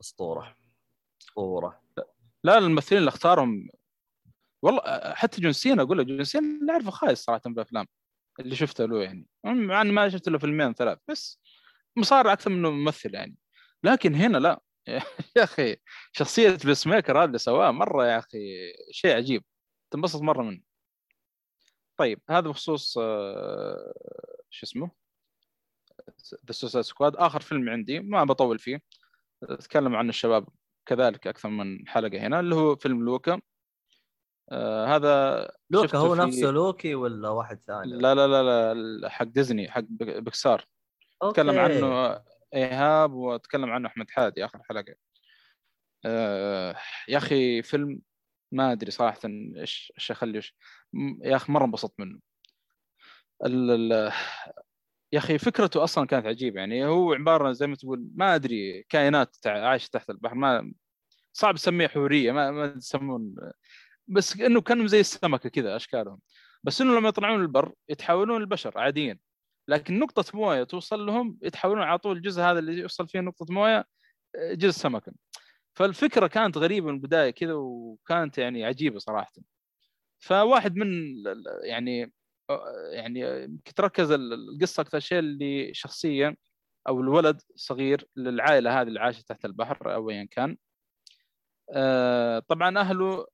[0.00, 0.56] أسطورة
[1.22, 1.82] أسطورة.
[2.44, 3.68] لا الممثلين اللي اختارهم
[4.62, 4.82] والله
[5.14, 7.86] حتى جون سينا أقول لك جون سينا اللي أعرفه خايس صراحة بالافلام
[8.40, 9.26] اللي شفته له يعني.
[9.44, 11.40] مع إني ما شفت له فيلمين ثلاث بس
[11.96, 13.36] مصارع أكثر منه ممثل يعني.
[13.84, 14.60] لكن هنا لا.
[14.88, 15.02] يا
[15.44, 15.76] أخي
[16.12, 19.44] شخصية Peacemaker هذا اللي سواه مرة يا أخي شيء عجيب.
[19.90, 20.60] تنبسط مرة منه.
[21.96, 23.94] طيب هذا بخصوص آه،
[24.50, 24.90] شو اسمه؟
[26.46, 28.82] The Suicide Squad آخر فيلم عندي ما بطول فيه.
[29.42, 30.48] أتكلم عن الشباب
[30.86, 33.40] كذلك أكثر من حلقة هنا اللي هو فيلم لوكا.
[34.52, 39.70] آه هذا لوكا هو نفسه لوكي ولا واحد ثاني؟ لا لا لا, لا حق ديزني
[39.70, 40.64] حق بيكسار
[41.32, 42.22] تكلم عنه
[42.56, 44.94] إيهاب وتكلم عنه أحمد حادي اخر حلقه
[46.04, 46.76] آه
[47.08, 48.00] يا أخي فيلم
[48.52, 49.20] ما أدري صراحة
[49.56, 50.42] إيش إيش اخلي
[51.24, 52.20] يا أخي مرة انبسطت منه.
[55.12, 59.36] يا أخي فكرته أصلا كانت عجيبة يعني هو عبارة زي ما تقول ما أدري كائنات
[59.46, 60.72] عايشة تحت البحر ما
[61.32, 63.34] صعب تسميها حورية ما ما يسمون
[64.08, 66.20] بس إنه كانوا زي السمكة كذا أشكالهم.
[66.64, 69.20] بس إنه لما يطلعون البر يتحولون البشر عاديين
[69.68, 73.84] لكن نقطة موية توصل لهم يتحولون على طول الجزء هذا اللي يوصل فيه نقطة موية
[74.36, 75.12] جزء سمكة.
[75.74, 79.32] فالفكرة كانت غريبة من البداية كذا وكانت يعني عجيبة صراحة.
[80.18, 80.88] فواحد من
[81.64, 82.12] يعني
[82.92, 86.36] يعني تركز القصة أكثر شيء اللي شخصيه
[86.88, 90.56] أو الولد صغير للعائلة هذه اللي عايشة تحت البحر أو ايا كان.
[91.72, 93.26] آه، طبعا أهله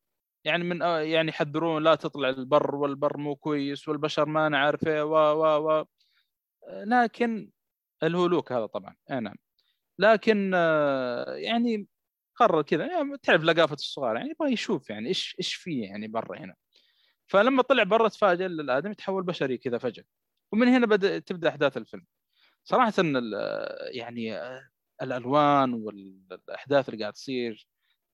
[0.45, 5.15] يعني من يعني يحذرون لا تطلع البر والبر مو كويس والبشر ما نعرف إيه و
[5.15, 5.85] و و.
[6.69, 7.51] لكن
[8.03, 8.97] اللي هو لوك هذا طبعا.
[9.11, 9.37] أي نعم.
[9.99, 11.87] لكن آه، يعني
[12.37, 12.87] قرر كذا.
[12.87, 16.55] يعني تعرف لقافة الصغار يعني يبغى يشوف يعني إيش إيش فيه يعني برا هنا.
[17.27, 20.05] فلما طلع برا تفاجئ الادمي يتحول بشري كذا فجأة.
[20.53, 22.07] ومن هنا بدأ تبدأ أحداث الفيلم.
[22.65, 22.93] صراحة
[23.91, 24.39] يعني
[25.03, 27.69] الألوان والأحداث اللي قاعد تصير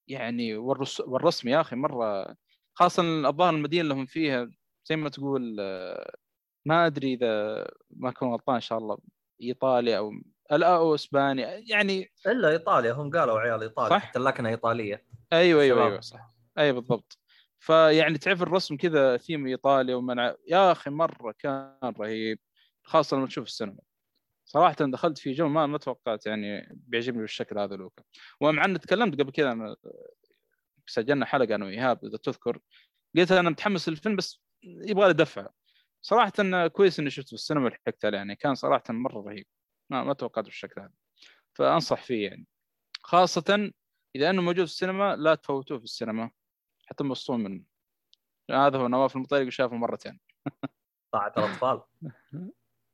[0.08, 2.36] يعني والرسم يا أخي مرة
[2.74, 4.50] خاصة الظاهر المدينة اللي هم فيها
[4.84, 5.60] زي ما تقول
[6.64, 8.98] ما أدري إذا ما أكون غلطان إن شاء الله.
[9.42, 10.12] إيطاليا أو
[10.50, 11.62] لا أو إسبانيا.
[11.66, 15.04] يعني إلا إيطاليا هم قالوا عيال ايطاليا صح؟ حتى اللكنه إيطالية.
[15.32, 16.34] أيوه أيوه أيوه صح.
[16.58, 17.18] اي بالضبط.
[17.58, 22.38] فيعني تعرف الرسم كذا ثيم إيطاليا ومنع يا أخي مرة كان رهيب
[22.82, 23.78] خاصة لما تشوف السينما.
[24.44, 28.02] صراحة دخلت في جو ما ما توقعت يعني بيعجبني بالشكل هذا لوكا
[28.40, 29.76] ومع إني تكلمت قبل كذا
[30.86, 32.58] سجلنا حلقة أنا وايهاب إذا تذكر.
[33.16, 35.57] قلت أنا متحمس للفيلم بس يبغى لي دفعه
[36.02, 39.46] صراحة إنه كويس إني شفته في السينما ولحقت عليه يعني كان صراحة مرة رهيب.
[39.90, 40.92] ما ما توقعت بالشكل هذا.
[41.54, 42.46] فأنصح فيه يعني.
[43.02, 43.72] خاصة
[44.16, 46.30] إذا إنه موجود في السينما لا تفوتوه في السينما.
[46.86, 47.64] حتى مبسوطون منه.
[48.50, 50.20] هذا هو نواف المطيري شافه مرتين.
[51.12, 51.82] طاعة الأطفال.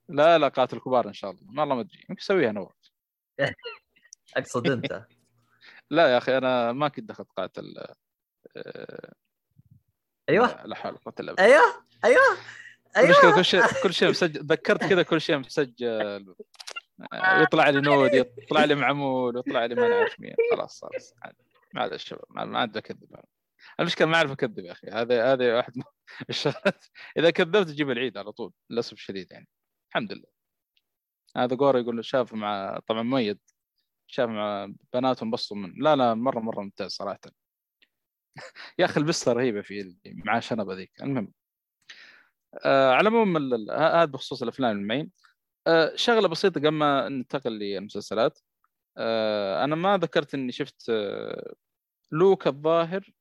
[0.08, 1.60] لا لا قاتل الكبار إن شاء الله.
[1.60, 1.98] والله ما أدري.
[1.98, 2.90] يمكن يسويها نواف.
[4.36, 5.06] أقصد أنت.
[5.90, 7.74] لا يا أخي أنا ما كنت دخلت قاتل
[8.56, 9.14] آه،
[10.28, 10.66] أيوه.
[10.66, 12.38] لا حول قتل أيوه أيوه.
[12.96, 13.34] أيوه.
[13.34, 14.46] كل شيء كل شيء مسجل.
[14.46, 16.34] ذكرت كذا كل شيء مسجل.
[17.14, 20.34] يطلع لي نود يطلع لي معمول يطلع لي ما نعرف مين.
[20.52, 21.14] خلاص خلاص.
[21.74, 23.16] ما عاد الشباب ما عاد أكذب.
[23.80, 24.86] المشكلة ما أعرف أكذب يا أخي.
[24.86, 25.72] هذا هذا واحد
[26.30, 26.84] الشغلات
[27.18, 29.48] إذا كذبت تجيب العيد على طول للأسف الشديد يعني.
[29.88, 30.34] الحمد لله.
[31.36, 33.38] هذا قوري يقول شاف مع طبعا مؤيد
[34.06, 37.20] شاف مع بناتهم بسطوا من لا لا مره مرة ممتاز صراحة.
[38.78, 41.32] يا أخي البسه رهيبة في مع شنبه ذيك المهم.
[42.64, 43.36] آه على العموم
[43.70, 45.10] هذا بخصوص الأفلام المعين
[45.66, 48.40] آه شغلة بسيطة قبل ما ننتقل للمسلسلات.
[48.98, 51.54] آه أنا ما ذكرت إني شفت آه
[52.12, 53.12] لوكا الظاهر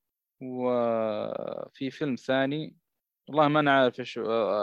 [0.42, 2.76] وفي فيلم ثاني.
[3.30, 4.20] والله ما أنا عارف إيش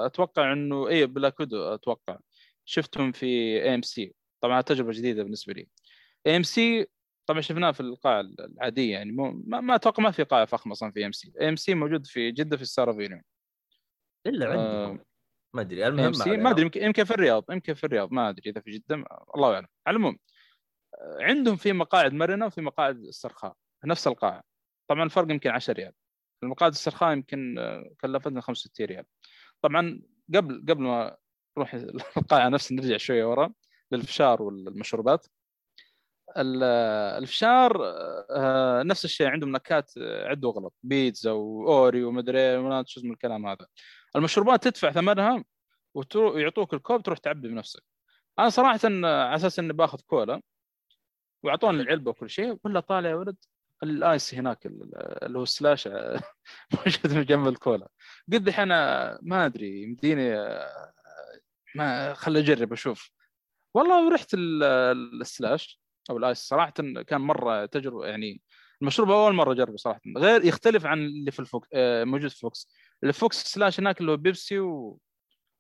[0.07, 2.19] أتوقع إنه اي Black Widow أتوقع.
[2.65, 3.27] شفتهم في
[3.63, 5.69] AMC طبعا تجربة جديدة بالنسبة لي.
[6.27, 6.87] AMC
[7.27, 11.33] طبعا شفناه في القاعة العادية يعني ما, أتوقع ما في قاعة فخمة أصلا في AMC
[11.49, 13.21] AMC موجود في جده في Star Avenue.
[14.27, 15.05] إلا عندكم آه،
[15.55, 18.61] ما أدري المهم ما أدري يمكن يمكن في الرياض يمكن في الرياض ما أدري إذا
[18.61, 19.05] في جدة
[19.37, 19.67] الله أعلم.
[19.87, 20.19] على العموم
[20.95, 24.43] آه، عندهم في مقاعد مرنة وفي مقاعد استرخاء نفس القاعه
[24.91, 25.93] طبعا الفرق يمكن 10 ريال.
[26.43, 29.05] المقاعد الاسترخاء يمكن آه، كلفتنا 65 ريال.
[29.63, 30.03] طبعا
[30.35, 31.17] قبل قبل ما
[31.59, 31.75] نروح
[32.17, 33.53] القاعة نفسها نرجع شوية ورا
[33.93, 35.27] للفشار والمشروبات.
[36.37, 37.81] الفشار
[38.31, 43.67] آه، نفس الشيء عندهم نكات عد وغلط بيتزا واوري ومدري ما شو اسمه الكلام هذا.
[44.17, 45.45] المشروبات تدفع ثمنها
[46.15, 47.83] ويعطوك الكوب تروح تعبي بنفسك.
[48.39, 50.43] أنا صراحة على أساس إني باخذ كولا
[51.43, 53.37] واعطوني العلبة وكل شيء ولا طالع يا ولد
[53.83, 55.89] ال ICEE هناك اللي هو ال slush
[56.73, 57.89] موجود جنب الكولا.
[58.33, 58.69] قلت الحين
[59.23, 60.35] ما أدري يمديني
[61.75, 63.11] ما خلي أجرب أشوف.
[63.75, 65.81] والله رحت ال slush
[66.11, 66.39] أو ال ICEE.
[66.39, 66.71] صراحة
[67.07, 68.41] كان مرة تجربة يعني
[68.83, 70.01] المشروب أول مرة أجربه صراحة.
[70.19, 71.69] غير يختلف عن اللي في ال Vox
[72.05, 72.69] موجود في Vox.
[73.05, 74.99] ال Vox slush هناك اللي هو بيبسي و...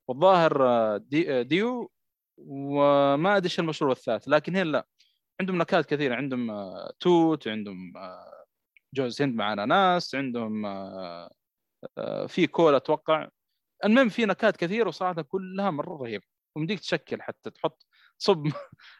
[0.08, 1.40] والظاهر آه، دي...
[1.40, 1.90] آه، ديو
[2.38, 4.86] وما أدري إيش المشروب الثالث لكن هنا لا.
[5.40, 6.50] عندهم نكهات كثيرة عندهم
[7.00, 7.92] توت عندهم
[8.94, 10.62] جوز هند مع أناناس عندهم
[12.28, 13.28] في كولا أتوقع.
[13.84, 16.24] المهم في نكهات كثيرة وصراحة كلها مرة رهيبة.
[16.56, 17.86] ويمديك تشكل حتى تحط
[18.18, 18.46] تصب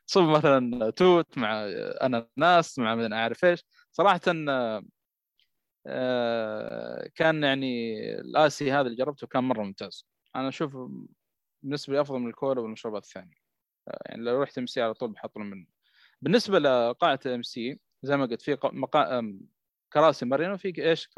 [0.07, 1.65] تصب مثلا توت مع
[2.03, 3.65] أناناس مع ما أعرف إيش.
[3.93, 4.83] صراحة آه،
[7.15, 10.07] كان يعني الآسي هذا اللي جربته كان مرة ممتاز.
[10.37, 10.77] أنا أشوف
[11.63, 13.41] بالنسبة لي أفضل من الكولا والمشروبات الثانية.
[13.89, 15.67] آه، يعني لو رحت إم سي على طول بحط له من
[16.23, 19.39] بالنسبة لقاعة إم سي زي ما قلت في مقا...
[19.93, 21.11] كراسي مرينا وفي إيش؟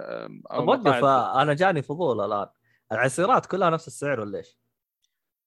[0.50, 2.46] وقف أنا جاني فضول الآن.
[2.92, 4.58] العصيرات كلها نفس السعر ولا إيش؟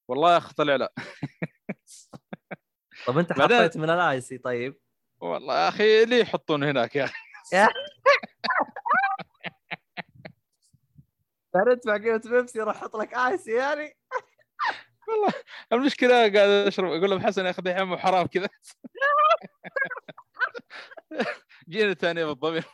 [0.08, 0.92] والله يا أخي طلع لا.
[3.06, 4.80] طب أنت حطيت من الايسي طيب؟
[5.20, 7.14] والله يا أخي ليه يحطون هناك يا أخي؟
[11.64, 13.96] تدفع قيمه بيبسي راح أحط لك ايسي يعني.
[15.08, 15.32] والله
[15.72, 18.48] المشكلة قاعد أشرب أقول له حسن يا أخي دحين حرام كذا.
[21.68, 22.64] جينا ثانية بالضبط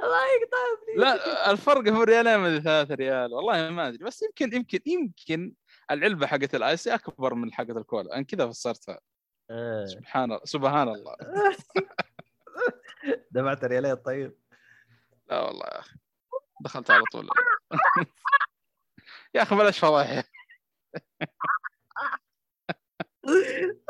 [0.00, 0.58] الله يقطع
[0.96, 3.32] لا الفرق هو ريالين من ثلاثة ريال.
[3.32, 5.54] والله ما أدري بس يمكن يمكن يمكن
[5.90, 8.16] العلبة حقت الايسي أكبر من حقت الكولا.
[8.16, 9.00] أنا كذا فسرتها.
[9.50, 9.86] إيه.
[9.86, 11.16] سبحان الله سبحان الله.
[13.30, 14.38] دفعت ريالين طيب.
[15.34, 15.96] لا والله يا أخي.
[16.60, 17.28] دخلت على طول.
[19.34, 20.24] يا أخي بلاش فضايح.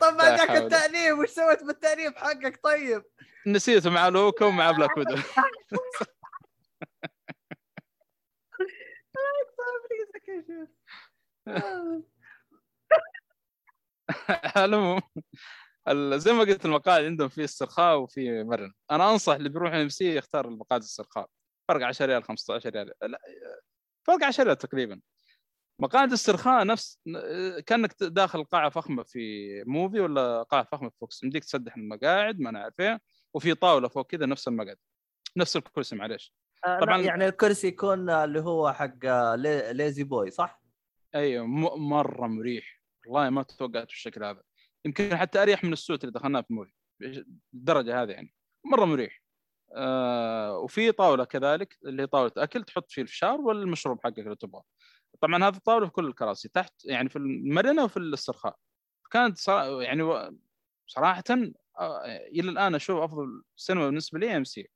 [0.00, 3.04] طب ما جاك التأنيب وش سويت بالتأنيب حقك طيب؟
[3.46, 5.16] نسيته مع لوكا ومع بلاك ويدو.
[14.56, 15.02] المهم
[16.16, 18.72] زي ما قلت المقاعد عندهم في استرخاء وفي مرن.
[18.90, 21.28] أنا أنصح اللي بيروح AMC يختار المقاعد الاسترخاء
[21.68, 22.92] فرق 10 ريال 15 ريال.
[23.02, 23.20] لا
[24.06, 25.00] فرق 10 ريال تقريبا.
[25.78, 27.00] مقاعد الاسترخاء نفس
[27.66, 31.22] كأنك داخل قاعة فخمة في موفي ولا قاعة فخمة في VOX.
[31.22, 33.00] يمديك تسدح المقاعد ما نعرف إيه
[33.34, 34.76] وفي طاولة فوق كذا نفس المقعد.
[35.36, 36.34] نفس الكرسي معليش.
[36.66, 39.06] آه طبعا يعني الكرسي يكون اللي هو حق
[39.72, 40.62] La-Z-Boy صح؟
[41.14, 41.46] أيوه
[41.76, 42.82] مرة مريح.
[43.06, 44.42] والله ما توقعت بالشكل هذا.
[44.84, 46.72] يمكن حتى أريح من ال suite اللي دخلناه في موفي.
[47.54, 48.34] الدرجة هذه يعني.
[48.64, 49.22] مرة مريح.
[49.76, 54.64] آه وفي طاولة كذلك اللي هي طاولة أكل تحط فيه الفشار والمشروب حقك اللي تبغاه.
[55.20, 58.56] طبعا هذه الطاولة في كل الكراسي تحت يعني في المرنة وفي الاسترخاء.
[59.10, 59.48] كانت.
[59.80, 60.30] يعني
[60.86, 61.24] صراحة
[61.80, 64.68] آه إلى الآن أشوف أفضل سينما بالنسبة لي AMC.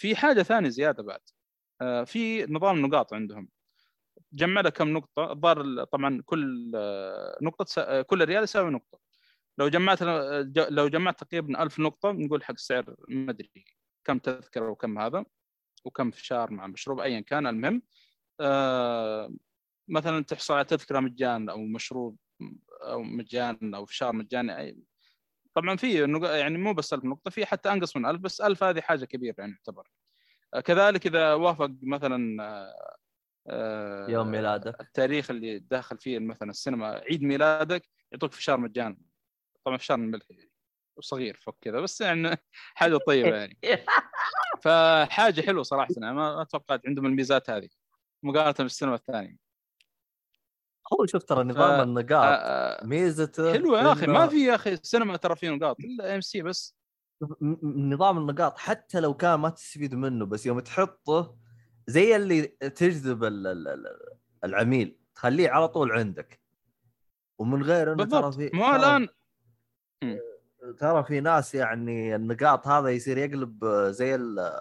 [0.00, 1.20] في حاجة ثانية زيادة بعد.
[1.82, 3.48] آه في نظام نقاط عندهم.
[4.32, 9.00] جمع لك كم نقطة الظاهر طبعا كل آه، نقطة آه، كل ريال يساوي نقطة.
[9.58, 10.02] لو جمعت
[10.70, 13.64] لو جمعت تقريبا 1000 نقطة نقول حق سعر ما أدري
[14.04, 15.24] كم تذكره وكم هذا
[15.84, 17.46] وكم فشار مع مشروب ايا كان.
[17.46, 17.82] المهم
[18.40, 19.34] آه
[19.88, 22.16] مثلا تحصل على تذكرة مجان أو مشروب
[22.82, 24.84] أو مجان أو فشار مجاني
[25.54, 26.06] طبعا في
[26.40, 29.34] يعني مو بس 1000 نقطة في حتى أنقص من 1000 بس 1000 هذه حاجة كبيرة
[29.38, 29.90] يعني تعتبر
[30.54, 32.42] آه، كذلك إذا وافق مثلا
[33.46, 34.80] آه، يوم ميلادك.
[34.80, 37.82] التاريخ اللي داخل فيه مثلا السينما عيد ميلادك
[38.12, 38.96] يعطوك فشار مجان
[39.64, 40.26] طبعا فشار من الملح
[40.96, 42.36] وصغير فوق كذا بس يعني
[42.74, 43.58] حاجة طيبة يعني.
[44.62, 47.68] فحاجة حلوة صراحة أنا ما توقعت عندهم الميزات هذه
[48.22, 49.36] مقارنة بالسينما الثانية.
[50.92, 55.36] هو شوف ترى نظام النقاط ميزته حلوة يا أخي ما في يا أخي السينما ترى
[55.36, 56.76] فيه نقاط إلا إم سي بس.
[57.62, 61.36] نظام النقاط حتى لو كان ما تستفيد منه بس يوم تحطه
[61.86, 66.40] زي اللي تجذب ال- ال- ال- العميل تخليه على طول عندك.
[67.38, 69.08] ومن غير إنه ترى في مو الآن
[70.78, 74.52] ترى في ناس يعني النقاط هذا يصير يقلب زي ال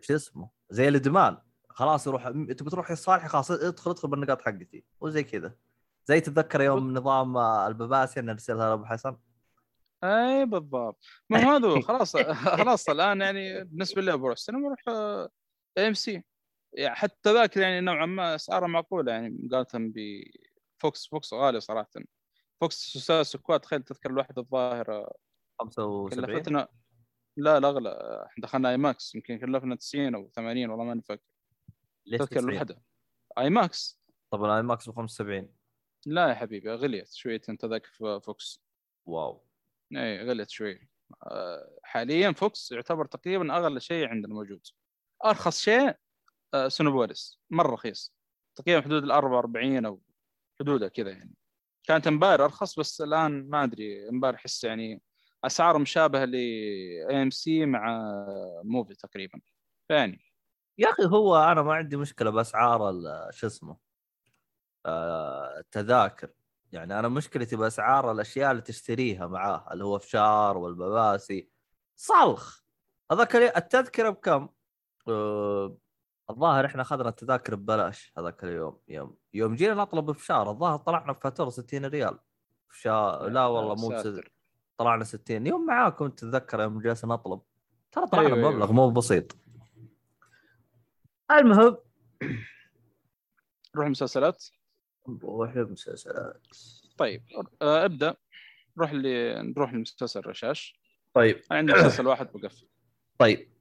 [0.00, 1.38] شو اسمه؟ زي الإدمان.
[1.68, 4.84] خلاص يروح تبي تروح الصالح خلاص ادخل ادخل بالنقاط حقتي.
[5.00, 5.54] وزي كذا.
[6.06, 9.16] زي تتذكر يوم نظام البباسي ان نرسلها لأبو حسن؟
[10.04, 11.04] أي بالضبط.
[11.30, 14.82] ما هذا هو، خلاص خلاص الآن يعني بالنسبة لي بروح السينما أروح
[15.78, 16.24] AMC
[16.72, 21.90] يعني حتى تذاكر يعني نوعا ما اسعارها معقولة يعني مقارنه ب VOX VOX غالي صراحة.
[22.60, 25.12] VOX سكوات تخيل تذكر الواحد الظاهر
[25.60, 26.68] 75 كلفتنا
[27.36, 31.22] لا لا اغلى إحنا دخلنا IMAX يمكن كلفنا 90 أو 80 والله ماني فاكر
[32.06, 32.82] ليش تذكر 90 الوحدة.
[33.38, 34.00] IMAX.
[34.30, 35.54] طب ال IMAX ب 75
[36.06, 38.64] لا يا حبيبي غليت شويتين تذاكر في VOX.
[39.06, 39.46] واو.
[39.96, 40.88] اي غليت شوي.
[41.22, 44.66] آه، حاليا VOX يعتبر تقريبا أغلى شيء عندنا موجود
[45.24, 45.94] أرخص شيء
[46.54, 48.14] آه، سينيبوليس مرة رخيص.
[48.56, 50.00] تقريبا حدود ال 44 أو
[50.60, 51.34] حدودها كذا يعني.
[51.84, 55.02] كانت امبارح ارخص بس الان ما أدري امبارح احس يعني
[55.44, 56.36] اسعار مشابهة ل
[57.10, 58.04] AMC مع
[58.64, 59.40] موفي تقريبا.
[59.90, 60.20] يعني
[60.78, 63.00] يا أخي هو أنا ما عندي مشكلة بأسعار
[63.30, 63.76] شو اسمه
[64.86, 66.30] آه، التذاكر.
[66.72, 71.50] يعني أنا مشكلتي بأسعار الأشياء اللي تشتريها معاه اللي هو فشار والبباسي.
[71.96, 72.60] صلخ
[73.12, 74.48] هذاك التذكرة بكم؟
[75.08, 75.76] آه،
[76.30, 78.78] الظاهر إحنا أخذنا التذاكر ببلاش هذاك اليوم.
[78.88, 82.18] يوم يوم جينا نطلب فشار الظاهر طلعنا بفاتورة 60 ريال.
[82.68, 84.32] فشار لا والله مو بس- ساتر.
[84.78, 87.40] طلعنا 60 يوم معاكم تتذكر يوم جلسنا نطلب؟
[87.92, 88.72] ترى طلعنا أيوة، بمبلغ أيوة.
[88.72, 89.36] مو بسيط.
[91.30, 91.76] المهم.
[93.74, 94.44] نروح المسلسلات
[95.08, 96.46] نروح للمسلسلات
[96.98, 97.22] طيب
[97.62, 98.14] آه، ابدأ.
[98.76, 100.80] نروح اللي نروح لمسلسل رشاش.
[101.14, 101.40] طيب.
[101.50, 102.68] عندي مسلسل واحد بقفل.
[103.18, 103.53] طيب.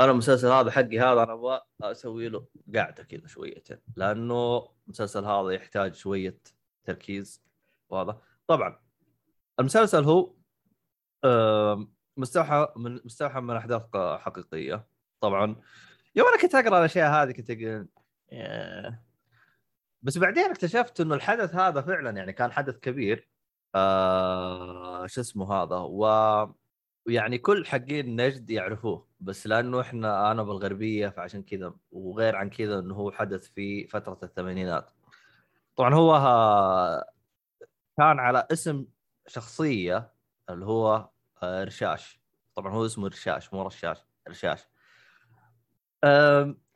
[0.00, 5.50] أنا المسلسل هذا حقي هذا أنا أبغى أسوي له قاعدة كذا شويتين لأنه المسلسل هذا
[5.50, 6.38] يحتاج شوية
[6.84, 7.42] تركيز
[7.88, 8.20] وهذا.
[8.46, 8.80] طبعا
[9.60, 10.34] المسلسل هو
[12.16, 14.86] مستوحى من مستوحى من أحداث حقيقية.
[15.20, 15.56] طبعا
[16.16, 17.88] يوم أنا كنت أقرأ الأشياء هذه كنت أقول.
[20.02, 23.28] بس بعدين اكتشفت إنه الحدث هذا فعلا يعني كان حدث كبير.
[23.74, 26.04] آه شو اسمه هذا و
[27.06, 32.78] ويعني كل حقين نجد يعرفوه بس لأنه إحنا أنا بالغربية فعشان كذا وغير عن كذا
[32.78, 34.90] إنه هو حدث في فترة الثمانينات.
[35.76, 37.04] طبعا هو ها-
[37.98, 38.86] كان على اسم
[39.26, 40.12] شخصية
[40.50, 41.08] اللي هو
[41.42, 42.20] آه، رشاش.
[42.54, 43.98] طبعا هو اسمه رشاش مو رشاش
[44.28, 44.60] رشاش.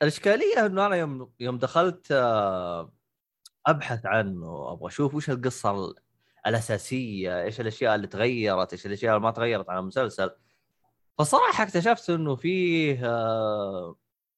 [0.01, 2.93] الإشكالية إنه أنا يوم يوم دخلت آه،
[3.67, 5.95] أبحث عنه أبغى أشوف وش القصة ال-
[6.47, 10.31] الأساسية إيش الأشياء اللي تغيرت إيش الأشياء اللي ما تغيرت عن المسلسل.
[11.17, 13.95] فصراحة اكتشفت إنه فيه آه،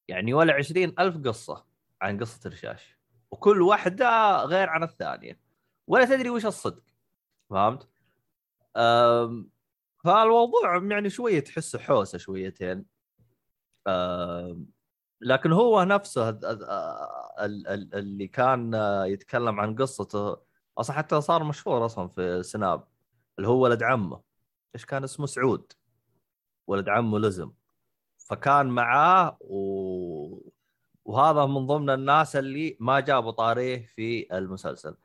[0.08, 1.64] يعني ولا عشرين ألف قصة
[2.02, 2.98] عن قصة رشاش
[3.30, 5.40] وكل واحدة غير عن الثانية
[5.86, 6.82] ولا تدري وش الصدق.
[7.50, 7.88] فهمت؟
[10.04, 12.84] فالموضوع يعني شوية تحسه حوسة شويتين.
[15.20, 16.64] لكن هو نفسه ال-
[17.68, 18.74] ال- اللي كان
[19.06, 20.36] يتكلم عن قصته
[20.78, 22.84] أصلا حتى صار مشهور أصلا في سناب
[23.38, 24.22] اللي هو ولد عمه.
[24.74, 25.72] إيش كان اسمه؟ سعود.
[26.66, 27.52] ولد عمه لزم.
[28.18, 30.52] فكان معاه و...
[31.04, 34.96] وهذا من ضمن الناس اللي ما جابوا طاريه في المسلسل.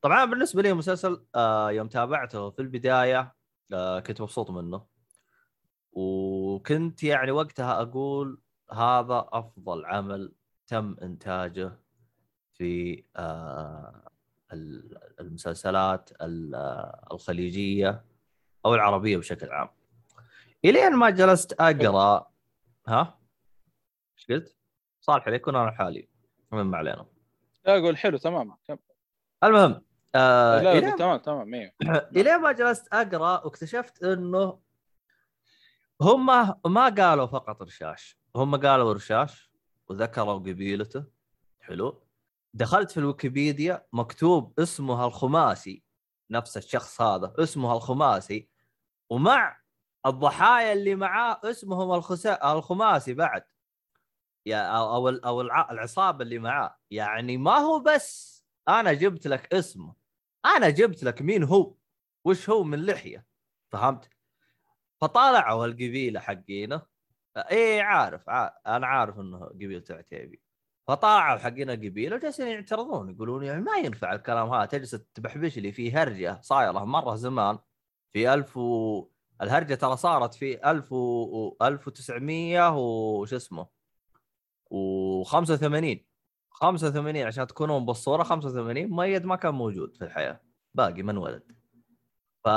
[0.00, 3.34] طبعا بالنسبة لي المسلسل آه يوم تابعته في البداية
[3.72, 4.86] آه كنت مبسوط منه.
[5.92, 8.40] وكنت يعني وقتها أقول
[8.72, 10.32] هذا أفضل عمل
[10.66, 11.80] تم إنتاجه
[12.54, 14.09] في آه
[15.20, 16.54] المسلسلات ال-
[17.12, 18.04] الخليجية
[18.66, 19.68] أو العربية بشكل عام.
[20.64, 22.30] إلين ما جلست أقرأ
[22.88, 23.18] ها؟
[24.18, 24.56] إيش قلت؟
[25.00, 26.08] صالح عليك أنا لحالي
[26.52, 27.06] المهم ما علينا.
[27.66, 28.56] لا أقول حلو تمام
[29.44, 29.82] المهم
[30.14, 31.72] آه لا تمام تمام أيوه
[32.16, 34.60] إلين ما جلست أقرأ واكتشفت إنه
[36.00, 36.26] هم
[36.66, 38.18] ما قالوا فقط رشاش.
[38.36, 39.50] هم قالوا رشاش
[39.88, 41.04] وذكروا قبيلته.
[41.60, 42.02] حلو.
[42.54, 45.82] دخلت في الويكيبيديا مكتوب اسمه الخماسي
[46.30, 48.48] نفس الشخص هذا اسمه الخماسي
[49.10, 49.60] ومع
[50.06, 52.52] الضحايا اللي معاه اسمهم الخسا...
[52.52, 53.44] الخماسي بعد.
[54.46, 56.78] يا أو أو, العصابة اللي معاه.
[56.90, 59.94] يعني ما هو بس أنا جبت لك اسمه
[60.46, 61.74] أنا جبت لك مين هو
[62.24, 63.26] وش هو من لحية.
[63.72, 64.10] فهمت؟
[65.00, 66.82] فطالعوا القبيله حقينه
[67.36, 68.50] إيه عارف ع...
[68.66, 70.42] أنا عارف إنه قبيلة عتيبي.
[70.88, 75.92] فطلعوا حقين القبيله وجالسين يعترضون يقولون يعني ما ينفع الكلام هذا تجلس تبحبش لي في
[75.92, 76.84] هرجة صايرة.
[76.84, 77.58] مرة زمان
[78.12, 79.08] في 1000 و
[79.42, 83.66] الهرجة ترى صارت في 1000 و 1900 وش اسمه؟
[84.74, 85.98] و85
[86.50, 90.40] 85 عشان تكونون بالصورة 85 مؤيد ما كان موجود في الحياة.
[90.74, 91.52] باقي من ولد.
[92.44, 92.48] ف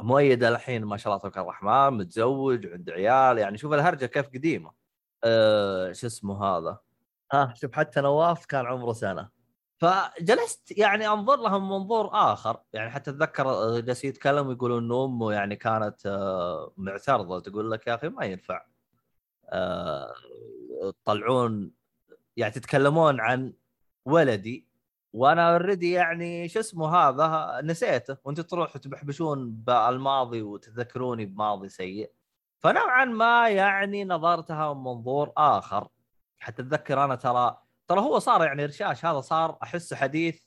[0.00, 4.72] مؤيد الحين ما شاء الله تبارك الرحمن متزوج وعنده عيال يعني شوف الهرجة كيف قديمة.
[5.26, 6.78] أه شو اسمه هذا؟
[7.32, 9.28] ها شوف حتى نواف كان عمره سنة.
[9.78, 12.60] فجلست يعني أنظر لها من منظور آخر.
[12.72, 17.40] يعني حتى أتذكر جالس يتكلم يقولون إنه أمه يعني كانت آه، معترضة.
[17.40, 18.66] تقول لك يا أخي ما ينفع.
[19.48, 20.14] آه،
[21.04, 21.72] تطلعون
[22.36, 23.52] يعني تتكلمون عن
[24.04, 24.66] ولدي.
[25.12, 28.16] وأنا اوريدي يعني شو اسمه هذا نسيته.
[28.24, 32.12] وأنتم تروحوا تبحبشون بالماضي وتذكروني بماضي سيء.
[32.66, 35.88] فنوعا ما يعني نظرتها من منظور آخر.
[36.38, 40.42] حتى اتذكر أنا ترى ترى هو صار يعني رشاش هذا صار احسه حديث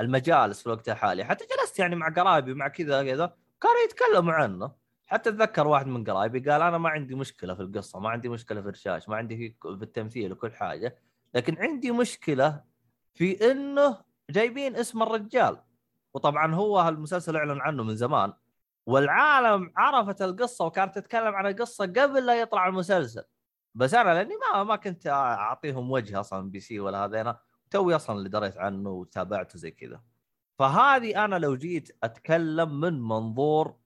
[0.00, 1.24] المجالس في الوقت الحالي.
[1.24, 4.72] حتى جلست يعني مع قرايبي مع كذا كذا كانوا يتكلموا عنه.
[5.06, 8.60] حتى اتذكر واحد من قرايبي قال أنا ما عندي مشكلة في القصة ما عندي مشكلة
[8.60, 10.98] في الرشاش ما عندي في التمثيل وكل حاجة
[11.34, 12.64] لكن عندي مشكلة
[13.14, 13.98] في إنه
[14.30, 15.62] جايبين اسم الرجال.
[16.14, 18.32] وطبعا هو المسلسل أعلن عنه من زمان.
[18.86, 23.24] والعالم عرفت القصة وكانت تتكلم عن القصة قبل لا يطلع المسلسل.
[23.74, 27.34] بس أنا لأني ما ما كنت أعطيهم وجه أصلا MBC ولا هذين
[27.70, 30.02] توي أصلا اللي دريت عنه وتابعته زي كذا.
[30.58, 33.76] فهذه أنا لو جيت أتكلم من منظور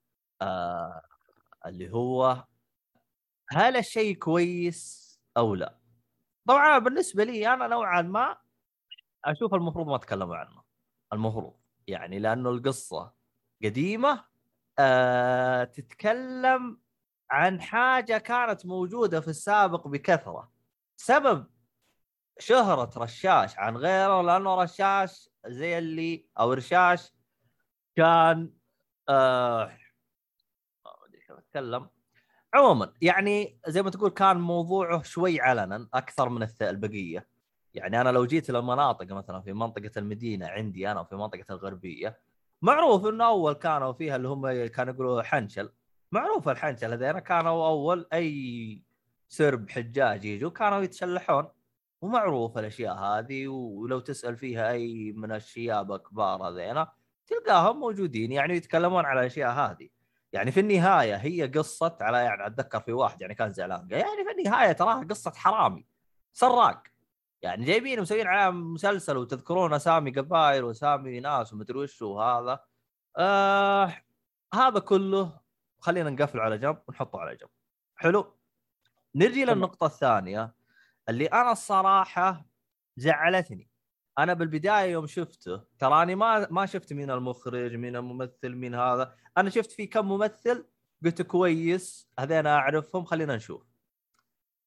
[0.43, 1.03] آه
[1.67, 2.45] اللي هو
[3.51, 5.07] هل الشيء كويس
[5.37, 5.79] أو لا.
[6.49, 8.37] طبعا بالنسبة لي أنا نوعا ما
[9.25, 10.63] أشوف المفروض ما اتكلموا عنه.
[11.13, 11.57] المفروض
[11.87, 13.13] يعني لأنه القصة
[13.65, 14.25] قديمة
[14.79, 16.81] آه تتكلم
[17.31, 20.53] عن حاجة كانت موجودة في السابق بكثرة.
[20.97, 21.47] سبب
[22.39, 27.13] شهرة رشاش عن غيره لأنه رشاش زي اللي أو رشاش
[27.97, 28.53] كان
[29.09, 29.79] آه
[31.31, 31.91] أتكلم.
[32.55, 37.29] عموما يعني زي ما تقول كان موضوعه شوي علنا أكثر من البقية.
[37.75, 42.21] يعني أنا لو جيت للمناطق مثلا في منطقة المدينة عندي أنا في منطقة الغربية
[42.63, 45.73] معروف إنه أول كانوا فيها اللي هم كانوا يقولوا حنشل.
[46.13, 48.83] معروف الحنشل هذين كانوا أول أي
[49.29, 51.49] سرب حجاج يجوا كانوا يتشلحون.
[52.03, 56.87] ومعروف الأشياء هذه ولو تسأل فيها أي من الشياب الكبار هذين
[57.27, 59.89] تلقاهم موجودين يعني يتكلمون على الأشياء هذه.
[60.33, 64.31] يعني في النهاية هي قصة على يعني أتذكر في واحد يعني كان زعلان يعني في
[64.39, 65.87] النهاية تراها قصة حرامي
[66.33, 66.83] سراق.
[67.43, 72.65] يعني جايبين مسويين على مسلسل وتذكرون أسامي قبائل وأسامي ناس ومدري وش وهذا؟
[73.17, 73.95] آه
[74.55, 75.41] هذا كله
[75.81, 77.49] خلينا نقفل على جنب ونحطه على جنب.
[77.97, 78.39] حلو؟
[79.15, 80.55] نجي للنقطة الثانية
[81.09, 82.47] اللي أنا الصراحة
[82.97, 83.71] زعلتني.
[84.19, 89.17] أنا بالبداية يوم شفته تراني ما ما شفت مين المخرج مين الممثل مين هذا.
[89.39, 90.69] أنا شفت في كم ممثل
[91.05, 93.63] قلت كويس هذين أعرفهم خلينا نشوف.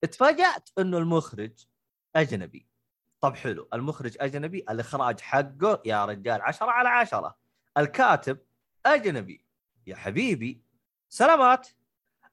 [0.04, 1.66] اتفاجأت إنه المخرج
[2.16, 2.68] أجنبي.
[3.22, 7.36] طب حلو المخرج أجنبي الإخراج حقه يا رجال عشرة على عشرة.
[7.78, 8.38] الكاتب
[8.86, 9.46] أجنبي
[9.88, 10.64] يا حبيبي
[11.10, 11.68] سلامات.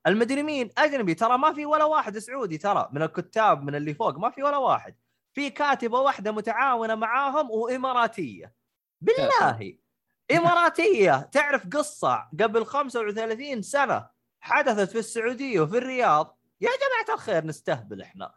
[0.07, 4.19] المدري مين؟ أجنبي ترى ما في ولا واحد سعودي ترى من الكتاب من اللي فوق
[4.19, 4.97] ما في ولا واحد.
[5.32, 8.55] في كاتبة واحدة متعاونة معاهم وإماراتية.
[9.01, 9.78] بالله!
[10.31, 11.23] إماراتية!
[11.32, 14.09] تعرف قصة؟ قبل 35 سنة
[14.40, 16.39] حدثت في السعودية وفي الرياض.
[16.61, 18.35] يا جماعة الخير نستهبل إحنا.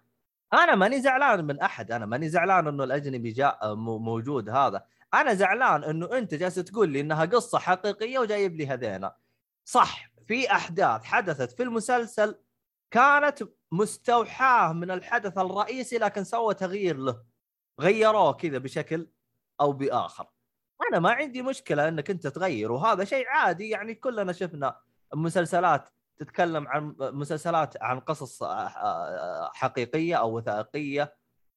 [0.54, 4.86] أنا ماني زعلان من أحد أنا ماني زعلان إنه الأجنبي جاء موجود هذا.
[5.14, 9.16] أنا زعلان إنه أنت جالس تقول لي إنها قصة حقيقية وجايب لي هذينا.
[9.66, 12.40] صح في أحداث حدثت في المسلسل
[12.92, 17.24] كانت مستوحاة من الحدث الرئيسي لكن سوى تغيير له.
[17.80, 19.10] غيروه كذا بشكل
[19.62, 20.28] أو بآخر.
[20.90, 24.80] أنا ما عندي مشكلة إنك أنت تغير وهذا شيء عادي يعني كلنا شفنا
[25.14, 25.90] مسلسلات
[26.20, 28.44] تتكلم عن مسلسلات عن قصص
[29.54, 31.16] حقيقية أو وثائقية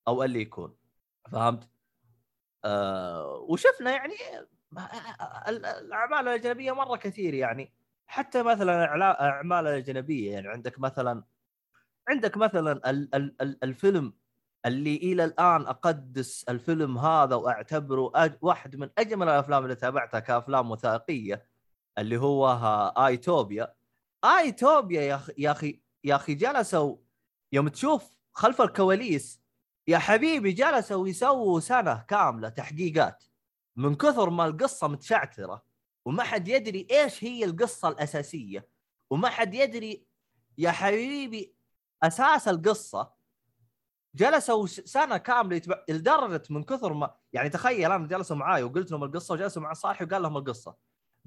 [0.09, 0.77] أو اللي يكون.
[1.33, 1.69] فهمت؟
[2.65, 4.15] أه وشفنا يعني
[5.49, 7.73] الأعمال الأجنبية مرة كثير يعني.
[8.07, 8.85] حتى مثلا
[9.21, 11.25] أعمال الاجنبيه يعني عندك مثلا
[12.09, 14.15] عندك مثلا ال ال ال الفيلم
[14.67, 21.47] اللي إلى الآن أقدس الفيلم هذا وأعتبره واحد من أجمل الأفلام اللي تابعتها كأفلام وثائقية
[21.99, 22.49] اللي هو
[22.99, 23.75] آيتوبيا.
[24.25, 26.97] ايتوبيا يا أخي يا أخي يا أخي جلسوا
[27.53, 29.43] يوم تشوف خلف الكواليس.
[29.89, 33.25] يا حبيبي جلسوا يسووا سنة كاملة تحقيقات.
[33.77, 35.63] من كثر ما القصة متشعتره
[36.05, 38.69] وما حد يدري إيش هي القصة الأساسية.
[39.11, 40.07] وما حد يدري
[40.59, 41.55] يا حبيبي
[42.03, 43.13] أساس القصة.
[44.15, 49.05] جلسوا سنة كاملة يتبع لدرجة من كثر ما يعني تخيل أنا جلسوا معاي وقلت لهم
[49.05, 50.77] القصة وجلسوا مع صاحبي وقال لهم القصة.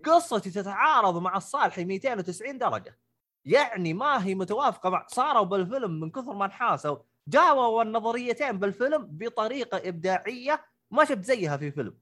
[0.04, 3.00] قصتي تتعارض مع الصالحي 290 درجة.
[3.46, 6.98] يعني ما هي متوافقة مع صاروا بالفيلم من كثر ما انحاسوا.
[7.28, 11.98] جاوبوا النظريتين بالفيلم بطريقة إبداعية ما شفت زيها في فيلم.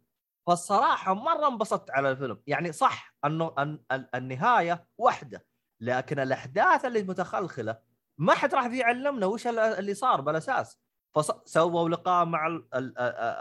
[0.48, 2.42] فالصراحة مرة انبسطت على الفيلم.
[2.48, 3.78] يعني صح انه
[4.16, 5.46] النهاية واحدة
[5.82, 7.78] لكن الأحداث اللي متخلخلة
[8.18, 10.80] ما حد راح يعلمنا وش اللي صار بالأساس.
[11.16, 12.62] فسووا لقاء مع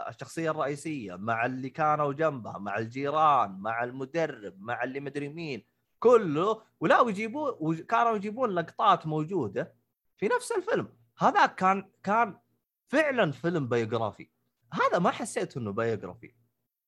[0.09, 5.65] الشخصية الرئيسية مع اللي كانوا جنبها مع الجيران مع المدرب مع اللي مدري مين
[5.99, 6.63] كله.
[6.79, 9.75] ولا ويجيبون وكانوا يجيبون لقطات موجودة
[10.17, 10.97] في نفس الفيلم.
[11.17, 12.39] هذا كان كان
[12.87, 14.29] فعلا فيلم بيوغرافي
[14.73, 16.35] هذا ما حسيت إنه بيوغرافي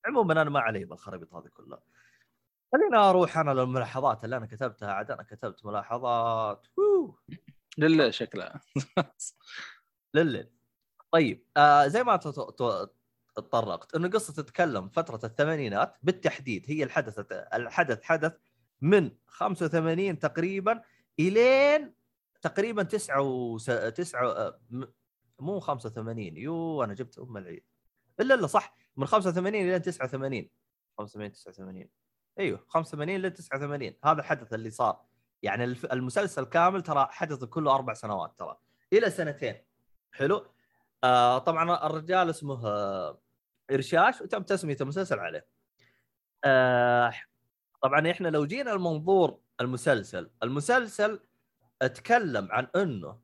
[0.06, 1.82] عموما أنا ما علي بالخرابيط هذه كلها.
[2.72, 4.91] خلينا أروح أنا للملاحظات اللي أنا كتبتها.
[4.91, 6.68] عاد أنا كتبت ملاحظات.
[7.78, 8.62] لله شكلها.
[10.14, 10.55] لله
[11.16, 12.16] طيب آه زي ما
[13.36, 18.34] تطرقت إنه قصة تتكلم فترة الثمانينات بالتحديد هي الحدث الحدث حدث
[18.82, 20.82] من 85 تقريبا
[21.20, 21.94] إلين
[22.42, 24.60] تقريبا 9 و 9
[25.40, 27.64] مو 85 يو أنا جبت أم العيد.
[28.20, 30.50] إلا إلا صح من 85 إلى 89
[30.98, 31.90] 85 89
[32.40, 35.06] أيوه 85 إلى 89 هذا الحدث اللي صار.
[35.44, 38.58] يعني المسلسل كامل ترى حدث كله أربع سنوات ترى.
[38.94, 39.56] إلى سنتين.
[40.12, 40.55] حلو؟
[41.06, 43.22] آه طبعا الرجال اسمه آه
[43.72, 45.48] إرشاش وتم تسميه المسلسل عليه.
[46.44, 47.14] آه
[47.82, 51.19] طبعا إحنا لو جينا المنظور المسلسل المسلسل
[51.82, 53.19] أتكلم عن إنه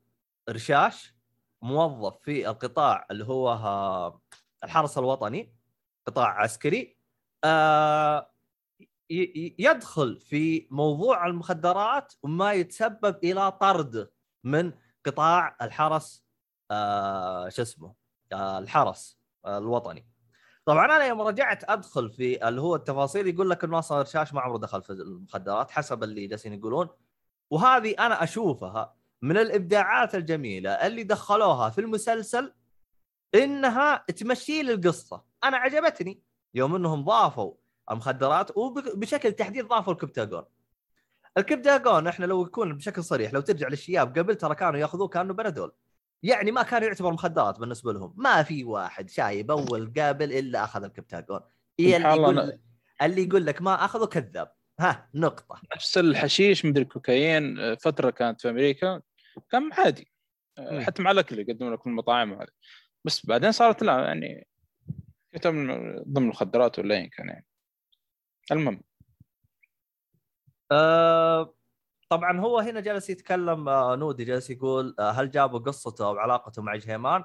[0.48, 1.14] رشاش
[1.62, 3.52] موظف في القطاع اللي هو
[4.64, 5.54] الحرس الوطني
[6.06, 6.96] قطاع عسكري.
[7.44, 8.30] آه
[9.58, 14.10] يدخل في موضوع المخدرات وما يتسبب إلى طرد
[14.44, 14.72] من
[15.06, 16.24] قطاع الحرس
[16.72, 17.94] آه شو اسمه؟
[18.32, 20.06] آه الحرس آه الوطني.
[20.66, 24.40] طبعا أنا يوم رجعت أدخل في اللي هو التفاصيل يقول لك إنه أصلا رشاش ما
[24.40, 26.88] عمره دخل في المخدرات حسب اللي جالسين يقولون.
[27.50, 32.54] وهذه أنا أشوفها من الإبداعات الجميلة اللي دخلوها في المسلسل
[33.34, 36.22] إنها تمشي لي القصة أنا عجبتني
[36.54, 37.54] يوم إنهم ضافوا
[37.90, 40.44] المخدرات وبشكل تحديد ضافوا الكبتاجون.
[41.38, 45.72] الكبتاجون إحنا لو يكون بشكل صريح لو ترجع للشياب قبل ترى كانوا يأخذوه كأنه بنادول.
[46.22, 48.14] يعني ما كان يعتبر مخدرات بالنسبة لهم.
[48.16, 51.40] ما في واحد شايب أول قابل إلا أخذ الكبتاجون.
[51.80, 52.58] اللي يقول
[53.02, 54.52] اللي يقول لك ما أخذه كذاب.
[54.80, 55.60] ها نقطة.
[55.76, 59.02] نفس الحشيش مدري الكوكايين فترة كانت في أمريكا
[59.50, 60.12] كان عادي.
[60.58, 62.48] حتى مع الأكل يقدمون لك المطاعم هذه
[63.04, 64.48] بس بعدين صارت لا يعني
[65.46, 65.70] ضمن
[66.16, 67.46] المخدرات ولا ايا كان يعني.
[68.52, 68.82] المهم.
[70.72, 71.54] أه
[72.12, 76.62] طبعا هو هنا جالس يتكلم آه نودي جالس يقول آه هل جابوا قصته أو علاقته
[76.62, 77.24] مع جهيمان؟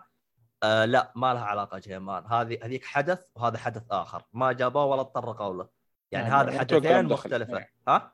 [0.64, 2.26] آه لا ما لها علاقة جهيمان.
[2.26, 4.24] هذه هذيك حدث وهذا حدث آخر.
[4.34, 5.70] ما جابوه ولا تطرقوا له
[6.12, 7.66] يعني هذا حدثين مختلفة.
[7.88, 8.14] ها؟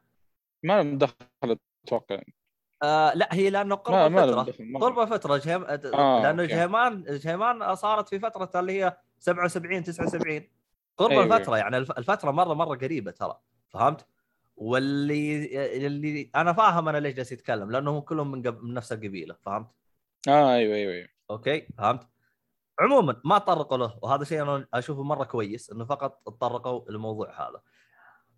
[0.63, 2.21] ما لهم دخل أتوقع.
[2.83, 5.63] آه لا هي لأنه قرب فتره قرب فتره جهيم...
[5.63, 10.41] آه لأنه جهيمان جهيمان صارت في فترة اللي هي 77 79
[10.97, 11.23] قرب أيوة.
[11.23, 13.39] الفترة يعني الفترة مرة مرة قريبة ترى.
[13.69, 14.12] فهمت؟
[14.55, 18.63] واللي اللي أنا فاهم أنا ليش جالس يتكلم لأنهم كلهم من, قب...
[18.63, 19.67] من نفس القبيلة فهمت؟
[20.27, 22.07] آه أيوه أيوه أيوه أوكي فهمت؟
[22.79, 27.61] عموما ما تطرقوا له وهذا شيء أنا أشوفه مرة كويس إنه فقط تطرقوا للموضوع هذا.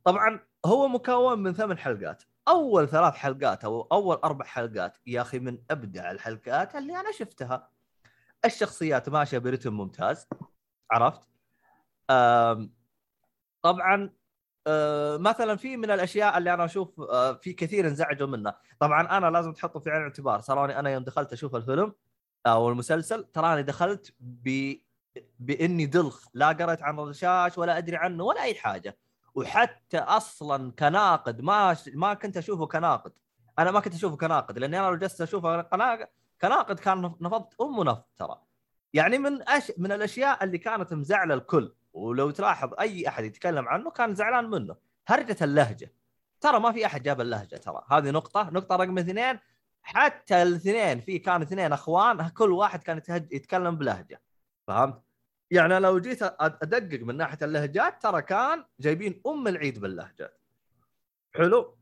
[0.04, 5.40] طبعا هو مكون من ثمان حلقات أول ثلاث حلقات أو أول أربع حلقات يا أخي
[5.40, 7.70] من أبدع الحلقات اللي أنا شفتها
[8.46, 10.28] الشخصيات ماشية برتم ممتاز
[10.92, 11.22] عرفت
[13.62, 14.10] طبعا
[15.18, 19.54] مثلا في من الأشياء اللي أنا أشوف أه في كثير انزعجوا منها طبعا أنا لازم
[19.54, 21.94] تحطه في عين الاعتبار تراني أنا يوم دخلت أشوف الفيلم
[22.48, 24.74] أو المسلسل تراني دخلت ب
[25.40, 26.28] بإني دلخ.
[26.34, 28.98] لا قريت عن الرشاش ولا أدري عنه ولا أي حاجة.
[29.36, 33.12] وحتى أصلا كناقد ما ما كنت أشوفه كناقد.
[33.60, 35.62] أنا ما كنت أشوفه كناقد لأني أنا لو جلست اشوفه
[36.42, 38.42] كناقد كان نفضت ام نفض ترى.
[38.94, 39.72] يعني من أش...
[39.78, 41.74] من الأشياء اللي كانت مزعلة الكل.
[41.96, 44.76] ولو تلاحظ أي أحد يتكلم عنه كان زعلان منه.
[45.08, 45.94] هرجة اللهجة.
[46.42, 47.84] ترى ما في أحد جاب اللهجة ترى.
[47.92, 49.40] هذه نقطة نقطة رقم اثنين.
[49.82, 53.02] حتى الاثنين في كان اثنين أخوان كل واحد كان
[53.32, 54.22] يتكلم بلهجة.
[54.68, 55.02] فهمت؟
[55.52, 60.42] يعني لو جيت أدقق من ناحية اللهجات ترى كان جايبين أم العيد باللهجات.
[61.36, 61.78] حلو؟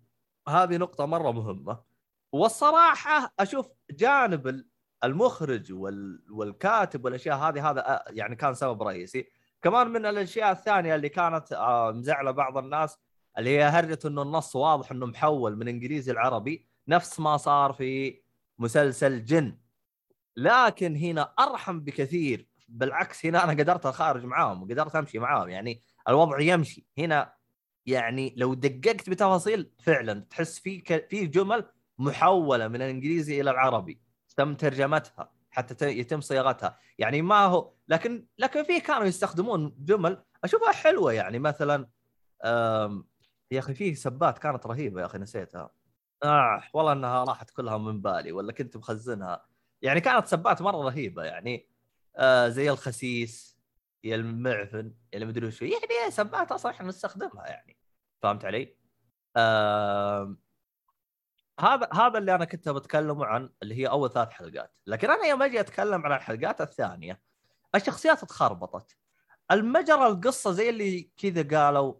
[0.47, 1.83] هذه نقطة مرة مهمة.
[2.31, 4.65] والصراحة أشوف جانب
[5.03, 5.73] المخرج
[6.29, 9.27] والكاتب والأشياء هذه هذا يعني كان سبب رئيسي.
[9.63, 11.47] كمان من الأشياء الثانية اللي كانت
[11.95, 12.97] مزعلة بعض الناس
[13.37, 18.21] اللي هي هرجة إنه النص واضح إنه محول من إنجليزي العربي نفس ما صار في
[18.59, 19.57] مسلسل جن.
[20.37, 26.39] لكن هنا أرحم بكثير بالعكس هنا أنا قدرت أخارج معاهم وقدرت أمشي معاهم يعني الوضع
[26.39, 26.87] يمشي.
[26.97, 27.33] هنا
[27.85, 31.09] يعني لو دققت بتفاصيل فعلا تحس في ك...
[31.09, 31.65] في جمل
[31.97, 34.01] محولة من الإنجليزي إلى العربي
[34.37, 35.31] تم ترجمتها.
[35.53, 36.79] حتى يتم صياغتها.
[36.99, 41.39] يعني ما هو لكن لكن في كانوا يستخدمون جمل أشوفها حلوة يعني.
[41.39, 41.89] مثلا.
[43.51, 45.69] يا أخي في سبات كانت رهيبة يا أخي نسيتها.
[46.23, 49.45] آه والله إنها راحت كلها من بالي ولا كنت مخزنها.
[49.81, 51.69] يعني كانت سبات مرة رهيبة يعني.
[52.17, 53.57] آه زي الخسيس
[54.03, 55.61] يا المعفن يا المدري وش.
[55.61, 57.77] يعني سبات أصلا إحنا نستخدمها يعني.
[58.21, 58.77] فهمت علي؟
[59.35, 60.35] آه
[61.59, 65.41] هذا هذا اللي أنا كنت بتكلم عن اللي هي أول ثلاث حلقات، لكن أنا يوم
[65.43, 67.21] أجي أتكلم عن الحلقات الثانية
[67.75, 68.97] الشخصيات تخربطت.
[69.51, 71.93] المجرى القصة زي اللي كذا قالوا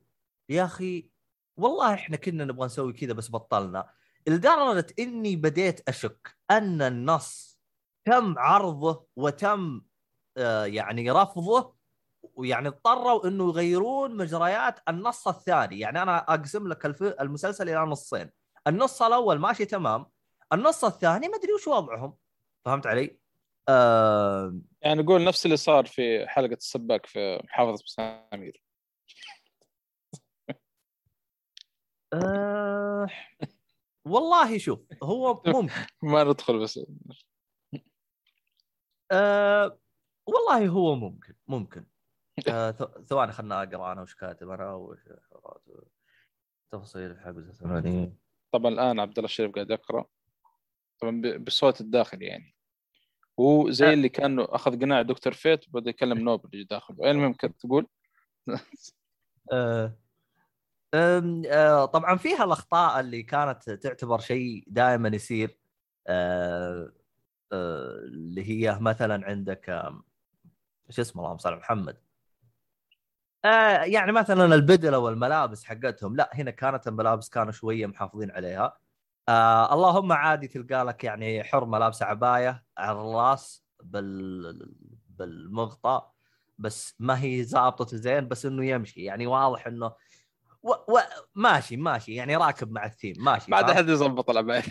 [0.50, 1.10] يا أخي
[1.58, 3.90] والله إحنا كنا نبغى نسوي كذا بس بطلنا
[4.28, 7.60] لدرجة إني بديت أشك أن النص
[8.06, 9.82] تم عرضه وتم
[10.38, 11.76] آه، يعني رفضه
[12.36, 16.86] ويعني اضطروا إنه يغيرون مجريات النص الثاني يعني أنا أقسم لك.
[17.22, 18.30] المسلسل إلى نصين
[18.68, 20.06] النص الأول ماشي تمام
[20.53, 22.18] النص الثاني ما أدري وش وضعهم.
[22.65, 23.19] فهمت علي؟
[23.69, 24.60] آه...
[24.81, 28.64] يعني نقول نفس اللي صار في حلقة السباك في محافظة مسامير
[32.14, 33.07] آه...
[34.06, 35.73] والله شوف هو ممكن.
[36.03, 36.80] ما ندخل بس.
[39.11, 39.80] آه...
[40.27, 41.85] والله هو ممكن ممكن.
[42.49, 42.72] آه...
[43.10, 44.99] ثواني خلنا أقرأ أنا وش كاتب أنا وش
[46.72, 48.23] تفاصيل الحلقة 80
[48.54, 50.06] طبعا الآن عبد الله الشريف قاعد يقرأ.
[51.02, 52.56] طبعا بالصوت الداخلي يعني.
[53.40, 53.94] هو زي أه.
[53.94, 57.88] اللي كان أخذ قناع دكتور فيت وبدا يكلم نوبل اللي داخله المهم كنت تقول؟
[59.52, 59.98] آه،
[60.94, 65.58] آه، طبعا فيها الأخطاء اللي كانت تعتبر شيء دائما يصير.
[66.08, 66.94] آه،
[67.52, 69.92] آه، اللي هي مثلا عندك
[70.90, 71.98] شو اسمه اللهم صل على محمد.
[73.45, 78.78] آه، يعني مثلا البدلة والملابس حقتهم لا هنا كانت الملابس كانوا شوية محافظين عليها.
[79.30, 84.70] آه اللهم عادي تلقى لك يعني حرمه لابسه عباية على الراس بال
[85.10, 86.02] بالمغطى
[86.57, 89.03] بس ما هي ظابطه زين بس إنه يمشي.
[89.03, 89.91] يعني واضح إنه
[90.64, 90.72] و...
[90.72, 90.99] و...
[91.36, 94.64] ماشي ماشي يعني راكب مع الثيم ماشي ما عاد؟ أحد يظبط العباية.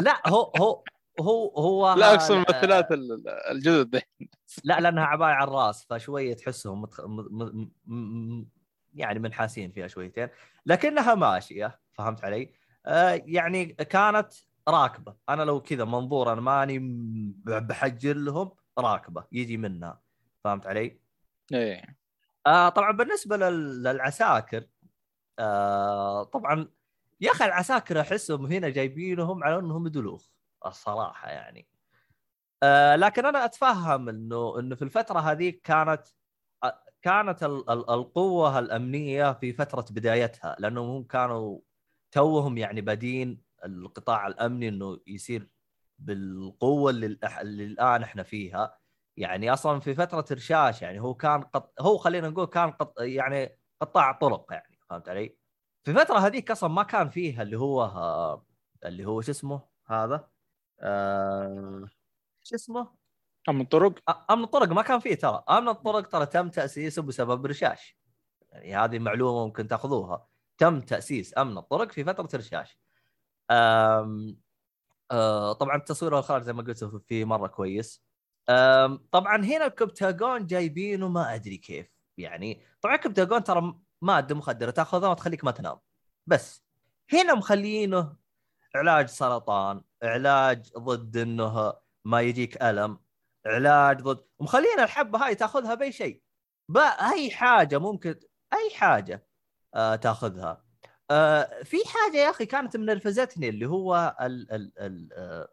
[0.00, 0.84] لا هو هو
[1.20, 4.02] هو هو لا اقصد الممثلات ال- الجدد.
[4.64, 7.00] لا لأنها عبايه على الراس فشوية تحسهم متخ...
[7.00, 7.20] م...
[7.30, 7.70] م...
[7.86, 8.48] م...
[8.94, 10.28] يعني منحاسين فيها شويتين.
[10.66, 12.52] لكنها ماشية فهمت علي؟
[12.86, 14.32] آه يعني كانت
[14.68, 15.16] راكبة.
[15.28, 16.78] أنا لو كذا منظور أنا ماني
[17.44, 20.00] بحجر لهم راكبة يجي منها.
[20.44, 21.00] فهمت علي؟
[21.52, 21.96] إيه.
[22.46, 23.82] آه طبعا بالنسبة لل...
[23.82, 24.64] للعساكر
[25.38, 26.68] آه طبعا
[27.20, 30.28] يا أخي العساكر أحسهم هنا جايبينهم على إنهم دلوخ
[30.68, 31.68] الصراحة يعني.
[32.62, 36.02] آه لكن أنا أتفهم إنه إنه في الفترة هذيك كانت
[36.64, 41.58] آه، كانت ال- ال- القوة الأمنية في فترة بدايتها لانهم هم كانوا
[42.12, 45.48] توهم يعني بادين القطاع الأمني إنه يصير
[45.98, 47.06] بالقوة اللي,
[47.40, 48.78] اللي الآن إحنا فيها.
[49.16, 51.74] يعني أصلا في فترة رشاش يعني هو كان قط...
[51.80, 53.00] هو خلينا نقول كان قط...
[53.00, 55.36] يعني قطاع طرق يعني فهمت علي؟
[55.84, 58.46] في الفترة هذيك أصلا ما كان فيها اللي هو آه،
[58.84, 60.28] اللي هو شو اسمه هذا؟
[60.80, 61.84] آه...
[62.42, 62.94] شو اسمه؟
[63.48, 65.44] امن طرق أ- امن الطرق ما كان فيه ترى.
[65.50, 67.98] امن الطرق ترى تم تاسيسه بسبب رشاش.
[68.52, 70.26] يعني هذه معلومة ممكن تأخذوها.
[70.58, 72.78] تم تأسيس أمن الطرق في فترة رشاش.
[73.50, 74.38] أم...
[75.10, 78.04] أه طبعا التصوير والخارج زي ما قلت فيه مرة كويس.
[78.48, 78.96] أم...
[79.12, 81.86] طبعا هنا الكبتاجون جايبينه ما أدري كيف.
[82.18, 84.70] يعني طبعا الكبتاجون ترى ماده مخدرة.
[84.70, 85.78] تأخذها وتخليك ما تنام.
[86.26, 86.64] بس
[87.12, 88.16] هنا مخلينه
[88.76, 91.74] علاج سرطان علاج ضد إنه
[92.04, 92.98] ما يجيك ألم
[93.46, 96.22] علاج ضد ومخلينا الحبه هاي تأخذها بأي شيء.
[96.68, 98.20] با أي حاجة ممكن
[98.52, 99.26] أي حاجة
[99.74, 100.64] آه تأخذها.
[101.10, 105.48] آه في حاجة يا أخي كانت منرفزتني اللي هو ال ال ال آه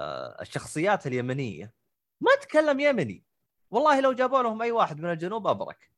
[0.00, 1.74] آه الشخصيات اليمنية.
[2.20, 3.24] ما تكلم يمني.
[3.70, 5.92] والله لو جابوا لهم أي واحد من الجنوب أبرك.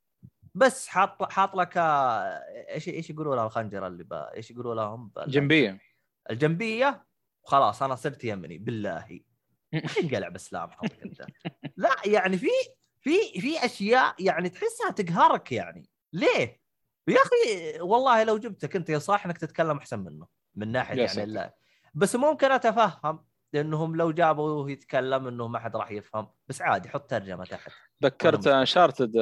[0.55, 2.43] بس حاط حاط لك آه،
[2.75, 5.81] إيش إيش يقولوا لها الخنجرة اللي با إيش يقولوا لهم؟ جنبية.
[6.31, 7.07] الجنبية
[7.45, 9.21] وخلاص أنا صرت يمني بالله
[10.03, 11.27] انقلع بإسلام حظك أنت
[11.77, 12.49] لا يعني في
[13.01, 16.61] في في أشياء يعني تحسها تقهرك يعني ليه؟
[17.09, 21.27] يا أخي والله لو جبتك أنت يا صاح إنك تتكلم أحسن منه من ناحية يعني.
[21.27, 21.57] لا
[21.95, 23.25] بس ممكن أتفهم
[23.55, 26.29] لأنهم لو جابوا يتكلم إنه ما حد راح يفهم.
[26.49, 27.71] بس عادي حط ترجمة تحت.
[28.05, 29.15] ذكرت انشارتد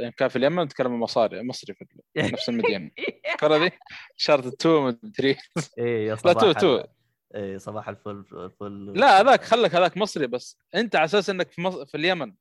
[0.00, 1.84] يعني كان في اليمن تكلم مصاري مصري في
[2.34, 2.90] نفس المدينة.
[3.24, 3.70] تذكر ذي
[4.12, 5.36] انشارتد 2 مدري
[5.78, 6.76] يا لا صباح تو تو.
[6.76, 6.86] ال-
[7.34, 10.58] إيه صباح الفل الفل لا هذاك خلك هذاك مصري بس.
[10.74, 11.76] أنت على أساس إنك في, مص...
[11.78, 12.34] في اليمن.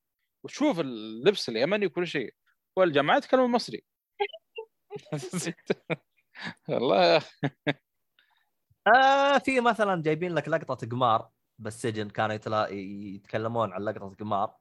[0.43, 2.33] وتشوف اللبس اليمني وكل شيء.
[2.77, 3.83] والجماعة يتكلموا مصري.
[6.69, 7.37] والله يا أخي.
[8.87, 11.29] آه في مثلا جايبين لك لقطة قمار
[11.59, 12.67] بالسجن كانوا يتلا...
[12.69, 14.55] يتكلمون عن لقطة قمار.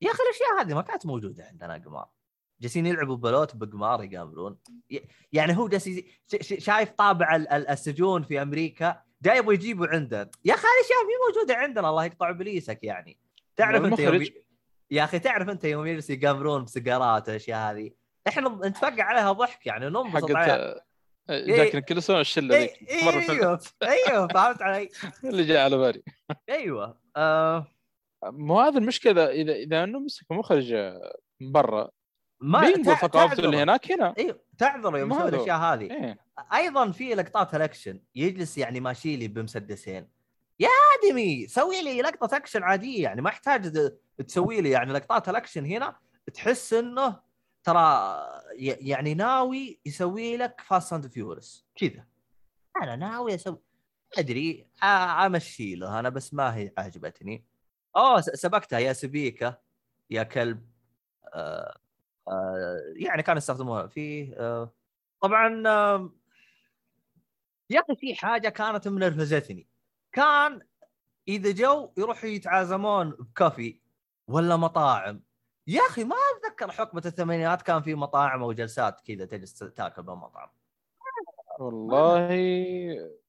[0.00, 2.08] يا أخي الأشياء هذه ما كانت موجودة عندنا قمار.
[2.60, 4.58] جالسين يلعبوا بلوت بقمار يقابلون.
[5.32, 9.54] يعني هو جالس يزي- ش- ش- شايف طابع ال- ال- السجون في أمريكا جاي يبغى
[9.54, 10.30] يجيبه عنده.
[10.44, 13.18] يا أخي هذه أشياء مي موجودة عندنا الله يقطع إبليسك يعني.
[13.56, 14.24] تعرف أنت يوم.
[14.90, 17.90] يا أخي تعرف أنت يوم يجلس يقامرون بسيجارات والاشياء هذه.
[18.28, 20.74] إحنا نتفقع عليها ضحك يعني ننبسط عليها.
[20.74, 20.86] حقت
[21.30, 23.30] جاك نيكلسون الشله ذيك إيه مرة فيلم.
[23.40, 24.88] أيوه أيوه فهمت علي؟
[25.24, 26.02] اللي جاء على بالي.
[26.50, 27.66] أيوه آه.
[28.24, 30.74] مو هذا المشكلة إذا إذا إنه مسك مخرج
[31.40, 31.88] برا
[32.40, 33.44] ما بينقل تع- ثقافته.
[33.44, 34.14] اللي هناك هنا.
[34.18, 35.28] أيوه تعذره يوم يسوي.
[35.28, 35.90] الأشياء هذه.
[35.90, 36.18] إيه.
[36.54, 40.08] أيضا في لقطات الاكشن يجلس يعني ماشي لي بمسدسين.
[40.60, 40.68] يا
[41.04, 43.02] آدمي سوي لي لقطة اكشن عادية.
[43.02, 45.96] يعني ما يحتاج د- تسوي لي يعني لقطات الاكشن هنا.
[46.34, 47.20] تحس إنه
[47.64, 48.16] ترى
[48.58, 52.06] يعني ناوي يسوي لك Fast and Furious كذا.
[52.82, 53.58] أنا ناوي أسوي
[54.18, 54.66] أدري
[55.26, 55.98] أمشي له.
[55.98, 57.44] أنا بس ما هي عجبتني.
[57.96, 59.58] أوه سبقتها يا سبيكة
[60.10, 60.70] يا كلب.
[61.34, 61.78] آه
[62.28, 64.72] آه يعني كانوا يستخدمونها في آه
[65.20, 66.12] طبعا آه
[67.70, 69.68] يا أخي في حاجة كانت منرفزتني
[70.12, 70.60] كان
[71.28, 73.80] إذا جو يروحوا يتعازمون بكافي
[74.28, 75.22] ولا مطاعم.
[75.66, 76.16] يا أخي ما
[76.54, 80.48] اتذكر حقبه الثمانينات كان في مطاعم أو جلسات كذا تجلس تاكل بالمطعم
[81.58, 82.28] والله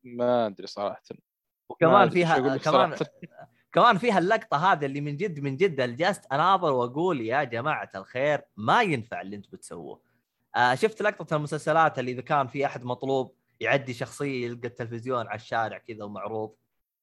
[0.04, 1.18] ما أدري صراحة ما
[1.70, 2.96] وكمان فيها كمان.
[3.74, 7.90] كمان فيها اللقطة هذه اللي من جد من جد اللي جلست أناظر وأقول يا جماعة
[7.96, 10.02] الخير ما ينفع اللي أنتم بتسووه.
[10.56, 15.36] آه شفت لقطة المسلسلات اللي إذا كان في أحد مطلوب يعدي شخصية يلقى التلفزيون على
[15.36, 16.56] الشارع كذا ومعروض.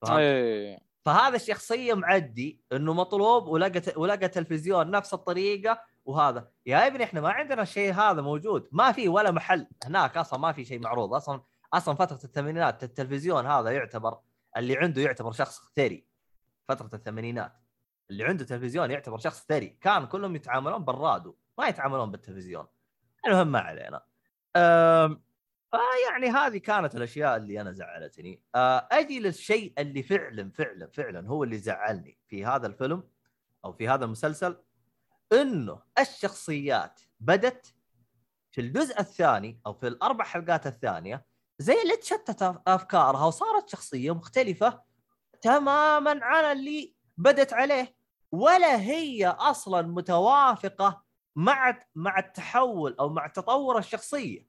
[0.03, 6.49] فهمت؟ إيه فهذا الشخصية معدي إنه مطلوب ولقى ولقى تلفزيون نفس الطريقة وهذا.
[6.67, 8.69] يا ابني إحنا ما عندنا الشيء هذا موجود.
[8.73, 9.67] ما في ولا محل.
[9.85, 11.15] هناك أصلا ما في شيء معروض.
[11.15, 11.43] أصلا
[11.75, 14.19] أصلا فترة الثمانينات التلفزيون هذا يعتبر
[14.57, 16.07] اللي عنده يعتبر شخص ثري.
[16.69, 17.53] فترة الثمانينات.
[18.11, 19.69] اللي عنده تلفزيون يعتبر شخص ثري.
[19.69, 21.39] كان كلهم يتعاملون بالراديو.
[21.59, 22.67] ما يتعاملون بالتلفزيون.
[23.27, 24.05] المهم ما علينا.
[24.57, 25.23] أم...
[26.11, 28.43] يعني هذه كانت الأشياء اللي أنا زعلتني.
[28.55, 33.09] أه، أجي للشيء اللي فعلا فعلا فعلا هو اللي زعلني في هذا الفيلم
[33.65, 34.57] أو في هذا المسلسل.
[35.33, 37.75] انه الشخصيات بدت
[38.51, 41.27] في الجزء الثاني أو في الاربع حلقات الثانية
[41.59, 44.83] زي اللي تشتت افكارها وصارت شخصية مختلفة
[45.41, 47.97] تماما عن اللي بدت عليه
[48.33, 51.05] ولا هي أصلا متوافقة
[51.37, 54.47] مع مع التحول أو مع تطور الشخصية.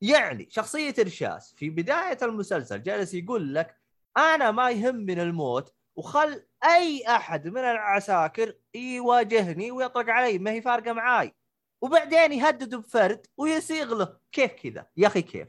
[0.00, 3.76] يعني شخصية إرشاس في بداية المسلسل جالس يقول لك
[4.16, 10.92] أنا ما يهمني الموت وخل أي أحد من العساكر يواجهني ويطلق علي ما هي فارقة
[10.92, 11.34] معاي.
[11.80, 14.16] وبعدين يهدد بفرد ويسيغ له.
[14.32, 15.48] كيف كذا؟ يا أخي كيف؟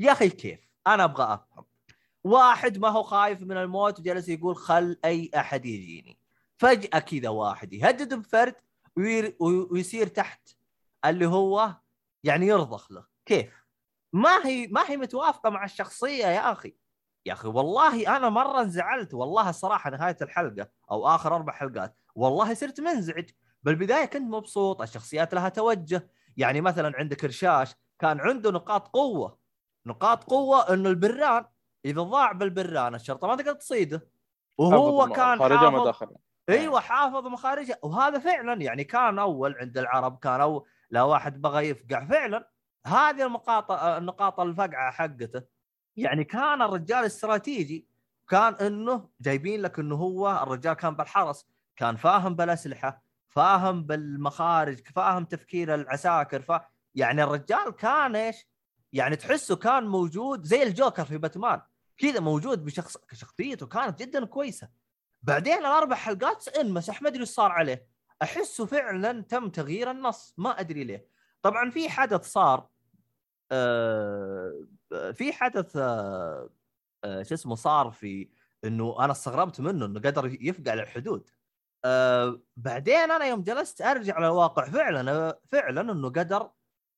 [0.00, 1.64] يا أخي كيف؟ أنا أبغى أفهم.
[2.24, 6.18] واحد ما هو خايف من الموت وجالس يقول خل أي أحد يجيني.
[6.58, 8.54] فجأة كذا واحد يهدد بفرد
[9.70, 10.48] ويصير تحت
[11.04, 11.74] اللي هو
[12.24, 13.06] يعني يرضخ له.
[13.26, 13.66] كيف؟
[14.12, 16.76] ما هي ما هي متوافقة مع الشخصية يا أخي.
[17.26, 22.54] يا أخي والله أنا مرة انزعلت والله الصراحه نهاية الحلقة أو آخر أربع حلقات والله
[22.54, 23.30] صرت منزعج
[23.62, 26.10] بالبداية كنت مبسوط الشخصيات لها توجه.
[26.36, 29.38] يعني مثلا عندك رشاش كان عنده نقاط قوة.
[29.86, 31.44] نقاط قوة إنه البران
[31.84, 34.08] إذا ضاع بالبران الشرطة ما تقدر تصيده.
[34.58, 36.16] وهو كان خارجة حافظ مداخلة.
[36.48, 37.78] أيوه حافظ مخارجة.
[37.82, 42.04] وهذا فعلا يعني كان أول عند العرب كان أول لو واحد بغى يفقع.
[42.04, 42.50] فعلا
[42.86, 45.55] هذه النقاط النقاط الفقعة حقته.
[45.96, 47.86] يعني كان الرجال استراتيجي
[48.28, 51.46] كان إنه جايبين لك إنه هو الرجال كان بالحرس
[51.76, 56.60] كان فاهم بالأسلحة فاهم بالمخارج فاهم تفكير العساكر ف...
[56.94, 58.46] يعني الرجال كان إيش؟
[58.92, 61.60] يعني تحسه كان موجود زي الجوكر في باتمان
[61.98, 64.68] كذا موجود بشخص شخصيته كانت جدا كويسة.
[65.22, 67.86] بعدين الأربع حلقات انمسح ما أدري إيش صار عليه.
[68.22, 71.06] أحسه فعلا تم تغيير النص ما أدري ليه.
[71.42, 72.68] طبعا في حدث صار
[73.52, 74.66] آه
[75.12, 76.50] في حدث آه
[77.04, 78.30] آه شو اسمه صار في
[78.64, 81.30] إنه أنا استغربت منه إنه قدر يفقع للحدود.
[81.84, 86.50] آه بعدين أنا يوم جلست أرجع للواقع فعلا فعلا إنه قدر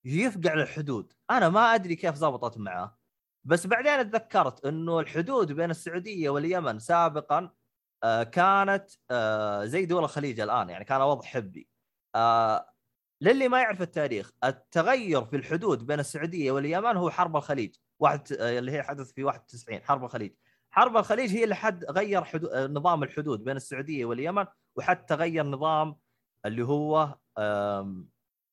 [0.05, 1.12] يفقع للحدود.
[1.31, 2.98] أنا ما أدري كيف زبطت معاه
[3.44, 7.51] بس بعدين اتذكرت إنه الحدود بين السعودية واليمن سابقا
[8.05, 11.69] آه كانت آه زي دول الخليج الآن يعني كان وضع حبي.
[12.15, 12.73] آه
[13.20, 18.59] للي ما يعرف التاريخ التغير في الحدود بين السعودية واليمن هو حرب الخليج واحد آه
[18.59, 20.32] اللي هي حدث في 91 حرب الخليج.
[20.70, 24.45] حرب الخليج هي اللي حد غير حدود آه نظام الحدود بين السعودية واليمن
[24.77, 25.97] وحتى غير نظام
[26.47, 27.19] اللي هو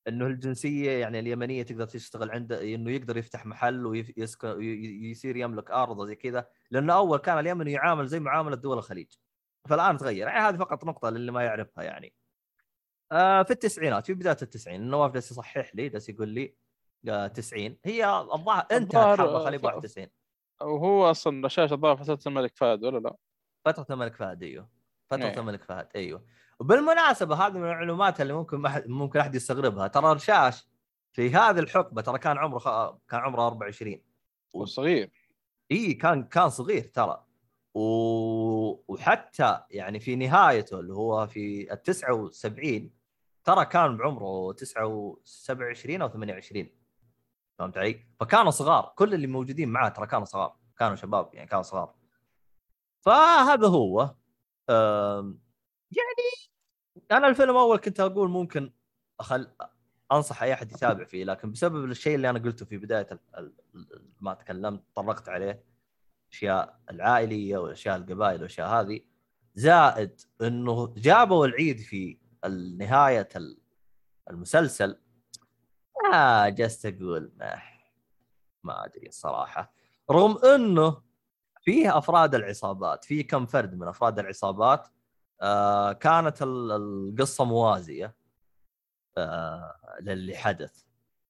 [0.08, 6.16] إنه الجنسية يعني اليمنية تقدر تشتغل عنده إنه يقدر يفتح محل ويصير يملك أرض زي
[6.16, 9.08] كذا لأنه أول كان اليمن يعامل زي معاملة دول الخليج.
[9.70, 10.28] فالآن تغير.
[10.28, 12.14] يعني هذه فقط نقطة للي ما يعرفها يعني.
[13.12, 16.56] آه في التسعينات في بداية التسعين نواف جالس يصحح لي جالس يقول لي
[17.34, 20.08] 90 آه، هي الظاهر انتهت حرب الخليج 91
[20.62, 23.16] وهو أصلا رشاش الظاهر فترة الملك فهد ولا لا؟
[23.66, 24.70] فترة الملك فهد إيوه.
[25.08, 25.40] فترة أيه.
[25.40, 26.26] الملك فهد إيوه.
[26.60, 29.88] وبالمناسبة هذه من المعلومات اللي ممكن ممكن أحد يستغربها.
[29.88, 30.68] ترى رشاش
[31.14, 32.96] في هذه الحقبة ترى كان عمره خ...
[33.10, 34.02] كان عمره 24
[34.54, 35.12] وصغير
[35.72, 37.26] إي كان كان صغير ترى.
[37.74, 37.82] و...
[38.88, 42.92] وحتى يعني في نهايته اللي هو في ال 79
[43.46, 46.70] ترى كان بعمره 29 أو 28
[47.60, 48.94] فهمت علي؟ فكانوا صغار.
[48.96, 50.56] كل اللي موجودين معاه ترى كانوا صغار.
[50.78, 51.96] كانوا شباب يعني كانوا صغار.
[53.02, 54.16] فهذا هو.
[55.92, 56.52] يعني
[57.12, 58.74] أنا الفيلم أول كنت أقول ممكن
[59.20, 59.52] أخل...
[60.12, 63.08] أنصح أي أحد يتابع فيه لكن بسبب الشيء اللي أنا قلته في بداية
[63.38, 63.54] ال...
[64.22, 65.64] ما تكلمت طرقت عليه
[66.32, 69.00] أشياء العائلية والاشياء القبائل والاشياء هذه
[69.56, 73.30] زائد إنه جابوا العيد في نهايه
[74.30, 75.02] المسلسل.
[76.14, 77.62] آه جست أقول ما,
[78.64, 79.74] ما أدري الصراحه
[80.12, 81.02] رغم إنه
[81.62, 84.88] فيه أفراد العصابات في كم فرد من أفراد العصابات.
[85.42, 88.16] آه كانت القصة موازية
[89.18, 90.84] آه للي حدث.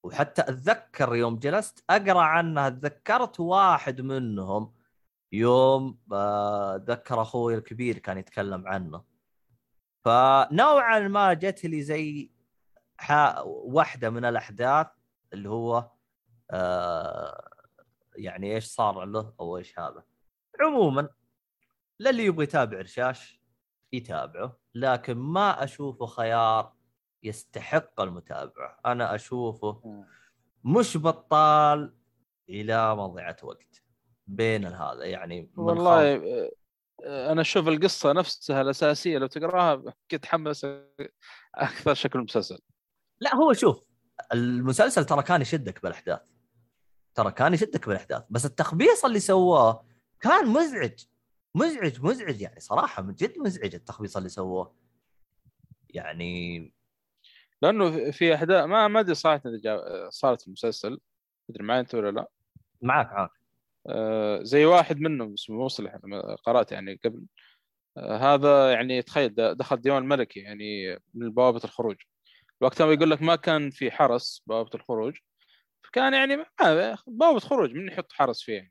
[0.04, 4.74] وحتى أتذكر يوم جلست أقرأ عنها تذكرت واحد منهم
[5.32, 9.15] يوم آه ذكر أخوي الكبير كان يتكلم عنه.
[10.06, 12.32] فنوعا ما جت لي زي
[13.46, 14.88] واحدة من الأحداث
[15.34, 15.92] اللي هو
[16.52, 17.50] آه
[18.16, 20.04] يعني إيش صار له أو إيش هذا.
[20.62, 21.10] عموما
[22.00, 23.42] للي يبغى يتابع رشاش
[23.94, 26.74] يتابعه لكن ما أشوفه خيار
[27.24, 28.80] يستحق المتابعة.
[28.86, 30.04] أنا أشوفه
[30.64, 31.96] مش بطال
[32.50, 33.84] إلى مضيعة وقت
[34.28, 35.06] بين هذا.
[35.06, 36.20] يعني والله
[37.04, 40.68] أنا أشوف القصة نفسها الأساسية لو تقراها كنت حمس
[41.56, 42.60] أكثر شكل المسلسل.
[43.20, 43.84] لا هو شوف
[44.34, 46.22] المسلسل ترى كان يشدك بالأحداث.
[47.16, 48.24] ترى كان يشدك بالأحداث.
[48.30, 49.86] بس التخبيص اللي سواه
[50.20, 51.06] كان مزعج.
[51.56, 54.76] مزعج مزعج يعني صراحة من جد مزعج التخبيص اللي سووه
[55.90, 56.74] يعني
[57.62, 59.44] لأنه في أحداث ما ما أدري صارت
[60.10, 61.00] صارت في المسلسل.
[61.50, 62.28] أدري معي أنت ولا لا؟
[62.82, 63.32] معك معك.
[64.42, 65.98] زي واحد منهم اسمه مصلح
[66.46, 67.24] قرأت يعني قبل.
[67.98, 71.96] آه هذا يعني تخيل دخل ديوان الملكي يعني من بوابة الخروج.
[72.62, 75.18] وقتها يقول لك ما كان في حرس بوابة الخروج.
[75.84, 76.46] فكان يعني
[77.08, 78.70] بوابة خروج من يحط حرس فيها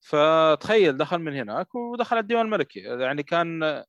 [0.00, 2.80] فتخيل دخل من هناك ودخل على الديوان الملكي.
[2.80, 3.84] يعني كان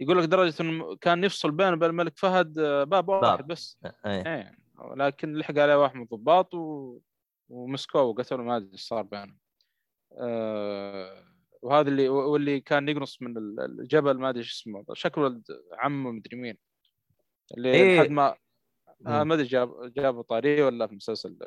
[0.00, 3.78] يقول لك درجة إنه كان يفصل بينه وبين الملك فهد آه، باب واحد بس.
[4.06, 4.26] أيه.
[4.26, 4.52] إيه.
[4.96, 6.98] لكن لحق عليه واحد من الضباط و...
[7.48, 9.38] ومسكوه وقتلوا ما أدري إيش صار بينهم.
[11.62, 15.42] وهذا اللي واللي كان يقنص من الجبل ما أدري إيش اسمه شكل ولد
[15.72, 16.58] عمه مدري مين.
[17.56, 18.00] اللي إيه.
[18.00, 18.36] لحد ما
[19.06, 21.38] آه ما أدري جاب جابوا طاريه ولا في مسلسل.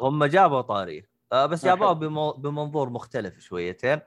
[0.00, 1.10] هم جابوا طاريه.
[1.32, 2.32] آه بس جابوه بمو...
[2.32, 4.00] بمنظور مختلف شويتين.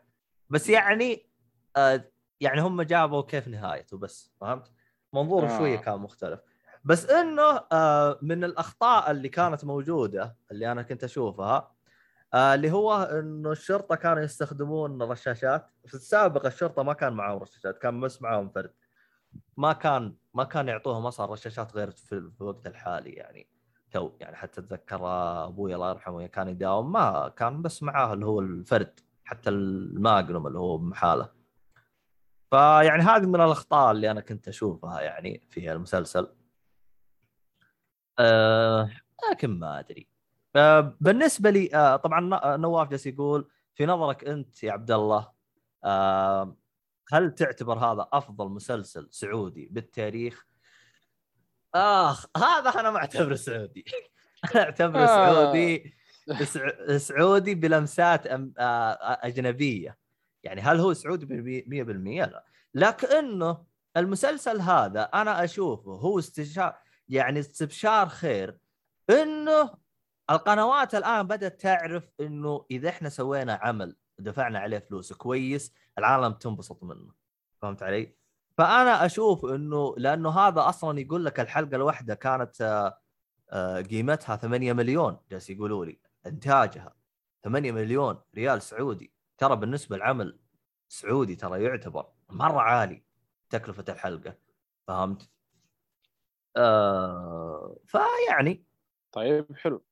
[0.49, 1.29] بس يعني
[1.77, 2.11] آه
[2.41, 4.71] يعني هم جابوا كيف نهايته بس فهمت؟
[5.13, 5.57] منظور آه.
[5.57, 6.39] شوية كان مختلف.
[6.83, 11.76] بس إنه آه من الأخطاء اللي كانت موجودة اللي أنا كنت أشوفها آه
[12.35, 18.01] اللي هو انه الشرطة كانوا يستخدمون رشاشات في السابق الشرطة ما كان معاهم رشاشات كان
[18.01, 18.73] بس معاهم فرد.
[19.57, 23.47] ما كان ما كان يعطوهم أصلا رشاشات غير في الوقت الحالي يعني.
[23.91, 24.99] تو يعني حتى اتذكر
[25.47, 30.59] أبوي الله يرحمه كان يداوم ما كان بس معاه اللي هو الفرد حتى الماجنوم اللي
[30.59, 31.29] هو بحاله
[32.51, 36.27] فيعني هذه من الأخطاء اللي أنا كنت أشوفها يعني في المسلسل.
[38.19, 38.89] أه
[39.31, 40.07] لكن ما أدري.
[41.01, 45.31] بالنسبة لي أه طبعا نواف جالس يقول في نظرك أنت يا عبد الله
[47.11, 50.45] هل تعتبر هذا أفضل مسلسل سعودي بالتاريخ؟
[51.75, 53.85] آخ هذا أنا ما أعتبره سعودي
[54.55, 55.33] أنا أعتبره آه.
[55.33, 55.93] سعودي
[56.97, 59.97] سعودي بلمسات آه، أجنبية
[60.43, 63.65] يعني هل هو سعودي 100% لا لكنه
[63.97, 66.75] المسلسل هذا أنا أشوفه هو استشار
[67.09, 68.57] يعني استبشار خير
[69.09, 69.69] إنه
[70.29, 76.83] القنوات الآن بدأت تعرف إنه إذا إحنا سوينا عمل دفعنا عليه فلوس كويس العالم تنبسط
[76.83, 77.13] منه
[77.61, 78.15] فهمت علي؟
[78.57, 82.99] فأنا أشوف إنه لأنه هذا أصلا يقول لك الحلقة الواحدة كانت آه،
[83.49, 86.95] آه، قيمتها 8 مليون جالس يقولوا لي إنتاجها
[87.43, 90.39] 8 مليون ريال سعودي ترى بالنسبة لعمل
[90.87, 93.03] سعودي ترى يعتبر مرة عالي
[93.49, 94.37] تكلفة الحلقة
[94.87, 95.29] فهمت؟
[96.57, 98.65] آه فيعني
[99.11, 99.86] طيب حلو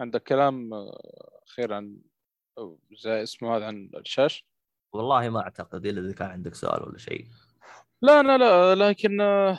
[0.00, 1.98] عندك كلام آه، اخير عن
[2.98, 4.46] زي اسمه هذا عن الشاش
[4.92, 7.26] والله ما أعتقد إلا إذا كان عندك سؤال ولا شيء
[8.02, 9.58] لا لا لا لكن آه،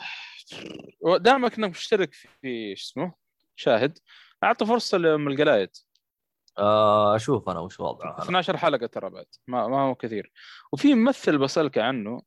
[1.16, 3.14] دامك إنك مشترك في شو اسمه
[3.56, 3.98] شاهد
[4.44, 5.70] أعطي فرصة لأم القلايد
[6.58, 8.22] آه أشوف أنا وش وضعه أنا.
[8.22, 10.32] 12 حلقة ترى بعد ما, ما هو كثير
[10.72, 12.22] وفي ممثل بسألك عنه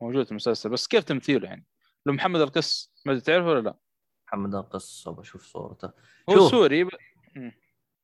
[0.00, 1.66] موجود في المسلسل بس كيف تمثيله يعني
[2.06, 3.76] لو محمد القس ما تعرفه ولا لا
[4.28, 5.90] محمد القص بشوف صورته
[6.30, 6.50] هو شوف.
[6.50, 6.88] سوري.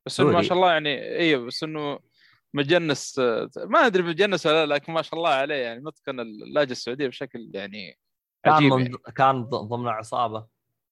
[0.05, 0.41] بس إنه ما.
[0.41, 1.99] شاء الله يعني أيوه بس إنه
[2.53, 3.19] مجنس
[3.57, 7.51] ما أدري مجنس ولا لا لكن ما شاء الله عليه يعني متقن اللهجه السعودية بشكل
[7.53, 7.99] يعني
[8.43, 8.71] كان عجيب.
[8.71, 8.97] يعني.
[9.15, 10.47] كان ضمن عصابة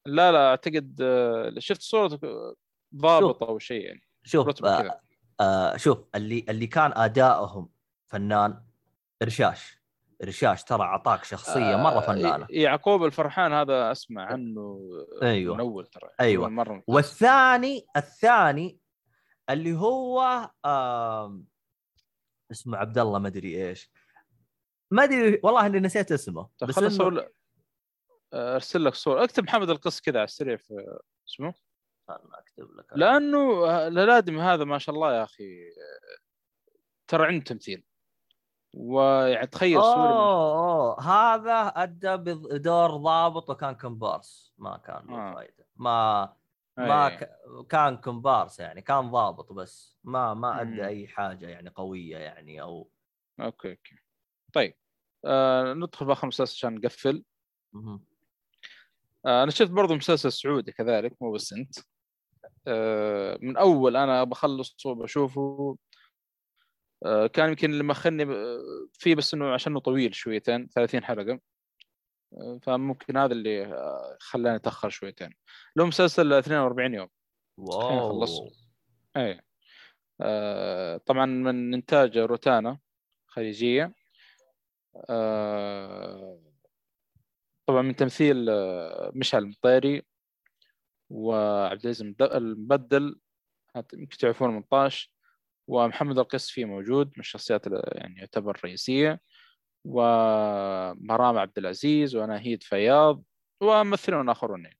[0.05, 2.55] لا لا أعتقد آه، شفت صورته
[2.95, 5.01] ضابط أو شيء يعني شوف آه
[5.41, 7.69] آه شوف اللي اللي كان أدائهم
[8.07, 8.61] فنان
[9.23, 9.79] رشاش
[10.23, 14.79] رشاش ترى اعطاك شخصية مرة آه، فنانة يعقوب الفرحان هذا أسمع عنه
[15.23, 15.53] أيوة.
[15.55, 16.09] من أول ترى.
[16.49, 16.95] مرة ممتاز.
[16.95, 18.79] والثاني الثاني
[19.49, 20.21] اللي هو
[22.51, 23.91] اسمه عبد الله ما أدري إيش
[24.91, 27.29] ما أدري والله إني نسيت اسمه طب بس خلص إنه-
[28.33, 31.53] آه، أرسل لك صورة اكتب محمد القص كذا على السريع في اسمه
[32.09, 36.17] أكتب لك لأنه الادمي هذا ما شاء الله يا أخي آه،
[37.07, 37.83] ترى عنده تمثيل
[38.75, 45.33] ويعني تخيل سوري أوه أوه هذا أدى بدور ضابط وكان كومبارس ما كان له آه.
[45.33, 46.33] فايده ما
[46.77, 47.09] ما.
[47.09, 47.29] ك...
[47.69, 50.87] كان كومبارس يعني كان ضابط بس ما ما أدى مم.
[50.87, 52.89] أي حاجة يعني قوية يعني أو
[53.39, 53.95] okay okay
[54.53, 54.75] طيب
[55.25, 57.23] آه ندخل بآخر مسلسل عشان نقفل.
[59.25, 61.75] آه أنا شفت برضو مسلسل سعودي كذلك مو بس أنت
[62.67, 65.77] آه من أول أنا بخلصه وبشوفه
[67.33, 71.39] كان يمكن اللي مخني ب- فيه بس إنه عشانه طويل شويتين 30 حلقة.
[72.33, 75.33] آه فممكن هذا اللي آه خلاني أتأخر شويتين.
[75.75, 77.09] له مسلسل 42 يوم.
[77.57, 78.09] واو.
[78.19, 78.49] خلصوا.
[79.17, 79.41] اي
[80.21, 82.79] آه طبعا من إنتاج روتانا
[83.27, 83.93] خليجية.
[85.09, 86.41] آه
[87.67, 90.01] طبعا من تمثيل آه، مشعل المطيري
[91.09, 93.19] وعبد العزيز المبدل.
[93.93, 95.11] يمكن تعرفون 18
[95.67, 99.21] ومحمد القس فيه موجود من الشخصيات يعني يعتبر رئيسية.
[99.87, 103.23] ومرام عبد العزيز وناهيد فياض
[103.61, 104.79] وممثلون آخرون يعني.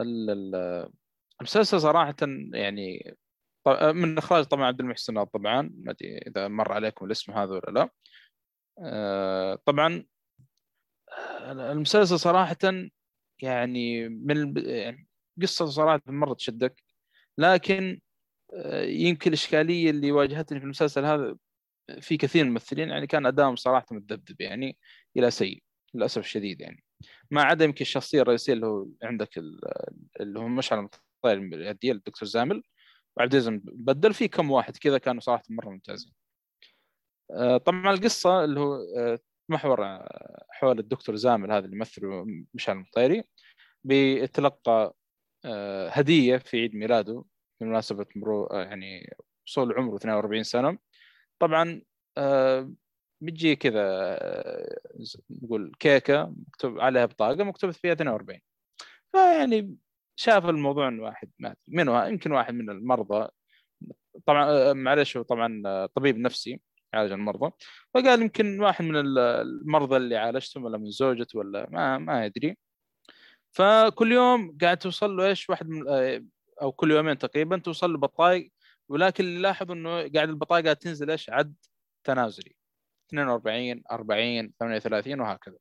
[0.00, 0.90] ال- ال-
[1.40, 2.16] المسلسل صراحة
[2.52, 3.16] يعني
[3.94, 7.90] من إخراج طبعا عبد المحسن طبعا ما أدري إذا مر عليكم الاسم هذا ولا لا.
[8.78, 10.04] آه، طبعا
[11.50, 12.56] المسلسل صراحة
[13.42, 15.08] يعني من يعني
[15.42, 16.82] قصة صراحة مرة تشدك.
[17.38, 18.00] لكن
[18.84, 21.36] يمكن الإشكالية اللي واجهتني في المسلسل هذا
[22.00, 24.78] في كثير من الممثلين يعني كان أدائهم صراحة متذبذب يعني
[25.16, 25.62] إلى سيء
[25.94, 26.84] للأسف الشديد يعني.
[27.30, 29.60] ما عدا يمكن الشخصية الرئيسية اللي هو عندك ال-
[30.20, 32.62] اللي هو مشعل المطير اليدية الدكتور زامل
[33.16, 36.12] وعبد العزيز بدل في كم واحد كذا كانوا صراحة مرة ممتازين.
[37.30, 39.18] آه، طبعا القصة اللي هو آه،
[39.48, 43.24] محور آه، حول الدكتور زامل هذا اللي يمثله مشعل المطيري
[43.84, 44.94] بيتلقى
[45.90, 47.24] هدية في عيد ميلاده
[47.64, 49.16] بمناسبة مرور آه، يعني
[49.46, 50.78] وصول عمره 42 سنة.
[51.38, 51.82] طبعا
[52.18, 52.72] آه،
[53.20, 54.78] بتجي كذا آه،
[55.30, 58.40] نقول كيكة مكتوب عليها بطاقة مكتوب فيها 42
[59.12, 59.76] فيعني
[60.16, 63.28] شاف الموضوع إنه واحد مات منه يمكن واحد من المرضى.
[64.26, 66.60] طبعا معلش طبعا طبيب نفسي
[66.94, 67.50] يعالج المرضى.
[67.94, 72.56] فقال يمكن واحد من ال- المرضى اللي عالجتهم ولا من زوجته ولا ما ما أدري.
[73.56, 75.82] فكل يوم قاعد توصل له إيش؟ واحد من
[76.62, 78.52] أو كل يومين تقريبا توصل له بطايق
[78.88, 81.54] ولكن اللي لاحظ إنه قاعد البطايق تنزل إيش؟ عد
[82.04, 82.56] تنازلي.
[83.08, 85.58] 42 40 38 وهكذا.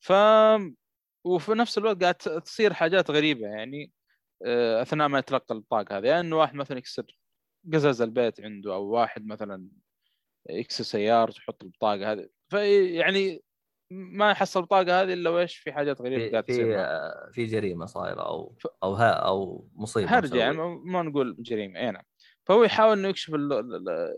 [0.00, 0.12] ف
[1.24, 3.92] وفي نفس الوقت قاعد تصير حاجات غريبة يعني
[4.46, 6.06] آه، أثناء ما يتلقى البطاقة هذه.
[6.06, 7.18] يعني إنه واحد مثلا يكسر
[7.72, 9.68] قزاز البيت عنده أو واحد مثلا
[10.50, 12.28] يكسر سيارته يحط البطاقة هذه.
[12.48, 13.42] فيعني
[13.92, 18.20] ما يحصل البطاقه هذه إلا وإيش؟ في حاجات غريبة قاعد تصير في في جريمة صايرة
[18.28, 20.56] أو أو ها أو مصيبة هرجة يعني.
[20.84, 21.80] ما نقول جريمة.
[21.80, 22.02] أي نعم.
[22.44, 24.14] فهو يحاول إنه يكشف ال- ال- ال-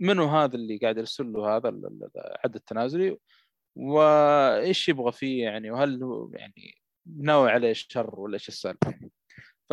[0.00, 3.18] منو هذا اللي قاعد يرسل له هذا ال- ال- العد التنازلي
[3.76, 6.74] وإيش يبغى فيه يعني وهل هو يعني
[7.16, 8.94] ناوي عليه شر ولا إيش السالفة.
[9.70, 9.72] ف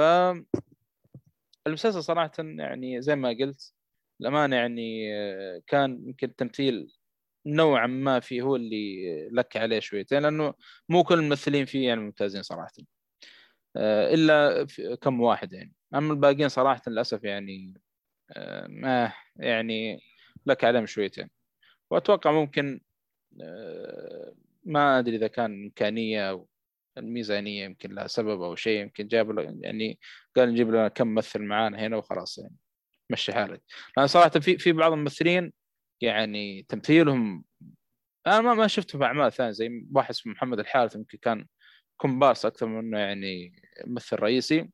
[1.67, 3.73] المسلسل صراحة يعني زي ما قلت
[4.21, 6.98] الامانه يعني آه، كان يمكن التمثيل
[7.45, 10.53] نوعا ما فيه هو اللي لك عليه شويتين لأنه
[10.89, 12.71] مو كل الممثلين فيه يعني ممتازين صراحة.
[13.77, 14.67] آه، إلا
[15.01, 15.73] كم واحد يعني.
[15.95, 17.73] أما الباقيين صراحة للأسف يعني
[18.37, 19.99] آه، ما يعني
[20.45, 21.29] لك عليهم شويتين.
[21.91, 22.81] وأتوقع ممكن
[23.41, 24.33] آه،
[24.65, 26.47] ما أدري إذا كان إمكانية أو
[26.97, 29.99] الميزانية يمكن لها سبب أو شيء يمكن جاب يعني
[30.37, 32.55] قال نجيب لنا كم ممثل معانا هنا وخلاص يعني.
[33.09, 33.61] مشي حالك.
[33.97, 35.53] لأن صراحة في في بعض الممثلين
[36.01, 37.43] يعني تمثيلهم
[38.27, 41.45] أنا ما ما شفته في أعمال ثانية زي واحد اسمه محمد الحارث يمكن كان
[41.97, 44.69] كومبارس أكثر من إنه يعني ممثل رئيسي.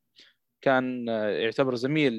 [0.62, 2.14] كان يعتبر زميل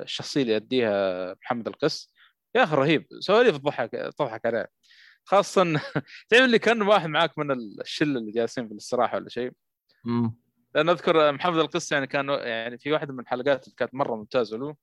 [0.00, 2.12] للشخصيه اللي يؤديها محمد القس.
[2.54, 4.68] يا أخي رهيب سواليف تضحك تضحك عليه.
[5.24, 5.62] خاصة
[6.28, 7.50] تعرف اللي كان واحد معاك من
[7.80, 9.52] الشلة اللي جالسين في الاستراحة ولا شيء؟
[10.74, 14.56] لأن أذكر محمد القس يعني كان يعني في واحدة من الحلقات اللي كانت مرة ممتازة
[14.56, 14.76] له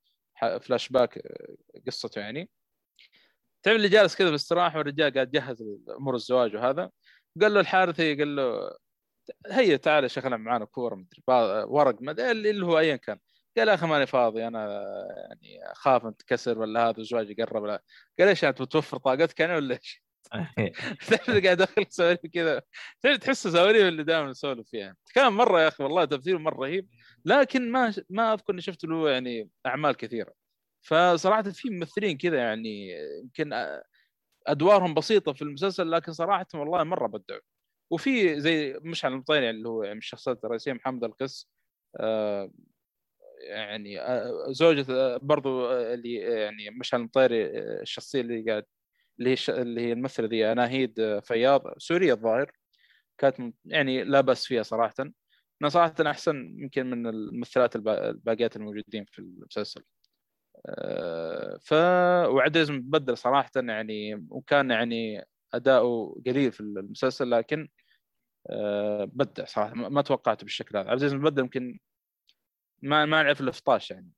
[0.60, 1.22] فلاش باك
[1.86, 2.50] قصته يعني.
[3.62, 5.64] تعرف اللي جالس كذا في الاستراحه والرجال قاعد يجهز
[5.98, 6.90] امور الزواج وهذا؟
[7.40, 8.70] قال له الحارثي قال له
[9.46, 11.22] هيا تعال يا شيخ معانا كورة مدري
[11.68, 13.18] ورق ما اللي هو ايا كان.
[13.56, 14.82] قال يا أخي ماني فاضي أنا
[15.28, 17.82] يعني أخاف أن تكسر ولا هذا الزواج يقرب لا
[18.18, 20.02] قال إيش انت بتوفر طاقتك أنا ولا إيش؟
[21.08, 22.62] تعرف قاعد ادخل سواليف كذا؟
[23.02, 26.88] تعرف تحس سواليف اللي دائما نسولف فيها؟ كان مرة يا أخي والله تمثيله مرة رهيب
[27.24, 30.32] لكن ما ما أذكر إني شفت له يعني أعمال كثيرة.
[30.82, 32.90] فصراحة في ممثلين كذا يعني
[33.22, 33.52] يمكن
[34.46, 37.40] أدوارهم بسيطة في المسلسل لكن صراحة والله مرة بدعوا.
[37.90, 41.50] وفي زي مشعل المطيري اللي هو يعني الشخصيات الرئيسية محمد القس
[42.00, 42.50] آه
[43.40, 47.46] يعني آه زوجة آه برضو اللي يعني مشعل المطيري
[47.82, 48.64] الشخصية اللي قاعد
[49.20, 52.52] اللي هي اللي هي الممثلة ذي اناهيد فياض سورية الظاهر.
[53.18, 54.94] كانت يعني لا بأس فيها صراحة.
[55.00, 59.84] انها صراحة أحسن يمكن من الممثلات الباقيات الموجودين في المسلسل.
[61.60, 61.72] ف
[62.28, 65.24] وعدز مبدل صراحة يعني وكان يعني
[65.54, 67.68] أداؤه قليل في المسلسل لكن
[69.06, 70.90] بدع صراحة ما توقعته بالشكل هذا.
[70.90, 71.78] عزيز مبدل يمكن
[72.82, 74.10] ما ما نعرف إلا 16 يعني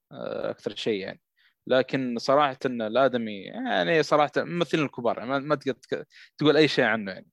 [0.51, 1.20] أكثر شيء يعني.
[1.66, 6.05] لكن صراحة الآدمي يعني صراحة ممثلين الكبار يعني ما تقدر
[6.39, 7.28] تقول أي شيء عنه يعني.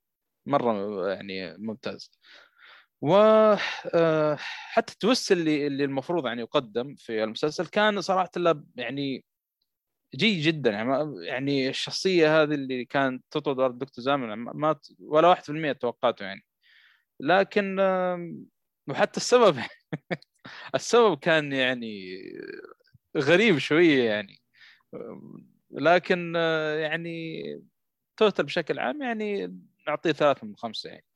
[0.46, 2.12] مرة يعني ممتاز.
[3.02, 3.16] و
[3.96, 8.32] آه، حتى التوست اللي اللي المفروض يعني يقدم في المسلسل كان صراحة
[8.76, 9.26] يعني
[10.16, 10.72] جيد جدا.
[10.72, 16.42] يعني يعني الشخصية هذه اللي كانت تطرد الدكتور زامل ما ولا 1% توقعته يعني.
[17.20, 17.80] لكن
[18.88, 19.58] وحتى السبب
[20.76, 22.18] السبب كان يعني
[23.18, 24.42] غريب شوية يعني.
[25.72, 26.36] لكن
[26.82, 27.44] يعني
[28.18, 29.58] توتل بشكل عام يعني
[29.88, 31.09] نعطيه ثلاثة من خمسة يعني.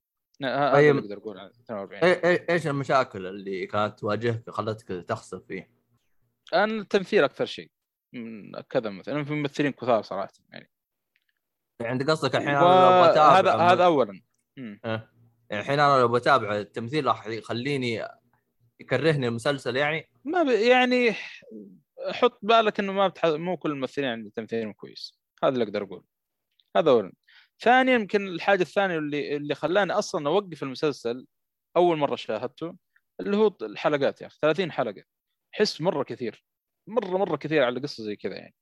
[0.44, 2.04] هذا اللي أقدر أقول عن 42
[2.50, 5.70] إيش المشاكل اللي كانت تواجهك خلتك تخسر فيه؟
[6.54, 7.72] أنا التمثيل أكثر شيء
[8.14, 10.70] من كذا مثلا في ممثلين كثار صراحة يعني.
[11.80, 12.60] يعني انت قصدك الحين و...
[12.60, 14.22] أنا لو بتابع هذا هذا اولا.
[14.58, 15.02] يعني
[15.52, 18.08] الحين أنا لو بتابع التمثيل راح يخليني
[18.80, 20.48] يكرهني المسلسل يعني؟ ما ب...
[20.48, 21.16] يعني
[22.12, 23.26] حط بالك إنه ما بتح...
[23.26, 25.20] مو كل الممثلين عندهم تمثيلهم كويس.
[25.44, 26.04] هذا اللي أقدر أقول
[26.78, 27.14] هذا اولا.
[27.64, 31.26] ثانيا يمكن الحاجة الثانية اللي اللي خلاني أصلا أوقف المسلسل
[31.78, 32.76] أول مرة شاهدته
[33.20, 35.04] اللي هو الحلقات يا أخي 30 حلقة.
[35.52, 36.46] حس مرة كثير
[36.88, 38.56] مرة مرة كثير على قصة زي كذا يعني.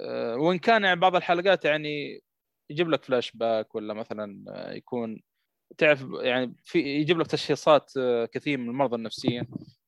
[0.00, 2.22] أه وإن كان يعني بعض الحلقات يعني
[2.70, 4.44] يجيب لك فلاش باك ولا مثلا
[4.76, 5.22] يكون
[5.78, 9.46] تعرف يعني في يجيب لك تشخيصات آه، كثير من المرضى النفسيين.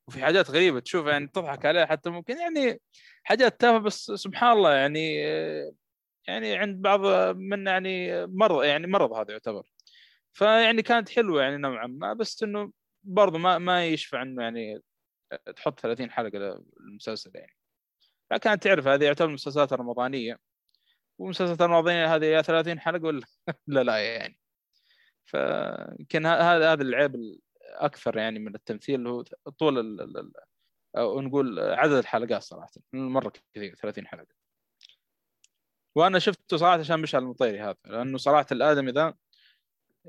[0.09, 2.81] وفي حاجات غريبة تشوف يعني تضحك عليها حتى ممكن يعني
[3.23, 5.73] حاجات تافهة بس سبحان الله يعني آه،
[6.29, 7.01] يعني عند بعض
[7.37, 9.63] من يعني مرض يعني مرض هذا يعتبر.
[10.33, 12.73] فيعني كانت حلوة يعني نوعا ما بس إنه
[13.05, 14.83] برضه ما ما يشفع انه يعني
[15.57, 16.39] تحط 30 حلقة
[16.81, 17.57] للمسلسل يعني.
[18.33, 20.39] لكن تعرف هذه يعتبر مسلسلات رمضانية.
[21.19, 23.27] ومسلسلات رمضانية هذه يا 30 حلقة ولا
[23.67, 24.39] لا لا يعني.
[25.27, 29.23] فيمكن هذا هذا العيب الأكثر يعني من التمثيل اللي هو
[29.59, 30.33] طول ال
[30.97, 34.48] أو نقول عدد الحلقات صراحة مرة كثير 30 حلقة.
[35.99, 39.15] وأنا شفته صراحة عشان مشعل المطيري هذا لأنه صراحة الآدمي ذا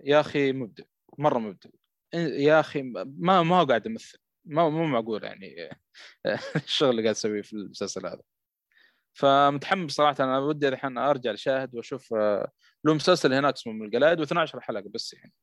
[0.03, 0.83] يا أخي مبدع
[1.17, 1.69] مرة مبدع.
[2.13, 5.69] يا أخي ما ما هو قاعد يمثل ما مو معقول يعني
[6.55, 8.21] الشغل اللي قاعد يسويه في المسلسل هذا.
[9.13, 12.51] فمتحمس صراحة أنا ودي الحين أرجع لشاهد وأشوف آه،
[12.85, 15.33] له مسلسل هناك اسمه من القلايد و12 حلقة بس يعني.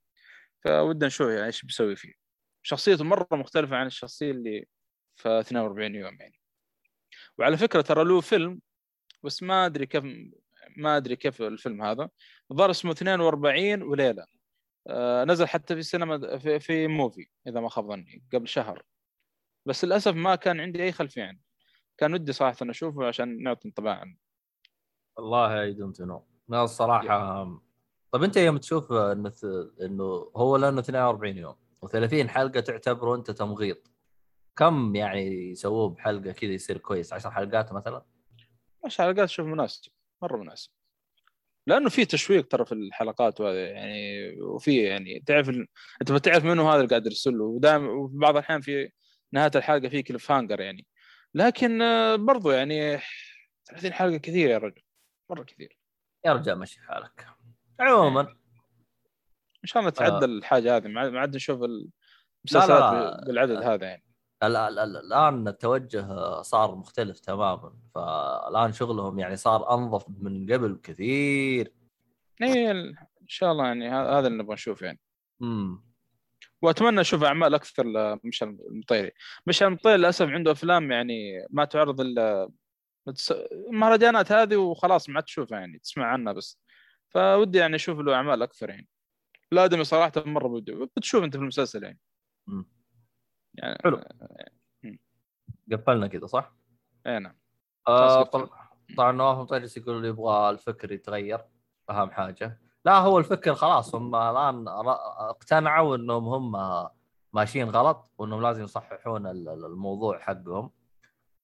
[0.64, 2.12] فودي نشوف يعني إيش بيسوي فيه.
[2.62, 4.68] شخصيته مرة مختلفة عن الشخصية اللي
[5.16, 6.40] في 42 يوم يعني.
[7.38, 8.60] وعلى فكرة ترى له فيلم
[9.26, 10.04] بس ما أدري كيف
[10.76, 12.08] ما أدري كيف الفيلم هذا.
[12.50, 14.26] الظاهر اسمه 42 وليلة.
[14.86, 18.82] آه نزل حتى في السينما في, في موفي إذا ما خاب ظني قبل شهر.
[19.66, 21.38] بس للأسف ما كان عندي أي خلفية عنه.
[21.98, 24.16] كان ودي صراحة أشوفه عشان نعطي انطباع عنه.
[25.16, 27.44] والله I don't know لا الصراحة
[28.12, 29.32] طيب أنت يوم تشوف انه
[29.82, 31.54] إنه هو لأنه 42 يوم
[31.86, 33.90] و30 حلقة تعتبره أنت تمغيط.
[34.56, 38.04] كم يعني يسووه بحلقة كذا يصير كويس؟ 10 حلقات مثلا؟
[38.86, 39.92] 10 حلقات شوف مناسب
[40.22, 40.70] مرة مناسب.
[41.66, 45.66] لأنه في تشويق ترى في الحلقات وهذا يعني وفي يعني تعرف ال...
[46.00, 47.44] أنت بتعرف منه هذا اللي قاعد يرسل له.
[47.44, 48.90] ودائما وفي بعض الأحيان في
[49.32, 50.86] نهاية الحلقة في cliffhanger يعني.
[51.34, 52.98] لكن آه، برضو يعني
[53.68, 54.82] 30 حلقة كثير يا رجل.
[55.30, 55.78] مرة كثير.
[56.24, 57.26] يا رجال مشي حالك.
[57.80, 58.20] عموما.
[59.64, 59.94] إن شاء الله آه.
[59.94, 60.88] تعدل الحاجة هذه.
[60.88, 61.66] ما عاد نشوف لا،
[62.44, 63.24] المسلسلات لا.
[63.26, 64.05] بالعدد هذا يعني.
[64.42, 67.74] الآن التوجه صار مختلف تماما.
[67.94, 71.72] فالآن شغلهم يعني صار أنظف من قبل كثير.
[72.42, 72.94] اي إن
[73.26, 75.00] شاء الله يعني هذا اللي نبغى نشوفه يعني.
[75.42, 75.86] امم
[76.62, 79.10] وأتمنى أشوف أعمال أكثر لمشعل المطيري.
[79.46, 82.50] مشعل المطيري للأسف عنده أفلام يعني ما تعرض إلا
[83.40, 86.60] المهرجانات هذه وخلاص ما عاد تشوفها يعني تسمع عنها بس.
[87.08, 88.88] فودي يعني أشوف له أعمال أكثر يعني.
[89.52, 90.62] الادمي صراحة مره
[90.96, 91.98] بتشوف أنت في المسلسل يعني.
[92.48, 92.75] أمم.
[93.56, 94.00] يعني حلو.
[95.72, 96.52] قفلنا كذا صح؟
[97.06, 97.34] اي نعم.
[97.88, 98.22] آه
[98.96, 101.40] طبعا نواف مطيرس يقول يبغى الفكر يتغير
[101.90, 102.60] أهم حاجة.
[102.84, 106.52] لا هو الفكر خلاص هم الآن اقتنعوا إنهم هم
[107.32, 110.70] ماشيين غلط وإنهم لازم يصححون ال- ال- الموضوع حقهم.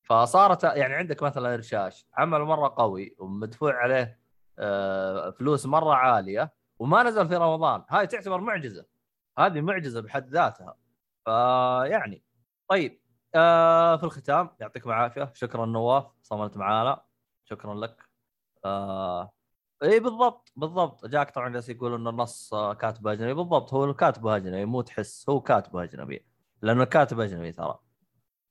[0.03, 4.23] فصارت يعني عندك مثلا رشاش عمل مرة قوي ومدفوع عليه
[4.59, 7.85] آه، فلوس مرة عالية وما نزل في رمضان.
[7.91, 8.87] هاي تعتبر معجزة.
[9.39, 10.77] هذه معجزة بحد ذاتها.
[11.25, 12.25] فيعني
[12.69, 13.03] طيب
[13.35, 15.33] آه في الختام يعطيكم العافية.
[15.35, 17.03] شكرا نواف صملت معانا.
[17.45, 18.09] شكرا لك.
[18.65, 19.33] آه
[19.83, 21.07] اي بالضبط بالضبط.
[21.07, 23.35] جاك طبعا جالس يقول إن النص آه، كاتب أجنبي.
[23.35, 26.27] بالضبط هو الكاتب أجنبي مو تحس هو كاتب أجنبي.
[26.63, 27.79] لأنه كاتب أجنبي ترى.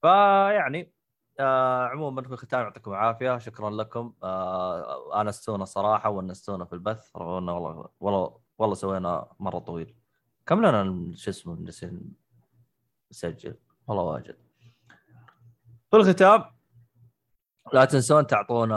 [0.02, 0.94] فيعني
[1.40, 3.38] آه عموما في الختام يعطيكم العافية.
[3.38, 4.14] شكرا لكم.
[4.24, 7.16] آه انستونا صراحة ونستونا في البث.
[7.16, 9.96] رغم انه والله والله والله سوينا مرة طويل.
[10.46, 11.56] كم لنا شو اسمه
[13.12, 13.56] نسجل
[13.88, 14.38] والله واجد.
[15.92, 16.44] في الختام
[17.74, 18.76] لا تنسون تعطونا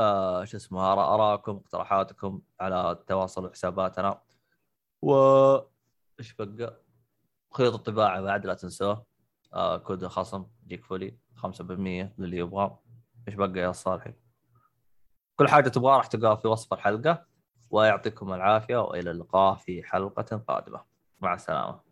[0.00, 4.22] آه شو اسمه آرائكم اقتراحاتكم على التواصل وحساباتنا
[5.02, 5.14] و
[6.20, 6.82] إيش بقى؟
[7.54, 9.06] خيوط الطباعة بعد لا تنسوه.
[9.54, 12.78] آه كود خصم يجيك فولي 5% للي يبغى.
[13.28, 14.14] إيش بقى يا صالحي؟
[15.36, 17.26] كل حاجة تبغاها راح تلقاها في وصف الحلقة.
[17.70, 20.84] ويعطيكم العافية وإلى اللقاء في حلقة قادمة.
[21.20, 21.87] مع السلامة.